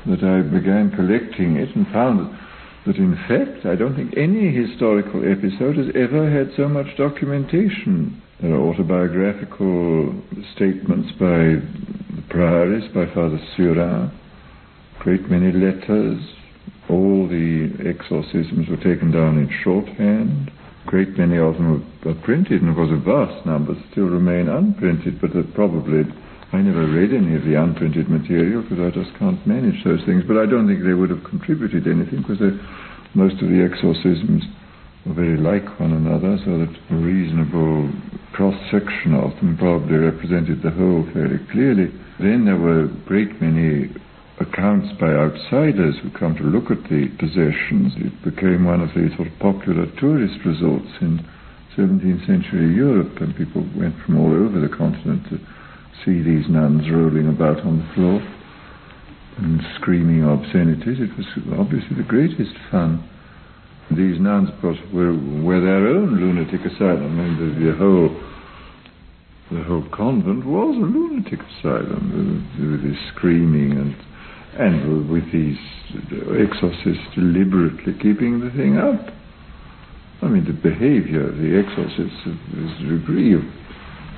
that 0.05 0.23
I 0.23 0.41
began 0.41 0.91
collecting 0.91 1.57
it 1.57 1.75
and 1.75 1.87
found 1.87 2.37
that, 2.85 2.97
in 2.97 3.15
fact, 3.27 3.65
I 3.65 3.75
don't 3.75 3.95
think 3.95 4.15
any 4.15 4.51
historical 4.51 5.21
episode 5.25 5.77
has 5.77 5.87
ever 5.95 6.29
had 6.29 6.55
so 6.55 6.69
much 6.69 6.95
documentation. 6.97 8.21
There 8.41 8.53
are 8.53 8.61
autobiographical 8.61 10.15
statements 10.55 11.11
by 11.13 11.59
the 12.15 12.23
prioress, 12.29 12.87
by 12.93 13.05
Father 13.13 13.39
Surin, 13.57 14.11
great 14.99 15.29
many 15.29 15.51
letters. 15.51 16.21
All 16.89 17.27
the 17.27 17.69
exorcisms 17.85 18.69
were 18.69 18.77
taken 18.77 19.11
down 19.11 19.37
in 19.37 19.49
shorthand 19.63 20.51
great 20.89 21.15
many 21.21 21.37
of 21.37 21.53
them 21.53 21.85
are, 22.03 22.17
printed, 22.25 22.65
and 22.65 22.69
of 22.69 22.75
course 22.75 22.89
a 22.89 22.97
vast 22.97 23.45
number 23.45 23.77
still 23.91 24.09
remain 24.09 24.49
unprinted, 24.49 25.21
but 25.21 25.29
uh, 25.37 25.45
probably, 25.53 26.01
I 26.51 26.65
never 26.65 26.89
read 26.89 27.13
any 27.13 27.37
of 27.37 27.45
the 27.45 27.53
unprinted 27.53 28.09
material 28.09 28.65
because 28.65 28.81
I 28.81 28.89
just 28.89 29.13
can't 29.21 29.37
manage 29.45 29.83
those 29.85 30.01
things, 30.09 30.25
but 30.25 30.41
I 30.41 30.49
don't 30.49 30.65
think 30.65 30.81
they 30.81 30.97
would 30.97 31.13
have 31.13 31.23
contributed 31.23 31.85
anything 31.85 32.25
because 32.25 32.41
most 33.13 33.37
of 33.37 33.53
the 33.53 33.61
exorcisms 33.61 34.41
were 35.05 35.13
very 35.13 35.37
like 35.37 35.69
one 35.79 35.93
another, 35.93 36.41
so 36.41 36.57
that 36.57 36.73
a 36.89 36.97
reasonable 36.97 37.93
cross-section 38.33 39.13
of 39.13 39.37
them 39.37 39.61
probably 39.61 39.93
represented 39.93 40.65
the 40.65 40.73
whole 40.73 41.05
fairly 41.13 41.37
clearly. 41.53 41.93
Then 42.17 42.49
there 42.49 42.57
were 42.57 42.89
a 42.89 42.93
great 43.05 43.37
many 43.37 43.93
accounts 44.39 44.87
by 44.99 45.11
outsiders 45.11 45.95
who 46.01 46.09
come 46.11 46.35
to 46.35 46.43
look 46.43 46.71
at 46.71 46.83
the 46.89 47.07
possessions. 47.19 47.93
It 47.97 48.23
became 48.23 48.65
one 48.65 48.81
of 48.81 48.89
the 48.95 49.09
sort 49.15 49.27
of 49.27 49.39
popular 49.39 49.85
tourist 49.99 50.39
resorts 50.45 50.89
in 51.01 51.25
17th 51.75 52.25
century 52.25 52.73
Europe, 52.73 53.19
and 53.21 53.35
people 53.35 53.67
went 53.75 53.95
from 54.05 54.17
all 54.19 54.31
over 54.31 54.59
the 54.59 54.73
continent 54.73 55.23
to 55.29 55.39
see 56.03 56.21
these 56.23 56.47
nuns 56.49 56.89
rolling 56.89 57.27
about 57.27 57.59
on 57.61 57.79
the 57.79 57.93
floor 57.93 58.21
and 59.37 59.61
screaming 59.75 60.23
obscenities. 60.23 60.99
It 60.99 61.15
was 61.15 61.27
obviously 61.59 61.95
the 61.95 62.07
greatest 62.07 62.55
fun. 62.71 63.07
These 63.91 64.19
nuns, 64.19 64.49
of 64.49 64.61
course, 64.61 64.77
were, 64.93 65.13
were 65.13 65.59
their 65.59 65.87
own 65.87 66.15
lunatic 66.19 66.61
asylum, 66.61 67.19
and 67.19 67.35
the, 67.39 67.71
the 67.71 67.77
whole 67.77 68.15
the 69.51 69.63
whole 69.63 69.83
convent 69.91 70.45
was 70.45 70.75
a 70.77 70.85
lunatic 70.85 71.39
asylum 71.41 72.45
with 72.59 72.83
this 72.83 72.99
screaming 73.15 73.71
and 73.71 73.95
and 74.57 75.09
with 75.09 75.31
these 75.31 75.57
exorcists 76.37 77.15
deliberately 77.15 77.93
keeping 77.93 78.39
the 78.39 78.51
thing 78.51 78.77
up. 78.77 79.13
I 80.21 80.27
mean, 80.27 80.45
the 80.45 80.53
behavior 80.53 81.29
of 81.29 81.37
the 81.37 81.55
exorcists 81.57 82.27
is 82.27 82.71
a 82.83 82.97
degree 82.97 83.33
of 83.33 83.41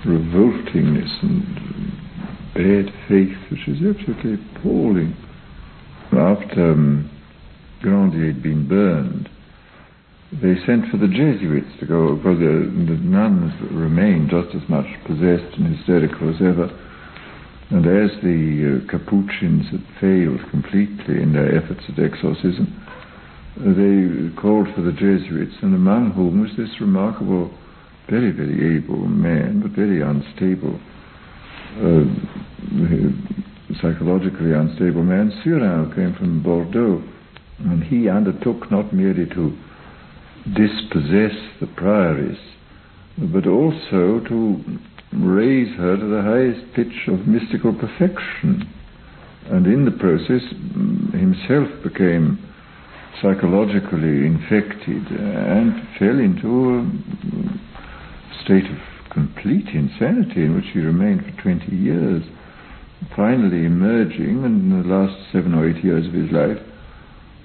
revoltingness 0.06 1.22
and 1.22 1.46
bad 2.56 2.94
faith 3.08 3.38
which 3.52 3.68
is 3.68 3.78
absolutely 3.86 4.34
appalling. 4.34 5.16
After 6.12 6.72
um, 6.72 7.10
Grandier 7.82 8.34
had 8.34 8.44
been 8.44 8.68
burned, 8.68 9.30
they 10.32 10.56
sent 10.66 10.90
for 10.90 10.98
the 10.98 11.08
Jesuits 11.08 11.80
to 11.80 11.86
go, 11.86 12.16
because 12.16 12.40
the, 12.40 12.72
the 12.88 13.00
nuns 13.04 13.54
remained 13.72 14.32
just 14.32 14.56
as 14.56 14.68
much 14.70 14.88
possessed 15.06 15.58
and 15.58 15.76
hysterical 15.76 16.30
as 16.30 16.42
ever 16.42 16.72
and 17.72 17.86
as 17.88 18.12
the 18.22 18.84
uh, 18.84 18.92
Capuchins 18.92 19.66
had 19.72 19.84
failed 20.02 20.42
completely 20.50 21.22
in 21.22 21.32
their 21.32 21.56
efforts 21.56 21.84
at 21.88 22.04
exorcism, 22.04 22.68
uh, 23.60 23.72
they 23.72 24.36
called 24.42 24.68
for 24.76 24.82
the 24.82 24.92
Jesuits, 24.92 25.56
and 25.62 25.74
among 25.74 26.12
whom 26.12 26.42
was 26.42 26.52
this 26.58 26.82
remarkable, 26.82 27.50
very, 28.10 28.32
very 28.32 28.76
able 28.76 29.08
man, 29.08 29.62
but 29.62 29.72
very 29.72 30.02
unstable, 30.02 30.80
uh, 31.80 32.04
psychologically 33.82 34.52
unstable 34.52 35.04
man, 35.04 35.32
Surin, 35.42 35.88
who 35.88 35.96
came 35.96 36.14
from 36.16 36.44
Bordeaux. 36.44 37.02
And 37.60 37.84
he 37.84 38.10
undertook 38.10 38.70
not 38.70 38.92
merely 38.92 39.28
to 39.28 39.58
dispossess 40.56 41.38
the 41.62 41.68
prioress, 41.78 42.40
but 43.18 43.48
also 43.48 44.20
to 44.28 44.80
raise 45.14 45.76
her 45.78 45.98
to 45.98 46.06
the 46.06 46.22
highest 46.22 46.74
pitch 46.74 47.08
of 47.08 47.28
mystical 47.28 47.74
perfection. 47.74 48.68
And 49.46 49.66
in 49.66 49.86
the 49.86 49.92
process, 49.92 50.42
mm, 50.54 51.12
himself 51.14 51.68
became 51.84 52.40
psychologically 53.22 54.26
infected 54.26 55.06
and 55.12 55.88
fell 56.00 56.18
into 56.18 56.80
a 56.80 58.44
state 58.44 58.66
of 58.66 58.78
complete 59.12 59.68
insanity 59.76 60.46
in 60.46 60.56
which 60.56 60.66
he 60.74 60.80
remained 60.80 61.22
for 61.26 61.42
20 61.42 61.76
years, 61.76 62.24
finally 63.16 63.66
emerging, 63.66 64.44
in 64.44 64.70
the 64.70 64.88
last 64.88 65.14
seven 65.32 65.54
or 65.54 65.70
eight 65.70 65.84
years 65.84 66.08
of 66.08 66.14
his 66.14 66.32
life, 66.32 66.58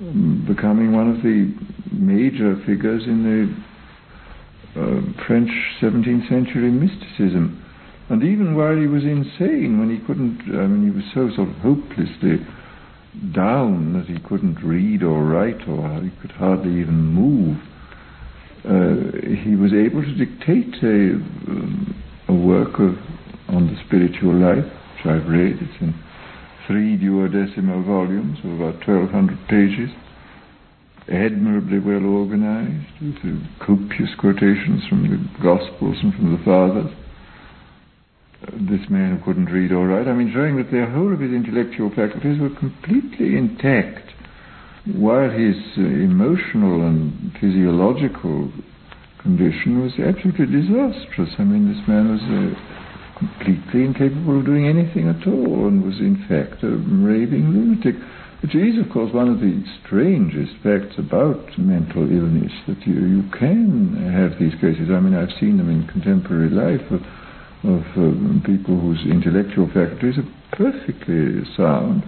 mm, 0.00 0.46
becoming 0.46 0.92
one 0.92 1.10
of 1.10 1.22
the 1.22 1.52
major 1.92 2.56
figures 2.64 3.02
in 3.04 3.24
the 3.24 3.65
French 5.26 5.50
17th 5.80 6.28
century 6.28 6.70
mysticism. 6.70 7.62
And 8.08 8.22
even 8.22 8.54
while 8.54 8.76
he 8.76 8.86
was 8.86 9.02
insane, 9.02 9.80
when 9.80 9.90
he 9.90 10.04
couldn't, 10.06 10.40
I 10.54 10.66
mean, 10.66 10.84
he 10.84 10.90
was 10.90 11.04
so 11.12 11.34
sort 11.34 11.48
of 11.48 11.56
hopelessly 11.56 12.46
down 13.34 13.94
that 13.94 14.06
he 14.06 14.20
couldn't 14.28 14.62
read 14.62 15.02
or 15.02 15.24
write 15.24 15.66
or 15.66 16.02
he 16.02 16.10
could 16.20 16.30
hardly 16.32 16.80
even 16.80 16.94
move, 16.94 17.56
uh, 18.64 19.42
he 19.42 19.56
was 19.56 19.72
able 19.72 20.02
to 20.02 20.14
dictate 20.14 20.74
a, 20.82 21.18
a 22.28 22.34
work 22.34 22.78
of, 22.78 22.94
on 23.48 23.66
the 23.66 23.76
spiritual 23.86 24.34
life, 24.34 24.64
which 24.64 25.06
I've 25.06 25.26
read. 25.26 25.56
It's 25.60 25.80
in 25.80 25.94
three 26.66 26.96
duodecimal 26.96 27.86
volumes 27.86 28.38
of 28.44 28.60
about 28.60 28.86
1,200 28.86 29.48
pages 29.48 29.90
admirably 31.08 31.78
well 31.78 32.04
organized, 32.04 32.86
with 33.00 33.42
copious 33.60 34.14
quotations 34.18 34.86
from 34.88 35.02
the 35.06 35.42
Gospels 35.42 35.96
and 36.02 36.14
from 36.14 36.32
the 36.32 36.42
Fathers. 36.44 36.92
This 38.52 38.88
man 38.90 39.16
who 39.16 39.24
couldn't 39.24 39.46
read 39.46 39.72
or 39.72 39.88
write, 39.88 40.08
I 40.08 40.12
mean, 40.12 40.30
showing 40.32 40.56
that 40.56 40.70
the 40.70 40.86
whole 40.86 41.12
of 41.12 41.20
his 41.20 41.32
intellectual 41.32 41.90
faculties 41.90 42.38
were 42.38 42.50
completely 42.50 43.36
intact, 43.36 44.12
while 44.94 45.30
his 45.30 45.56
uh, 45.78 45.82
emotional 45.82 46.86
and 46.86 47.32
physiological 47.40 48.52
condition 49.22 49.82
was 49.82 49.92
absolutely 49.98 50.46
disastrous. 50.46 51.30
I 51.38 51.44
mean, 51.44 51.66
this 51.66 51.82
man 51.88 52.12
was 52.12 52.22
uh, 52.22 53.18
completely 53.18 53.84
incapable 53.84 54.38
of 54.38 54.46
doing 54.46 54.68
anything 54.68 55.08
at 55.08 55.26
all 55.26 55.66
and 55.66 55.82
was, 55.82 55.98
in 55.98 56.24
fact, 56.28 56.62
a 56.62 56.68
raving 56.68 57.50
lunatic. 57.50 57.96
Which 58.46 58.54
is, 58.54 58.78
of 58.78 58.92
course, 58.92 59.12
one 59.12 59.26
of 59.26 59.40
the 59.40 59.58
strangest 59.82 60.54
facts 60.62 60.94
about 61.02 61.58
mental 61.58 62.06
illness, 62.06 62.52
that 62.68 62.78
you, 62.86 62.94
you 62.94 63.24
can 63.34 63.90
have 64.14 64.38
these 64.38 64.54
cases. 64.62 64.86
I 64.86 65.02
mean, 65.02 65.18
I've 65.18 65.34
seen 65.40 65.58
them 65.58 65.66
in 65.66 65.82
contemporary 65.90 66.54
life 66.54 66.86
of, 66.94 67.02
of 67.66 67.82
uh, 67.98 68.14
people 68.46 68.78
whose 68.78 69.02
intellectual 69.02 69.66
faculties 69.74 70.22
are 70.22 70.30
perfectly 70.54 71.42
sound, 71.58 72.06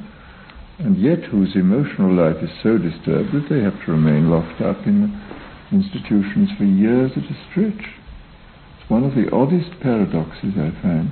and 0.79 0.95
yet 1.03 1.27
whose 1.27 1.57
emotional 1.57 2.15
life 2.15 2.39
is 2.39 2.55
so 2.63 2.79
disturbed 2.79 3.35
that 3.35 3.51
they 3.51 3.59
have 3.59 3.75
to 3.83 3.99
remain 3.99 4.31
locked 4.31 4.63
up 4.63 4.87
in 4.87 5.11
institutions 5.75 6.55
for 6.55 6.63
years 6.63 7.11
at 7.19 7.27
a 7.27 7.37
stretch. 7.51 7.83
It's 8.79 8.87
one 8.87 9.03
of 9.03 9.19
the 9.19 9.27
oddest 9.35 9.75
paradoxes 9.83 10.55
I 10.55 10.71
find. 10.87 11.11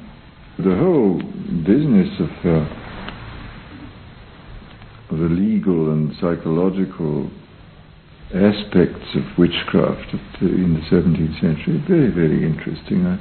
The 0.63 0.79
whole 0.79 1.19
business 1.67 2.15
of 2.23 2.31
uh, 2.47 2.86
the 5.11 5.29
legal 5.29 5.93
and 5.93 6.13
psychological 6.21 7.31
aspects 8.35 9.15
of 9.15 9.23
witchcraft 9.39 10.13
in 10.41 10.75
the 10.75 10.97
17th 10.97 11.41
century. 11.41 11.83
Very, 11.87 12.11
very 12.11 12.45
interesting. 12.45 13.07
I 13.07 13.19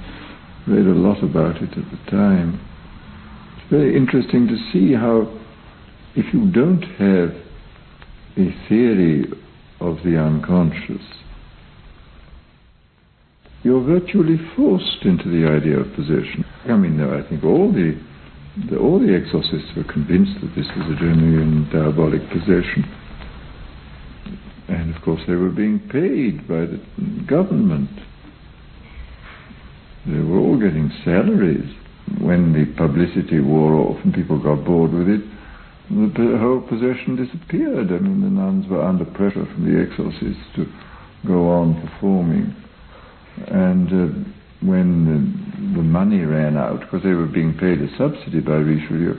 read 0.68 0.88
a 0.88 0.98
lot 0.98 1.24
about 1.24 1.62
it 1.62 1.78
at 1.78 1.92
the 1.92 2.12
time. 2.12 2.60
It's 3.58 3.70
very 3.70 3.96
interesting 3.96 4.48
to 4.48 4.58
see 4.72 4.94
how, 4.94 5.32
if 6.16 6.34
you 6.34 6.52
don't 6.52 6.84
have 6.98 7.36
a 8.38 8.68
theory 8.68 9.26
of 9.80 9.98
the 10.04 10.18
unconscious, 10.18 11.06
you're 13.64 13.84
virtually 13.84 14.38
forced 14.56 15.04
into 15.04 15.30
the 15.30 15.48
idea 15.50 15.80
of 15.80 15.94
possession. 15.96 16.46
I 16.66 16.78
mean, 16.78 17.00
I 17.02 17.28
think 17.28 17.44
all 17.44 17.72
the 17.72 18.00
the, 18.70 18.78
all 18.78 18.99
the 18.99 19.14
exorcists 19.14 19.76
were 19.76 19.84
convinced 19.84 20.39
that 20.41 20.56
this 20.56 20.68
was 20.78 20.88
a 20.88 20.99
genuine 20.99 21.70
diabolic 21.72 22.22
possession. 22.30 22.84
And 24.68 24.95
of 24.95 25.01
course, 25.01 25.22
they 25.28 25.36
were 25.36 25.49
being 25.49 25.80
paid 25.80 26.47
by 26.47 26.66
the 26.66 26.80
government. 27.28 27.89
They 30.06 30.20
were 30.20 30.39
all 30.39 30.58
getting 30.58 30.91
salaries. 31.03 31.70
When 32.22 32.53
the 32.53 32.66
publicity 32.78 33.39
wore 33.39 33.74
off 33.74 33.97
and 34.03 34.14
people 34.14 34.41
got 34.41 34.64
bored 34.64 34.93
with 34.93 35.10
it, 35.10 35.22
the 35.89 36.38
whole 36.39 36.62
possession 36.62 37.16
disappeared. 37.16 37.91
I 37.91 37.99
mean, 37.99 38.22
the 38.22 38.30
nuns 38.30 38.68
were 38.68 38.82
under 38.82 39.06
pressure 39.06 39.45
from 39.45 39.66
the 39.66 39.82
exorcists 39.82 40.43
to 40.56 40.66
go 41.28 41.49
on 41.49 41.82
performing. 41.88 42.56
And 43.47 43.88
uh, 43.89 44.30
when 44.68 45.05
the, 45.05 45.78
the, 45.78 45.84
money 45.84 46.22
ran 46.22 46.57
out, 46.57 46.80
because 46.82 47.03
they 47.03 47.13
were 47.13 47.28
being 47.28 47.53
paid 47.57 47.82
a 47.82 47.89
subsidy 47.97 48.39
by 48.39 48.55
Richelieu, 48.55 49.18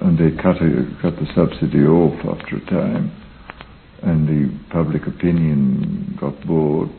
and 0.00 0.18
they 0.18 0.36
cut, 0.36 0.56
a, 0.62 0.84
cut 1.00 1.16
the 1.16 1.26
subsidy 1.34 1.84
off 1.84 2.18
after 2.24 2.56
a 2.56 2.64
time, 2.66 3.10
and 4.02 4.28
the 4.28 4.58
public 4.70 5.06
opinion 5.06 6.16
got 6.20 6.46
bored, 6.46 6.90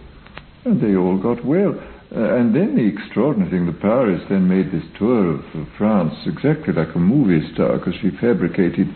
and 0.65 0.81
they 0.81 0.95
all 0.95 1.17
got 1.17 1.43
well. 1.45 1.75
Uh, 2.15 2.35
and 2.35 2.55
then 2.55 2.75
the 2.75 2.87
extraordinary 2.87 3.51
thing, 3.51 3.65
the 3.67 3.71
prioress 3.71 4.27
then 4.29 4.47
made 4.47 4.71
this 4.71 4.87
tour 4.97 5.35
of, 5.35 5.45
of 5.53 5.67
France 5.77 6.13
exactly 6.25 6.73
like 6.73 6.95
a 6.95 6.99
movie 6.99 7.47
star 7.53 7.77
because 7.77 7.93
she 8.01 8.09
fabricated 8.19 8.87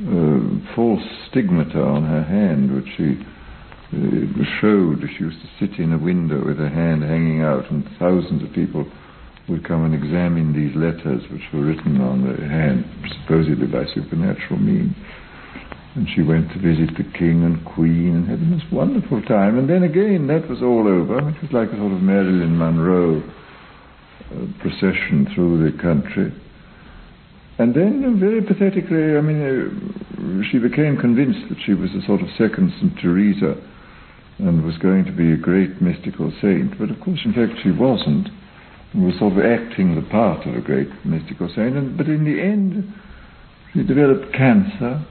uh, 0.00 0.40
false 0.74 1.04
stigmata 1.28 1.78
on 1.78 2.04
her 2.04 2.24
hand, 2.24 2.74
which 2.74 2.88
she 2.96 3.20
showed. 4.60 5.02
She 5.16 5.24
used 5.24 5.40
to 5.40 5.48
sit 5.58 5.78
in 5.78 5.92
a 5.92 5.98
window 5.98 6.44
with 6.44 6.58
her 6.58 6.68
hand 6.68 7.02
hanging 7.02 7.42
out, 7.42 7.70
and 7.70 7.84
thousands 7.98 8.42
of 8.42 8.52
people 8.54 8.86
would 9.48 9.66
come 9.66 9.84
and 9.84 9.94
examine 9.94 10.52
these 10.54 10.74
letters 10.76 11.22
which 11.30 11.42
were 11.52 11.66
written 11.66 12.00
on 12.00 12.22
her 12.22 12.48
hand, 12.48 12.86
supposedly 13.22 13.66
by 13.66 13.84
supernatural 13.92 14.60
means. 14.60 14.94
And 15.96 16.06
she 16.14 16.22
went 16.22 16.52
to 16.52 16.58
visit 16.62 16.94
the 16.96 17.02
king 17.18 17.42
and 17.42 17.64
queen 17.64 18.14
and 18.14 18.28
had 18.28 18.38
the 18.38 18.46
most 18.46 18.70
wonderful 18.72 19.20
time. 19.22 19.58
And 19.58 19.68
then 19.68 19.82
again, 19.82 20.28
that 20.28 20.48
was 20.48 20.62
all 20.62 20.86
over. 20.86 21.18
It 21.18 21.42
was 21.42 21.50
like 21.50 21.68
a 21.70 21.76
sort 21.76 21.92
of 21.92 22.00
Marilyn 22.00 22.56
Monroe 22.56 23.18
uh, 23.18 24.46
procession 24.62 25.26
through 25.34 25.66
the 25.66 25.76
country. 25.82 26.30
And 27.58 27.74
then, 27.74 28.06
uh, 28.06 28.20
very 28.20 28.40
pathetically, 28.40 29.18
I 29.18 29.20
mean, 29.20 29.42
uh, 29.42 30.50
she 30.52 30.58
became 30.58 30.96
convinced 30.96 31.50
that 31.50 31.58
she 31.66 31.74
was 31.74 31.90
a 31.90 32.06
sort 32.06 32.22
of 32.22 32.28
second 32.38 32.72
St. 32.78 32.96
Teresa 33.02 33.58
and 34.46 34.64
was 34.64 34.78
going 34.78 35.04
to 35.04 35.12
be 35.12 35.32
a 35.32 35.36
great 35.36 35.80
mystical 35.80 36.32
saint. 36.40 36.78
But 36.78 36.90
of 36.90 37.00
course, 37.00 37.20
in 37.24 37.32
fact, 37.32 37.60
she 37.62 37.70
wasn't. 37.70 38.28
And 38.92 39.06
was 39.06 39.18
sort 39.18 39.34
of 39.34 39.44
acting 39.44 39.94
the 39.94 40.08
part 40.10 40.46
of 40.46 40.56
a 40.56 40.60
great 40.60 40.88
mystical 41.04 41.48
saint. 41.48 41.76
And, 41.76 41.96
but 41.96 42.06
in 42.08 42.24
the 42.24 42.40
end, 42.40 42.92
she 43.72 43.82
developed 43.84 44.34
cancer 44.34 45.04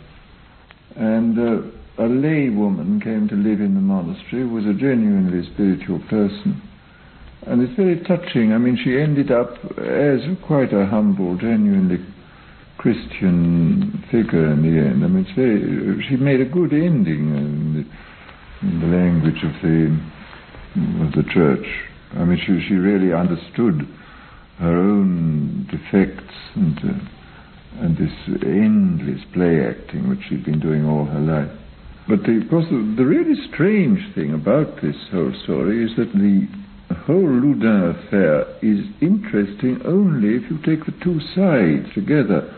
and 0.95 1.39
uh, 1.39 2.03
a 2.03 2.07
lay 2.07 2.49
woman 2.49 2.99
came 3.01 3.27
to 3.27 3.35
live 3.35 3.59
in 3.59 3.75
the 3.75 3.81
monastery 3.81 4.45
was 4.45 4.65
a 4.65 4.73
genuinely 4.73 5.47
spiritual 5.53 5.99
person. 6.09 6.61
And 7.47 7.61
it's 7.61 7.75
very 7.75 7.99
touching. 8.01 8.51
I 8.51 8.57
mean, 8.57 8.77
she 8.83 8.99
ended 8.99 9.31
up 9.31 9.55
as 9.77 10.19
quite 10.45 10.73
a 10.73 10.85
humble, 10.85 11.37
genuinely 11.37 12.05
Christian 12.77 14.03
figure 14.11 14.51
in 14.51 14.61
the 14.61 14.79
end. 14.79 15.03
I 15.03 15.07
mean, 15.07 15.27
very, 15.35 16.05
she 16.07 16.15
made 16.15 16.41
a 16.41 16.45
good 16.45 16.73
ending 16.73 17.35
in 17.35 17.91
the, 18.61 18.67
in 18.67 18.79
the 18.79 18.87
language 18.87 19.43
of 19.43 19.53
the, 19.61 21.05
of 21.05 21.11
the 21.13 21.31
church. 21.31 21.65
I 22.13 22.23
mean, 22.23 22.39
she, 22.39 22.67
she 22.67 22.75
really 22.75 23.13
understood 23.13 23.87
her 24.59 24.77
own 24.77 25.67
defects 25.71 26.33
and 26.55 26.77
uh, 26.79 27.09
and 27.79 27.97
this 27.97 28.11
endless 28.43 29.21
play 29.33 29.65
acting 29.65 30.09
which 30.09 30.19
she'd 30.27 30.43
been 30.43 30.59
doing 30.59 30.85
all 30.85 31.05
her 31.05 31.19
life. 31.19 31.51
But 32.07 32.23
the, 32.23 32.41
of 32.41 32.49
course, 32.49 32.65
the, 32.69 32.95
the 32.97 33.05
really 33.05 33.35
strange 33.53 33.99
thing 34.15 34.33
about 34.33 34.81
this 34.81 34.95
whole 35.11 35.33
story 35.43 35.85
is 35.85 35.95
that 35.95 36.11
the 36.13 36.47
whole 37.05 37.21
Loudun 37.21 37.95
affair 37.95 38.49
is 38.61 38.83
interesting 39.01 39.79
only 39.85 40.35
if 40.35 40.49
you 40.49 40.57
take 40.65 40.85
the 40.85 40.97
two 41.03 41.19
sides 41.35 41.93
together. 41.93 42.49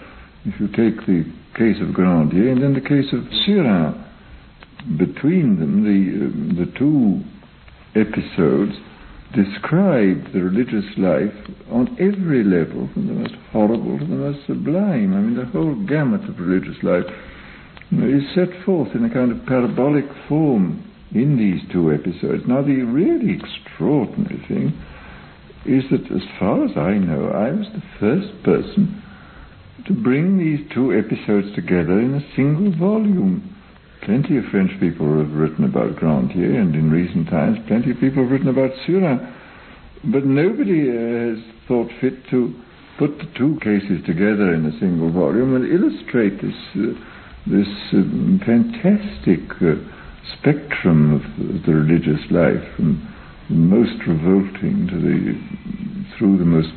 If 0.46 0.60
you 0.60 0.68
take 0.68 1.06
the 1.06 1.26
case 1.54 1.78
of 1.82 1.94
Grandier 1.94 2.50
and 2.50 2.64
then 2.64 2.74
the 2.74 2.82
case 2.82 3.12
of 3.14 3.28
Surin. 3.46 4.08
Between 4.98 5.60
them, 5.60 5.84
the, 5.84 6.26
uh, 6.26 6.66
the 6.66 6.72
two 6.78 7.22
episodes 7.96 8.74
describe 9.34 10.34
the 10.34 10.42
religious 10.44 10.86
life 10.98 11.34
on 11.70 11.96
every 12.00 12.44
level, 12.44 12.90
from 12.94 13.08
the 13.08 13.14
most 13.14 13.36
horrible 13.52 14.00
to 14.00 14.06
the 14.06 14.16
most 14.16 14.46
sublime. 14.48 15.14
I 15.14 15.22
mean, 15.22 15.36
the 15.36 15.46
whole 15.46 15.76
gamut 15.88 16.28
of 16.28 16.40
religious 16.40 16.82
life 16.84 17.06
is 17.92 18.24
set 18.36 18.50
forth 18.66 18.96
in 18.96 19.06
a 19.06 19.14
kind 19.14 19.32
of 19.32 19.46
parabolic 19.46 20.06
form 20.28 20.84
in 21.14 21.38
these 21.38 21.62
two 21.72 21.94
episodes. 21.94 22.44
Now, 22.48 22.62
the 22.62 22.82
really 22.82 23.38
extraordinary 23.38 24.44
thing 24.48 24.74
is 25.66 25.84
that, 25.92 26.12
as 26.12 26.24
far 26.40 26.66
as 26.66 26.72
I 26.76 26.98
know, 26.98 27.30
I 27.30 27.52
was 27.52 27.68
the 27.74 27.84
first 28.00 28.44
person 28.44 29.04
to 29.86 29.94
bring 29.94 30.38
these 30.38 30.68
two 30.74 30.98
episodes 30.98 31.54
together 31.56 32.00
in 32.00 32.16
a 32.16 32.36
single 32.36 32.72
volume. 32.78 33.58
Plenty 34.02 34.38
of 34.38 34.46
French 34.46 34.72
people 34.80 35.20
have 35.20 35.32
written 35.32 35.64
about 35.64 35.96
Grandier, 35.96 36.60
and 36.60 36.74
in 36.74 36.90
recent 36.90 37.30
times, 37.30 37.60
plenty 37.68 37.92
of 37.92 38.00
people 38.00 38.24
have 38.24 38.32
written 38.32 38.48
about 38.48 38.72
Surin. 38.88 39.20
But 40.06 40.26
nobody 40.26 40.90
uh, 40.90 41.36
has 41.36 41.38
thought 41.68 41.92
fit 42.02 42.26
to 42.32 42.52
put 42.98 43.20
the 43.20 43.30
two 43.38 43.60
cases 43.62 44.04
together 44.06 44.56
in 44.56 44.66
a 44.66 44.80
single 44.80 45.12
volume 45.12 45.56
and 45.56 45.70
illustrate 45.70 46.42
this, 46.42 46.58
uh, 46.74 46.98
this 47.46 47.70
uh, 47.94 48.02
fantastic 48.42 49.46
uh, 49.62 49.78
spectrum 50.38 51.14
of 51.14 51.22
the 51.66 51.72
religious 51.72 52.26
life, 52.32 52.64
from 52.76 53.06
the 53.50 53.56
most 53.56 54.02
revolting 54.08 54.88
to 54.90 54.98
the, 54.98 56.18
through 56.18 56.40
the 56.40 56.46
most 56.46 56.74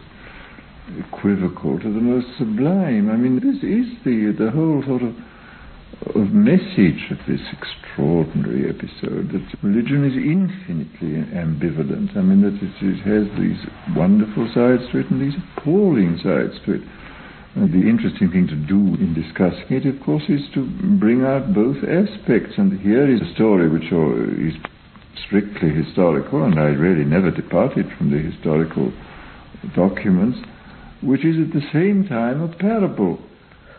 equivocal 1.09 1.79
to 1.81 1.89
the 1.89 2.05
most 2.05 2.27
sublime. 2.37 3.09
I 3.09 3.17
mean, 3.17 3.41
this 3.41 3.65
is 3.65 3.89
the, 4.05 4.37
the 4.37 4.51
whole 4.51 4.85
sort 4.85 5.03
of 5.03 5.17
of 6.13 6.33
message 6.33 7.11
of 7.11 7.19
this 7.27 7.41
extraordinary 7.53 8.69
episode 8.69 9.33
that 9.33 9.47
religion 9.63 10.05
is 10.05 10.17
infinitely 10.17 11.25
ambivalent. 11.33 12.17
I 12.17 12.21
mean, 12.21 12.43
that 12.43 12.61
it, 12.61 12.75
it 12.83 13.01
has 13.09 13.25
these 13.41 13.59
wonderful 13.97 14.47
sides 14.53 14.85
to 14.93 15.01
it 15.01 15.11
and 15.11 15.21
these 15.21 15.39
appalling 15.57 16.21
sides 16.23 16.61
to 16.67 16.75
it. 16.75 16.83
And 17.57 17.73
the 17.73 17.89
interesting 17.89 18.31
thing 18.31 18.49
to 18.49 18.57
do 18.57 18.99
in 19.01 19.15
discussing 19.15 19.71
it, 19.71 19.87
of 19.87 20.03
course, 20.05 20.25
is 20.29 20.43
to 20.55 20.67
bring 20.99 21.23
out 21.25 21.55
both 21.55 21.79
aspects. 21.85 22.59
And 22.59 22.81
here 22.81 23.09
is 23.09 23.23
a 23.23 23.35
story 23.35 23.69
which 23.69 23.89
is 23.89 24.55
strictly 25.25 25.71
historical, 25.71 26.45
and 26.45 26.59
I 26.59 26.75
really 26.75 27.05
never 27.05 27.31
departed 27.31 27.87
from 27.97 28.11
the 28.11 28.19
historical 28.19 28.93
documents, 29.75 30.39
which 31.03 31.25
is 31.25 31.37
at 31.41 31.55
the 31.55 31.65
same 31.73 32.07
time 32.07 32.43
a 32.43 32.49
parable 32.49 33.19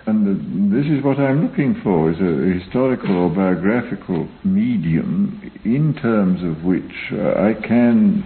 and 0.08 0.72
this 0.72 0.86
is 0.86 1.04
what 1.04 1.18
I'm 1.18 1.42
looking 1.48 1.80
for, 1.82 2.12
is 2.12 2.18
a 2.20 2.60
historical 2.60 3.26
or 3.26 3.30
biographical 3.30 4.28
medium 4.44 5.42
in 5.64 5.96
terms 6.00 6.44
of 6.44 6.64
which 6.64 7.12
uh, 7.12 7.42
I 7.42 7.54
can 7.54 8.24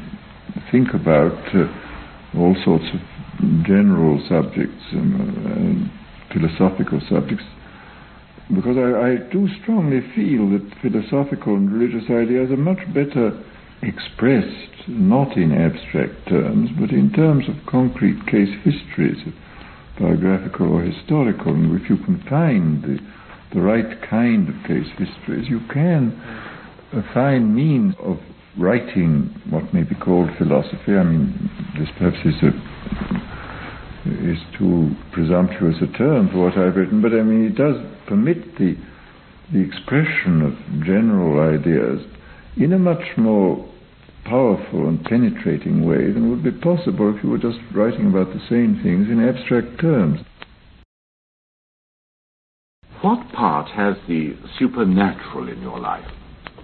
think 0.72 0.94
about 0.94 1.40
uh, 1.56 1.72
all 2.38 2.56
sorts 2.66 2.86
of 2.94 3.00
general 3.66 4.20
subjects 4.28 4.84
and, 4.92 5.90
uh, 5.90 6.34
philosophical 6.34 7.00
subjects, 7.10 7.46
because 8.54 8.78
I, 8.78 9.16
I, 9.16 9.32
do 9.32 9.48
strongly 9.62 10.02
feel 10.14 10.50
that 10.52 10.68
philosophical 10.82 11.56
and 11.56 11.72
religious 11.72 12.10
ideas 12.10 12.52
are 12.52 12.58
much 12.58 12.80
better 12.94 13.32
expressed 13.82 14.90
not 14.90 15.38
in 15.38 15.54
abstract 15.54 16.28
terms, 16.28 16.70
but 16.80 16.92
in 16.92 17.12
terms 17.14 17.48
of 17.48 17.56
concrete 17.66 18.26
case 18.28 18.50
histories 18.64 19.18
biographical 20.00 20.74
or 20.74 20.82
historical, 20.82 21.54
and 21.54 21.80
if 21.80 21.89
you 21.89 21.97
can 21.97 22.24
find 22.30 22.84
the, 22.84 23.00
the 23.54 23.62
right 23.62 24.02
kind 24.10 24.50
of 24.50 24.56
case 24.66 24.88
histories, 24.97 25.50
you 25.50 25.60
can 25.72 26.12
uh, 26.93 27.02
find 27.14 27.56
means 27.56 27.93
of 28.00 28.18
writing 28.58 29.34
what 29.50 29.74
may 29.74 29.84
be 29.84 29.95
called 29.95 30.30
philosophy. 30.38 30.93
I 30.95 31.04
mean, 31.04 31.50
this 31.78 31.89
perhaps 31.97 32.18
is 32.26 32.36
a 32.43 33.30
is 34.06 34.38
too 34.58 34.95
presumptuous 35.12 35.76
a 35.82 35.97
term 35.97 36.30
for 36.30 36.45
what 36.45 36.58
I've 36.58 36.76
written, 36.76 37.02
but 37.02 37.12
I 37.12 37.22
mean 37.22 37.45
it 37.45 37.56
does 37.56 37.76
permit 38.08 38.58
the 38.58 38.76
the 39.52 39.60
expression 39.60 40.41
of 40.41 40.54
general 40.86 41.39
ideas 41.39 42.06
in 42.58 42.74
a 42.74 42.80
much 42.80 43.18
more 43.18 43.69
powerful 44.26 44.88
and 44.88 45.04
penetrating 45.04 45.86
way 45.86 46.12
than 46.12 46.30
would 46.30 46.44
be 46.44 46.52
possible 46.52 47.16
if 47.16 47.24
you 47.24 47.30
were 47.30 47.38
just 47.38 47.60
writing 47.74 48.08
about 48.08 48.34
the 48.34 48.42
same 48.50 48.80
things 48.84 49.08
in 49.10 49.20
abstract 49.20 49.80
terms. 49.80 50.20
What 53.02 53.32
part 53.32 53.70
has 53.72 53.96
the 54.08 54.36
supernatural 54.58 55.48
in 55.48 55.62
your 55.62 55.80
life? 55.80 56.06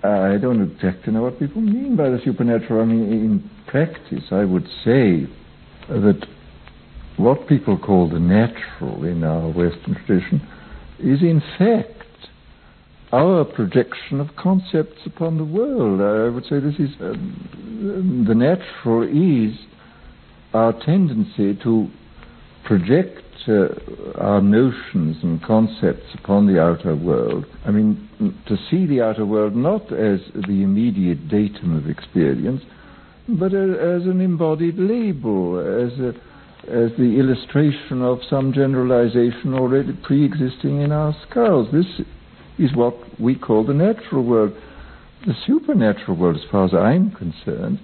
I 0.04 0.38
don't 0.40 0.62
exactly 0.62 1.14
know 1.14 1.24
what 1.24 1.40
people 1.40 1.62
mean 1.62 1.96
by 1.96 2.10
the 2.10 2.20
supernatural. 2.24 2.82
I 2.82 2.86
mean, 2.86 3.12
in 3.12 3.50
practice, 3.68 4.26
I 4.32 4.44
would 4.44 4.68
say 4.84 5.28
that 5.88 6.28
what 7.18 7.48
people 7.48 7.78
call 7.78 8.10
the 8.10 8.20
natural 8.20 9.06
in 9.06 9.24
our 9.24 9.48
Western 9.48 9.96
tradition 10.06 10.46
is 11.00 11.22
in 11.22 11.42
fact 11.58 11.95
our 13.16 13.46
projection 13.46 14.20
of 14.20 14.36
concepts 14.36 15.00
upon 15.06 15.38
the 15.38 15.46
world. 15.46 16.02
I 16.02 16.34
would 16.34 16.44
say 16.44 16.60
this 16.60 16.76
is 16.76 16.90
uh, 17.00 17.14
the 18.28 18.36
natural 18.36 19.04
is 19.04 19.56
our 20.54 20.74
tendency 20.86 21.58
to 21.64 21.88
project 22.66 23.24
uh, 23.48 23.68
our 24.20 24.42
notions 24.42 25.18
and 25.24 25.42
concepts 25.44 26.08
upon 26.16 26.46
the 26.48 26.60
outer 26.60 26.96
world. 26.96 27.46
I 27.66 27.72
mean, 27.72 28.10
to 28.48 28.58
see 28.70 28.86
the 28.86 29.02
outer 29.02 29.26
world 29.26 29.56
not 29.56 29.94
as 29.94 30.20
the 30.34 30.64
immediate 30.64 31.30
datum 31.30 31.78
of 31.78 31.90
experience, 31.90 32.64
but 33.30 33.54
as 33.54 34.04
an 34.04 34.20
embodied 34.20 34.78
label, 34.78 35.60
as 35.60 35.98
a, 36.00 36.10
as 36.68 36.92
the 36.98 37.18
illustration 37.18 38.02
of 38.02 38.20
some 38.30 38.52
generalization 38.52 39.54
already 39.54 39.94
pre-existing 40.04 40.82
in 40.82 40.92
our 40.92 41.16
skulls. 41.30 41.70
This 41.72 42.06
is 42.60 42.76
what 42.76 42.96
we 43.20 43.36
call 43.36 43.66
the 43.66 43.74
natural 43.74 44.24
world. 44.24 44.54
The 45.26 45.34
supernatural 45.46 46.18
world, 46.18 46.38
as 46.38 46.44
far 46.52 46.66
as 46.66 46.74
I'm 46.74 47.12
concerned, 47.12 47.80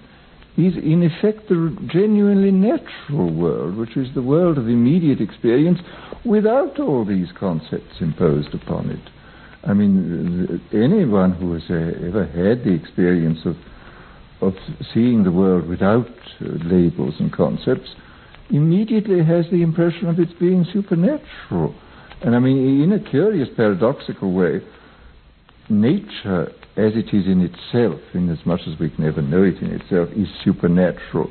is 0.58 0.76
in 0.76 1.02
effect 1.04 1.48
the 1.50 1.76
genuinely 1.88 2.52
natural 2.52 3.34
world, 3.34 3.78
which 3.78 3.96
is 3.96 4.14
the 4.14 4.22
world 4.22 4.58
of 4.58 4.68
immediate 4.68 5.22
experience 5.22 5.80
without 6.26 6.80
all 6.80 7.06
these 7.06 7.30
concepts 7.40 8.00
imposed 8.00 8.54
upon 8.54 8.90
it. 8.90 9.10
I 9.64 9.74
mean, 9.74 10.62
anyone 10.74 11.34
who 11.34 11.54
has 11.54 11.64
uh, 11.70 12.08
ever 12.08 12.26
had 12.26 12.64
the 12.64 12.74
experience 12.74 13.40
of 13.46 13.56
of 14.42 14.56
seeing 14.94 15.24
the 15.24 15.32
world 15.32 15.68
without 15.68 16.08
uh, 16.08 16.46
labels 16.66 17.14
and 17.20 17.32
concepts 17.32 17.90
immediately 18.50 19.24
has 19.24 19.46
the 19.52 19.62
impression 19.62 20.10
of 20.10 20.20
its 20.20 20.34
being 20.34 20.66
supernatural. 20.74 21.76
And 22.24 22.36
I 22.36 22.40
mean, 22.40 22.82
in 22.84 22.92
a 22.94 23.00
curious 23.00 23.50
paradoxical 23.56 24.34
way, 24.34 24.62
nature 25.70 26.52
as 26.78 26.94
it 26.96 27.14
is 27.14 27.26
in 27.26 27.42
itself, 27.42 28.00
in 28.14 28.30
as 28.30 28.46
much 28.46 28.62
as 28.68 28.80
we 28.80 28.90
can 28.90 29.06
ever 29.06 29.22
know 29.22 29.44
it 29.44 29.58
in 29.62 29.72
itself, 29.72 30.10
is 30.16 30.28
supernatural. 30.44 31.30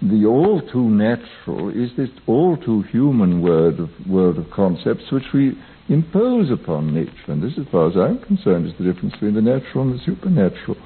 The 0.00 0.24
all 0.26 0.60
too 0.72 0.88
natural 0.88 1.68
is 1.68 1.90
this 1.96 2.08
all 2.26 2.56
too 2.56 2.82
human 2.90 3.42
world 3.42 3.80
of, 3.80 3.90
world 4.08 4.38
of 4.38 4.50
concepts 4.50 5.04
which 5.12 5.26
we 5.32 5.52
impose 5.88 6.50
upon 6.50 6.94
nature. 6.94 7.28
And 7.28 7.42
this, 7.42 7.52
as 7.58 7.66
far 7.70 7.88
as 7.88 7.96
I'm 7.96 8.18
concerned, 8.18 8.66
is 8.66 8.72
the 8.78 8.84
difference 8.84 9.12
between 9.14 9.34
the 9.34 9.42
natural 9.42 9.84
and 9.84 10.00
the 10.00 10.04
supernatural. 10.04 10.76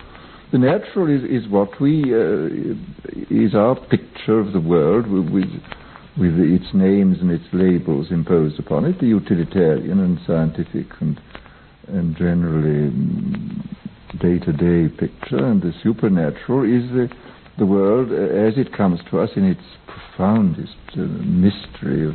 The 0.52 0.58
natural 0.58 1.08
is, 1.08 1.24
is 1.24 1.48
what 1.50 1.80
we, 1.80 2.14
uh, 2.14 2.48
is 3.30 3.54
our 3.54 3.74
picture 3.74 4.38
of 4.38 4.52
the 4.52 4.60
world 4.60 5.06
with, 6.18 6.34
its 6.38 6.72
names 6.74 7.18
and 7.20 7.30
its 7.30 7.44
labels 7.52 8.10
imposed 8.10 8.58
upon 8.58 8.84
it, 8.84 8.98
the 9.00 9.06
utilitarian 9.06 10.00
and 10.00 10.18
scientific 10.26 10.86
and, 11.00 11.20
and 11.88 12.16
generally 12.16 12.90
day 14.18 14.38
to 14.38 14.52
day 14.52 14.88
picture, 14.96 15.44
and 15.44 15.62
the 15.62 15.72
supernatural 15.82 16.64
is 16.64 16.88
the, 16.90 17.08
the 17.58 17.66
world 17.66 18.12
as 18.12 18.58
it 18.58 18.72
comes 18.72 19.00
to 19.10 19.20
us 19.20 19.30
in 19.36 19.44
its 19.44 19.60
profoundest 19.86 20.76
uh, 20.94 21.00
mystery 21.00 22.08
of. 22.08 22.14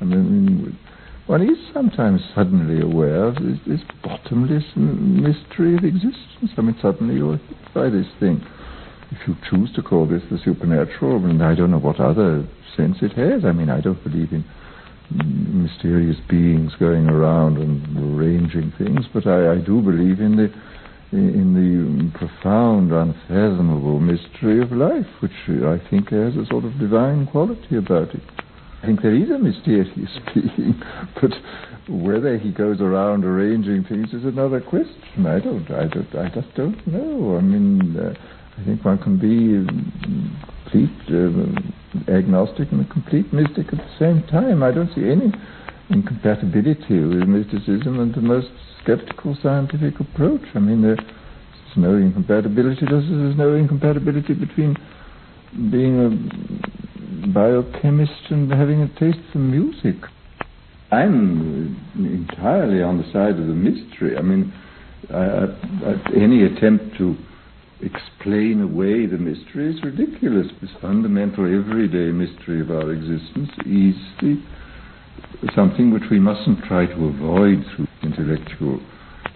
I 0.00 0.04
mean, 0.04 0.78
one 1.26 1.42
is 1.42 1.58
sometimes 1.72 2.20
suddenly 2.34 2.80
aware 2.80 3.24
of 3.24 3.36
this, 3.36 3.58
this 3.66 3.80
bottomless 4.02 4.64
mystery 4.74 5.76
of 5.76 5.84
existence. 5.84 6.50
I 6.56 6.62
mean, 6.62 6.76
suddenly 6.82 7.16
you're 7.16 7.36
hit 7.36 7.74
by 7.74 7.90
this 7.90 8.08
thing. 8.18 8.44
If 9.10 9.28
you 9.28 9.36
choose 9.48 9.72
to 9.74 9.82
call 9.82 10.06
this 10.06 10.22
the 10.30 10.38
supernatural, 10.42 11.20
mean, 11.20 11.42
I 11.42 11.54
don't 11.54 11.70
know 11.70 11.78
what 11.78 12.00
other 12.00 12.48
sense 12.76 12.98
it 13.02 13.12
has. 13.12 13.44
I 13.44 13.52
mean, 13.52 13.70
I 13.70 13.80
don't 13.80 14.02
believe 14.02 14.32
in 14.32 14.44
mysterious 15.10 16.16
beings 16.28 16.72
going 16.78 17.08
around 17.08 17.58
and 17.58 18.18
arranging 18.18 18.72
things, 18.78 19.06
but 19.12 19.26
I, 19.26 19.52
I 19.52 19.58
do 19.58 19.80
believe 19.80 20.20
in 20.20 20.36
the 20.36 20.52
in 21.12 21.52
the 21.52 22.18
profound, 22.18 22.90
unfathomable 22.90 24.00
mystery 24.00 24.62
of 24.62 24.72
life, 24.72 25.06
which 25.20 25.32
I 25.46 25.76
think 25.90 26.08
has 26.08 26.34
a 26.36 26.46
sort 26.46 26.64
of 26.64 26.78
divine 26.78 27.26
quality 27.26 27.76
about 27.76 28.14
it. 28.14 28.22
I 28.82 28.86
think 28.86 29.02
there 29.02 29.14
is 29.14 29.28
a 29.30 29.38
mysterious 29.38 29.90
being, 30.34 30.82
but 31.20 31.32
whether 31.88 32.38
he 32.38 32.50
goes 32.50 32.80
around 32.80 33.24
arranging 33.24 33.84
things 33.84 34.14
is 34.14 34.24
another 34.24 34.60
question. 34.60 35.26
I 35.26 35.38
don't, 35.38 35.70
I 35.70 35.86
don't, 35.86 36.14
I 36.14 36.28
just 36.30 36.54
don't 36.54 36.86
know. 36.86 37.36
I 37.36 37.42
mean, 37.42 37.94
uh, 37.96 38.14
I 38.58 38.64
think 38.64 38.84
one 38.84 38.98
can 38.98 39.18
be 39.18 39.66
complete 40.64 40.90
uh, 41.08 41.81
agnostic 42.08 42.72
and 42.72 42.80
a 42.80 42.92
complete 42.92 43.32
mystic 43.32 43.72
at 43.72 43.78
the 43.78 43.90
same 43.98 44.22
time. 44.28 44.62
I 44.62 44.70
don't 44.70 44.92
see 44.94 45.08
any 45.08 45.32
incompatibility 45.90 47.00
with 47.00 47.28
mysticism 47.28 48.00
and 48.00 48.14
the 48.14 48.20
most 48.20 48.48
skeptical 48.82 49.36
scientific 49.42 50.00
approach. 50.00 50.42
I 50.54 50.58
mean, 50.58 50.82
there's 50.82 50.98
no 51.76 51.94
incompatibility. 51.96 52.86
There's 52.88 53.36
no 53.36 53.54
incompatibility 53.54 54.34
between 54.34 54.76
being 55.70 56.00
a 56.00 57.28
biochemist 57.28 58.30
and 58.30 58.50
having 58.50 58.82
a 58.82 58.88
taste 58.98 59.20
for 59.32 59.38
music. 59.38 59.96
I'm 60.90 61.76
entirely 61.96 62.82
on 62.82 62.98
the 62.98 63.04
side 63.12 63.38
of 63.38 63.46
the 63.46 63.54
mystery. 63.54 64.16
I 64.16 64.22
mean, 64.22 64.52
any 66.14 66.44
attempt 66.44 66.96
to 66.98 67.16
explain 67.82 68.62
away 68.62 69.06
the 69.06 69.18
mystery 69.18 69.74
is 69.74 69.82
ridiculous. 69.82 70.46
This 70.60 70.70
fundamental, 70.80 71.44
everyday 71.44 72.12
mystery 72.12 72.60
of 72.60 72.70
our 72.70 72.92
existence 72.92 73.50
is 73.66 73.98
the, 74.22 74.40
something 75.54 75.92
which 75.92 76.04
we 76.10 76.18
mustn't 76.18 76.62
try 76.64 76.86
to 76.86 77.06
avoid 77.06 77.64
through 77.74 77.88
intellectual 78.02 78.80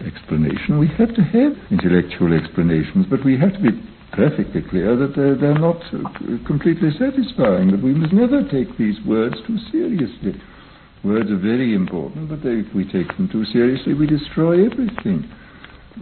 explanation. 0.05 0.79
We 0.79 0.87
have 0.97 1.13
to 1.15 1.21
have 1.21 1.53
intellectual 1.71 2.33
explanations, 2.33 3.05
but 3.09 3.23
we 3.25 3.37
have 3.37 3.53
to 3.53 3.59
be 3.59 3.75
perfectly 4.13 4.61
clear 4.61 4.95
that 4.95 5.15
they're, 5.15 5.35
they're 5.35 5.59
not 5.59 5.81
completely 6.45 6.89
satisfying, 6.97 7.71
that 7.71 7.83
we 7.83 7.93
must 7.93 8.13
never 8.13 8.43
take 8.49 8.77
these 8.77 8.95
words 9.05 9.35
too 9.45 9.57
seriously. 9.71 10.39
Words 11.03 11.29
are 11.29 11.37
very 11.37 11.75
important, 11.75 12.29
but 12.29 12.41
they, 12.41 12.65
if 12.65 12.73
we 12.73 12.83
take 12.85 13.07
them 13.17 13.29
too 13.31 13.45
seriously, 13.45 13.93
we 13.93 14.07
destroy 14.07 14.65
everything. 14.65 15.29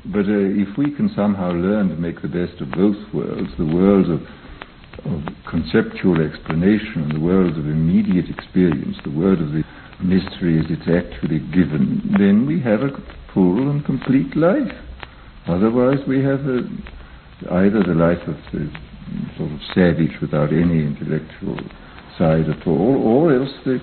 But 0.05 0.25
uh, 0.27 0.59
if 0.59 0.77
we 0.77 0.91
can 0.91 1.09
somehow 1.15 1.51
learn 1.51 1.89
to 1.89 1.95
make 1.95 2.21
the 2.21 2.27
best 2.27 2.59
of 2.61 2.71
both 2.71 2.97
worlds, 3.13 3.49
the 3.57 3.65
world 3.65 4.09
of, 4.09 4.21
of 5.05 5.21
conceptual 5.49 6.21
explanation 6.21 7.03
and 7.03 7.15
the 7.15 7.19
world 7.19 7.57
of 7.57 7.65
immediate 7.65 8.29
experience, 8.29 8.97
the 9.03 9.11
world 9.11 9.41
of 9.41 9.51
the 9.51 9.63
mystery 10.03 10.59
as 10.59 10.65
it's 10.69 10.89
actually 10.89 11.39
given, 11.39 12.01
then 12.17 12.45
we 12.45 12.59
have 12.59 12.81
a 12.81 12.89
full 13.33 13.69
and 13.69 13.85
complete 13.85 14.35
life. 14.35 14.73
Otherwise, 15.47 15.99
we 16.07 16.23
have 16.23 16.41
a, 16.45 16.67
either 17.63 17.83
the 17.83 17.95
life 17.95 18.21
of 18.27 18.35
the 18.51 18.69
sort 19.37 19.51
of 19.51 19.59
savage 19.73 20.19
without 20.21 20.51
any 20.51 20.83
intellectual 20.83 21.59
side 22.17 22.49
at 22.49 22.67
all, 22.67 22.97
or 23.03 23.33
else 23.33 23.53
the 23.63 23.79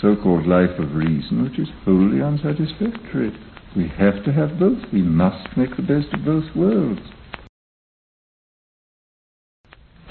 so-called 0.00 0.46
life 0.46 0.78
of 0.78 0.94
reason, 0.94 1.42
which 1.42 1.58
is 1.58 1.68
wholly 1.84 2.20
unsatisfactory. 2.20 3.32
We 3.76 3.88
have 3.98 4.24
to 4.24 4.32
have 4.32 4.58
both. 4.58 4.78
We 4.90 5.02
must 5.02 5.54
make 5.56 5.76
the 5.76 5.82
best 5.82 6.12
of 6.14 6.24
both 6.24 6.44
worlds. 6.56 7.02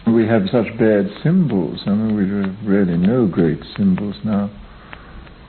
We 0.05 0.27
have 0.27 0.43
such 0.51 0.77
bad 0.77 1.09
symbols. 1.23 1.81
I 1.87 1.89
mean, 1.91 2.15
we've 2.15 2.69
really 2.69 2.95
no 2.95 3.25
great 3.25 3.59
symbols 3.75 4.15
now. 4.23 4.51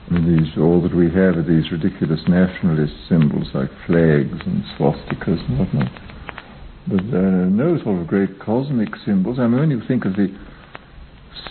These, 0.09 0.57
all 0.57 0.81
that 0.81 0.95
we 0.95 1.07
have 1.07 1.37
are 1.37 1.43
these 1.43 1.71
ridiculous 1.71 2.21
nationalist 2.27 2.93
symbols 3.07 3.49
like 3.53 3.69
flags 3.85 4.39
and 4.45 4.63
swastikas 4.79 5.47
and 5.47 5.59
whatnot. 5.59 5.91
But 6.87 7.03
uh, 7.13 7.45
no 7.51 7.77
sort 7.83 8.01
of 8.01 8.07
great 8.07 8.39
cosmic 8.39 8.89
symbols. 9.05 9.37
I 9.37 9.45
mean, 9.47 9.59
when 9.59 9.69
you 9.69 9.81
think 9.87 10.05
of 10.05 10.13
the 10.13 10.29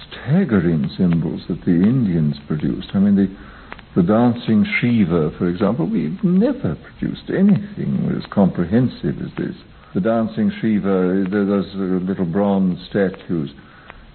staggering 0.08 0.90
symbols 0.96 1.42
that 1.48 1.64
the 1.64 1.72
Indians 1.72 2.36
produced, 2.48 2.88
I 2.94 2.98
mean, 2.98 3.14
the, 3.14 3.28
the 3.96 4.02
dancing 4.02 4.64
Shiva, 4.80 5.32
for 5.38 5.48
example, 5.48 5.88
we've 5.88 6.22
never 6.22 6.76
produced 6.76 7.30
anything 7.30 8.12
as 8.16 8.30
comprehensive 8.30 9.20
as 9.20 9.34
this. 9.36 9.56
The 9.94 10.00
dancing 10.00 10.52
Shiva, 10.60 11.24
those 11.28 11.66
little 11.74 12.26
bronze 12.26 12.78
statues. 12.88 13.50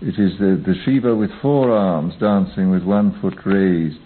It 0.02 0.20
is 0.20 0.38
the, 0.40 0.62
the 0.66 0.76
Shiva 0.86 1.16
with 1.16 1.32
four 1.42 1.72
arms 1.72 2.14
dancing 2.20 2.72
with 2.72 2.84
one 2.84 3.20
foot 3.20 3.38
raised 3.46 4.00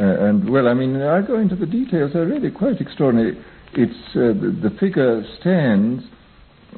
uh, 0.00 0.28
and 0.28 0.48
well, 0.48 0.68
I 0.68 0.74
mean, 0.74 1.00
I 1.02 1.22
go 1.22 1.40
into 1.40 1.56
the 1.56 1.66
details. 1.66 2.12
They're 2.12 2.26
really 2.26 2.52
quite 2.52 2.80
extraordinary. 2.80 3.36
It's 3.72 4.14
uh, 4.14 4.30
the, 4.38 4.56
the, 4.62 4.76
figure 4.78 5.24
stands 5.40 6.04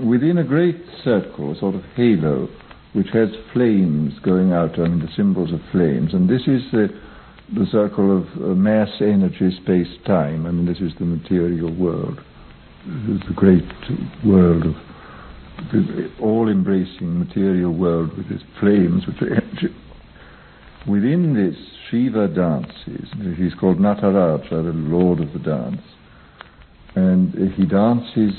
within 0.02 0.38
a 0.38 0.44
great 0.44 0.80
circle, 1.04 1.52
a 1.52 1.58
sort 1.58 1.74
of 1.74 1.82
halo, 1.96 2.48
which 2.94 3.08
has 3.12 3.28
flames 3.52 4.14
going 4.24 4.52
out. 4.52 4.78
I 4.78 4.88
mean, 4.88 5.00
the 5.00 5.12
symbols 5.16 5.52
of 5.52 5.60
flames, 5.70 6.14
and 6.14 6.30
this 6.30 6.42
is 6.42 6.62
the 6.72 6.88
the 7.54 7.66
circle 7.70 8.18
of 8.18 8.24
uh, 8.36 8.54
mass, 8.54 8.88
energy, 9.00 9.50
space, 9.62 9.88
time. 10.06 10.46
I 10.46 10.50
mean, 10.50 10.66
this 10.66 10.78
is 10.78 10.92
the 10.98 11.04
material 11.04 11.74
world. 11.74 12.20
This 12.86 13.20
is 13.20 13.28
the 13.28 13.34
great 13.34 13.64
world 14.24 14.66
of 14.66 14.74
the 15.72 16.10
all-embracing 16.20 17.18
material 17.18 17.72
world 17.72 18.16
with 18.16 18.30
its 18.30 18.42
flames, 18.58 19.06
which 19.06 19.20
are 19.22 19.34
energy. 19.34 19.74
Within 20.88 21.34
this 21.34 21.56
Shiva 21.90 22.28
dances. 22.28 23.08
He's 23.36 23.54
called 23.54 23.78
Nataraja, 23.78 24.48
the 24.48 24.72
lord 24.72 25.20
of 25.20 25.32
the 25.32 25.40
dance. 25.40 25.82
And 26.94 27.34
he 27.54 27.66
dances, 27.66 28.32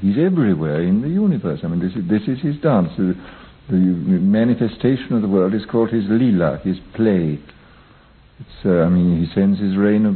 he's 0.00 0.16
everywhere 0.18 0.82
in 0.82 1.02
the 1.02 1.08
universe. 1.08 1.60
I 1.62 1.68
mean, 1.68 1.80
this 1.80 1.92
is, 1.92 2.08
this 2.08 2.22
is 2.26 2.42
his 2.42 2.60
dance. 2.60 2.90
The 2.96 3.14
manifestation 3.74 5.12
of 5.12 5.22
the 5.22 5.28
world 5.28 5.54
is 5.54 5.64
called 5.70 5.90
his 5.90 6.04
lila, 6.08 6.58
his 6.64 6.78
play. 6.94 7.38
Uh, 8.64 8.82
I 8.82 8.88
mean, 8.88 9.24
he 9.24 9.32
sends 9.34 9.58
his 9.58 9.76
rain 9.76 10.06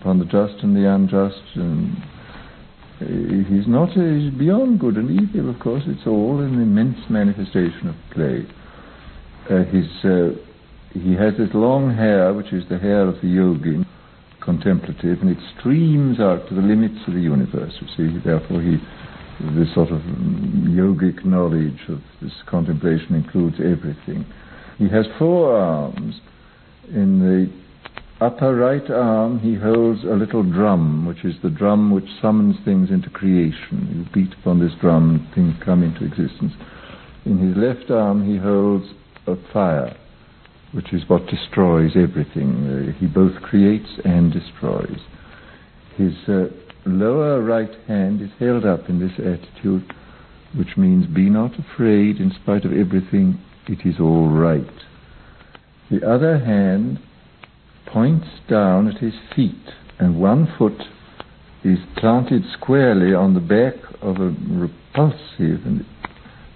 upon 0.00 0.18
the 0.18 0.24
just 0.24 0.62
and 0.62 0.76
the 0.76 0.88
unjust, 0.88 1.42
and 1.54 1.96
uh, 3.00 3.48
he's 3.48 3.66
not, 3.66 3.90
uh, 3.90 4.30
beyond 4.38 4.80
good 4.80 4.96
and 4.96 5.10
evil, 5.10 5.50
of 5.50 5.58
course. 5.60 5.82
It's 5.86 6.06
all 6.06 6.40
an 6.40 6.60
immense 6.60 6.98
manifestation 7.08 7.88
of 7.88 7.96
play. 8.12 8.46
Uh, 9.50 9.64
his, 9.64 9.86
uh, 10.04 10.30
he 10.92 11.14
has 11.14 11.36
this 11.36 11.52
long 11.54 11.94
hair, 11.94 12.32
which 12.32 12.52
is 12.52 12.64
the 12.68 12.78
hair 12.78 13.08
of 13.08 13.20
the 13.20 13.28
yogi, 13.28 13.84
contemplative, 14.40 15.20
and 15.20 15.30
it 15.30 15.38
streams 15.58 16.20
out 16.20 16.48
to 16.48 16.54
the 16.54 16.62
limits 16.62 17.00
of 17.06 17.14
the 17.14 17.20
universe, 17.20 17.72
you 17.80 17.88
see. 17.96 18.18
Therefore, 18.24 18.60
he, 18.60 18.76
this 19.56 19.72
sort 19.74 19.90
of 19.90 20.00
yogic 20.00 21.24
knowledge 21.24 21.80
of 21.88 22.00
this 22.20 22.32
contemplation 22.46 23.14
includes 23.14 23.56
everything. 23.58 24.26
He 24.78 24.88
has 24.88 25.06
four 25.18 25.56
arms. 25.56 26.20
In 26.88 27.20
the 27.20 28.24
upper 28.24 28.54
right 28.54 28.88
arm, 28.90 29.40
he 29.40 29.54
holds 29.54 30.04
a 30.04 30.14
little 30.14 30.42
drum, 30.42 31.06
which 31.06 31.24
is 31.24 31.34
the 31.42 31.50
drum 31.50 31.90
which 31.90 32.08
summons 32.20 32.56
things 32.64 32.90
into 32.90 33.10
creation. 33.10 33.88
You 33.94 34.06
beat 34.12 34.34
upon 34.38 34.60
this 34.60 34.74
drum, 34.80 35.30
things 35.34 35.54
come 35.64 35.82
into 35.82 36.04
existence. 36.04 36.52
In 37.24 37.38
his 37.38 37.56
left 37.56 37.90
arm, 37.90 38.28
he 38.28 38.38
holds 38.38 38.86
a 39.26 39.36
fire 39.52 39.96
which 40.74 40.92
is 40.92 41.08
what 41.08 41.26
destroys 41.26 41.92
everything. 41.94 42.66
Uh, 42.66 42.98
he 42.98 43.06
both 43.06 43.40
creates 43.42 43.88
and 44.04 44.32
destroys. 44.32 44.98
His 45.96 46.14
uh, 46.28 46.46
lower 46.84 47.40
right 47.40 47.72
hand 47.86 48.20
is 48.20 48.30
held 48.40 48.66
up 48.66 48.88
in 48.88 48.98
this 48.98 49.12
attitude, 49.18 49.94
which 50.56 50.76
means 50.76 51.06
be 51.06 51.30
not 51.30 51.52
afraid, 51.58 52.16
in 52.16 52.32
spite 52.42 52.64
of 52.64 52.72
everything, 52.72 53.40
it 53.68 53.86
is 53.86 54.00
all 54.00 54.28
right. 54.28 54.66
The 55.94 56.10
other 56.10 56.38
hand 56.38 56.98
points 57.86 58.26
down 58.48 58.88
at 58.88 59.00
his 59.00 59.14
feet, 59.36 59.54
and 60.00 60.20
one 60.20 60.52
foot 60.58 60.82
is 61.62 61.78
planted 61.96 62.42
squarely 62.52 63.14
on 63.14 63.34
the 63.34 63.40
back 63.40 63.74
of 64.02 64.16
a 64.16 64.34
repulsive 64.50 65.60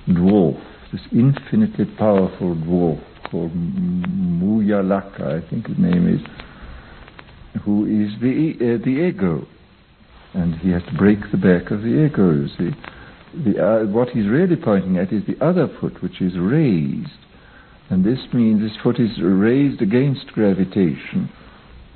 dwarf, 0.09 0.61
this 0.91 1.03
infinitely 1.13 1.85
powerful 1.85 2.57
dwarf 2.57 3.01
called 3.31 3.53
Muyalaka, 3.53 5.41
I 5.41 5.49
think 5.49 5.69
his 5.69 5.79
name 5.79 6.09
is, 6.09 6.21
who 7.63 7.85
is 7.87 8.21
the, 8.21 8.55
uh, 8.57 8.85
the 8.85 9.07
ego. 9.09 9.47
And 10.35 10.57
he 10.57 10.71
has 10.71 10.83
to 10.83 10.97
break 10.99 11.31
the 11.31 11.37
back 11.37 11.71
of 11.71 11.83
the 11.83 12.07
ego, 12.07 12.33
you 12.33 12.49
see. 12.59 12.71
The, 13.45 13.65
uh, 13.65 13.85
what 13.87 14.09
he's 14.09 14.27
really 14.27 14.57
pointing 14.57 14.99
at 14.99 15.13
is 15.13 15.23
the 15.29 15.41
other 15.41 15.69
foot, 15.81 16.03
which 16.03 16.21
is 16.21 16.37
raised. 16.37 17.11
And 17.91 18.05
this 18.05 18.19
means 18.35 18.61
this 18.61 18.77
foot 18.83 19.01
is 19.01 19.21
raised 19.23 19.81
against 19.81 20.27
gravitation 20.29 21.31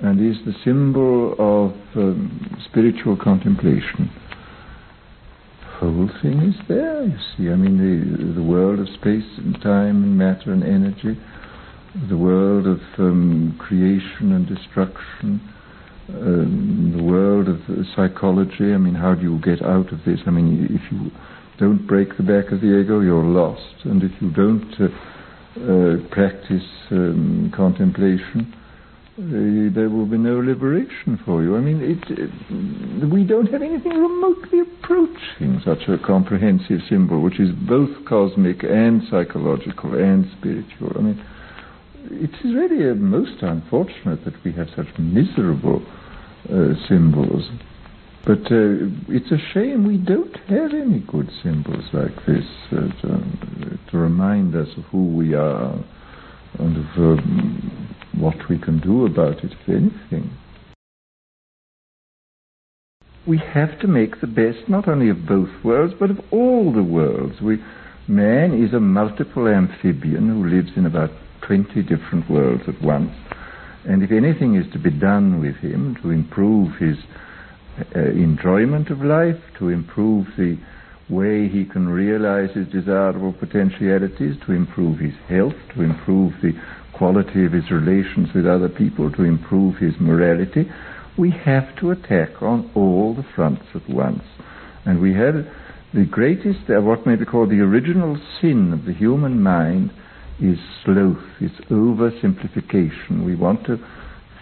and 0.00 0.18
is 0.20 0.38
the 0.44 0.54
symbol 0.64 1.32
of 1.38 1.72
um, 1.96 2.58
spiritual 2.68 3.16
contemplation 3.16 4.10
The 5.80 5.90
whole 5.90 6.10
thing 6.22 6.40
is 6.42 6.54
there, 6.66 7.04
you 7.04 7.16
see. 7.36 7.50
I 7.50 7.56
mean, 7.56 7.76
the, 7.76 8.34
the 8.34 8.42
world 8.42 8.80
of 8.80 8.88
space 8.94 9.38
and 9.38 9.60
time 9.62 10.02
and 10.02 10.18
matter 10.18 10.52
and 10.52 10.64
energy, 10.64 11.20
the 12.08 12.16
world 12.16 12.66
of 12.66 12.80
um, 12.98 13.56
creation 13.60 14.32
and 14.32 14.46
destruction, 14.46 15.40
um, 16.08 16.94
the 16.96 17.02
world 17.02 17.48
of 17.48 17.60
psychology. 17.94 18.72
I 18.72 18.78
mean, 18.78 18.94
how 18.94 19.14
do 19.14 19.22
you 19.22 19.38
get 19.40 19.62
out 19.62 19.92
of 19.92 20.00
this? 20.04 20.20
I 20.26 20.30
mean, 20.30 20.66
if 20.70 20.90
you 20.90 21.10
don't 21.58 21.86
break 21.86 22.16
the 22.16 22.22
back 22.22 22.50
of 22.50 22.60
the 22.60 22.80
ego, 22.80 23.00
you're 23.00 23.22
lost. 23.24 23.84
And 23.84 24.02
if 24.02 24.12
you 24.20 24.30
don't 24.30 24.72
uh, 24.80 24.84
uh, 24.84 25.21
practice 26.10 26.68
um, 26.90 27.52
contemplation, 27.54 28.54
uh, 29.18 29.74
there 29.74 29.90
will 29.90 30.06
be 30.06 30.16
no 30.16 30.40
liberation 30.40 31.20
for 31.24 31.42
you. 31.42 31.54
I 31.54 31.60
mean, 31.60 31.82
it, 31.82 32.02
it, 32.08 33.12
we 33.12 33.24
don't 33.24 33.50
have 33.52 33.60
anything 33.60 33.92
remotely 33.92 34.60
approaching 34.60 35.60
such 35.64 35.86
a 35.88 35.98
comprehensive 35.98 36.80
symbol, 36.88 37.20
which 37.20 37.38
is 37.38 37.50
both 37.68 37.90
cosmic 38.06 38.62
and 38.64 39.02
psychological 39.10 39.94
and 39.94 40.24
spiritual. 40.38 40.92
I 40.96 41.02
mean, 41.02 41.24
it 42.10 42.30
is 42.42 42.54
really 42.54 42.90
uh, 42.90 42.94
most 42.94 43.42
unfortunate 43.42 44.24
that 44.24 44.42
we 44.44 44.52
have 44.52 44.68
such 44.74 44.88
miserable 44.98 45.84
uh, 46.48 46.72
symbols. 46.88 47.50
But 48.24 48.52
uh, 48.52 48.86
it's 49.08 49.32
a 49.32 49.52
shame 49.52 49.84
we 49.84 49.96
don't 49.96 50.36
have 50.48 50.72
any 50.72 51.00
good 51.00 51.28
symbols 51.42 51.84
like 51.92 52.14
this 52.24 52.44
uh, 52.70 52.86
to, 53.00 53.78
to, 53.90 53.98
remind 53.98 54.54
us 54.54 54.68
of 54.76 54.84
who 54.84 55.06
we 55.06 55.34
are 55.34 55.74
and 56.60 56.76
of 56.76 56.86
um, 56.96 57.96
what 58.16 58.36
we 58.48 58.58
can 58.58 58.78
do 58.78 59.06
about 59.06 59.42
it, 59.42 59.52
if 59.52 59.68
anything. 59.68 60.30
We 63.26 63.38
have 63.38 63.80
to 63.80 63.88
make 63.88 64.20
the 64.20 64.28
best 64.28 64.68
not 64.68 64.86
only 64.86 65.08
of 65.08 65.26
both 65.26 65.50
worlds, 65.64 65.94
but 65.98 66.10
of 66.10 66.20
all 66.30 66.72
the 66.72 66.82
worlds. 66.82 67.40
We, 67.40 67.58
man 68.06 68.54
is 68.54 68.72
a 68.72 68.80
multiple 68.80 69.48
amphibian 69.48 70.28
who 70.28 70.48
lives 70.48 70.70
in 70.76 70.86
about 70.86 71.10
20 71.46 71.82
different 71.82 72.30
worlds 72.30 72.62
at 72.68 72.80
once. 72.80 73.10
And 73.84 74.04
if 74.04 74.12
anything 74.12 74.54
is 74.54 74.72
to 74.72 74.78
be 74.78 74.90
done 74.90 75.40
with 75.40 75.56
him 75.56 75.96
to 76.02 76.10
improve 76.10 76.76
his 76.76 76.98
uh, 77.94 78.00
enjoyment 78.00 78.90
of 78.90 79.00
life, 79.02 79.40
to 79.58 79.68
improve 79.68 80.26
the 80.36 80.58
way 81.08 81.48
he 81.48 81.64
can 81.64 81.88
realize 81.88 82.50
his 82.54 82.68
desirable 82.68 83.32
potentialities, 83.32 84.36
to 84.46 84.52
improve 84.52 84.98
his 84.98 85.14
health, 85.28 85.54
to 85.74 85.82
improve 85.82 86.32
the 86.42 86.52
quality 86.92 87.44
of 87.44 87.52
his 87.52 87.70
relations 87.70 88.28
with 88.34 88.46
other 88.46 88.68
people, 88.68 89.10
to 89.12 89.24
improve 89.24 89.76
his 89.76 89.94
morality, 90.00 90.70
we 91.18 91.30
have 91.30 91.76
to 91.76 91.90
attack 91.90 92.42
on 92.42 92.70
all 92.74 93.14
the 93.14 93.26
fronts 93.34 93.64
at 93.74 93.88
once. 93.88 94.22
And 94.84 95.00
we 95.00 95.14
have 95.14 95.34
the 95.92 96.06
greatest, 96.06 96.70
uh, 96.70 96.80
what 96.80 97.06
may 97.06 97.16
be 97.16 97.24
called 97.24 97.50
the 97.50 97.60
original 97.60 98.18
sin 98.40 98.72
of 98.72 98.84
the 98.86 98.94
human 98.94 99.42
mind 99.42 99.90
is 100.40 100.58
sloth, 100.84 101.22
it's 101.40 101.60
oversimplification. 101.70 103.24
We 103.24 103.36
want 103.36 103.64
to 103.66 103.78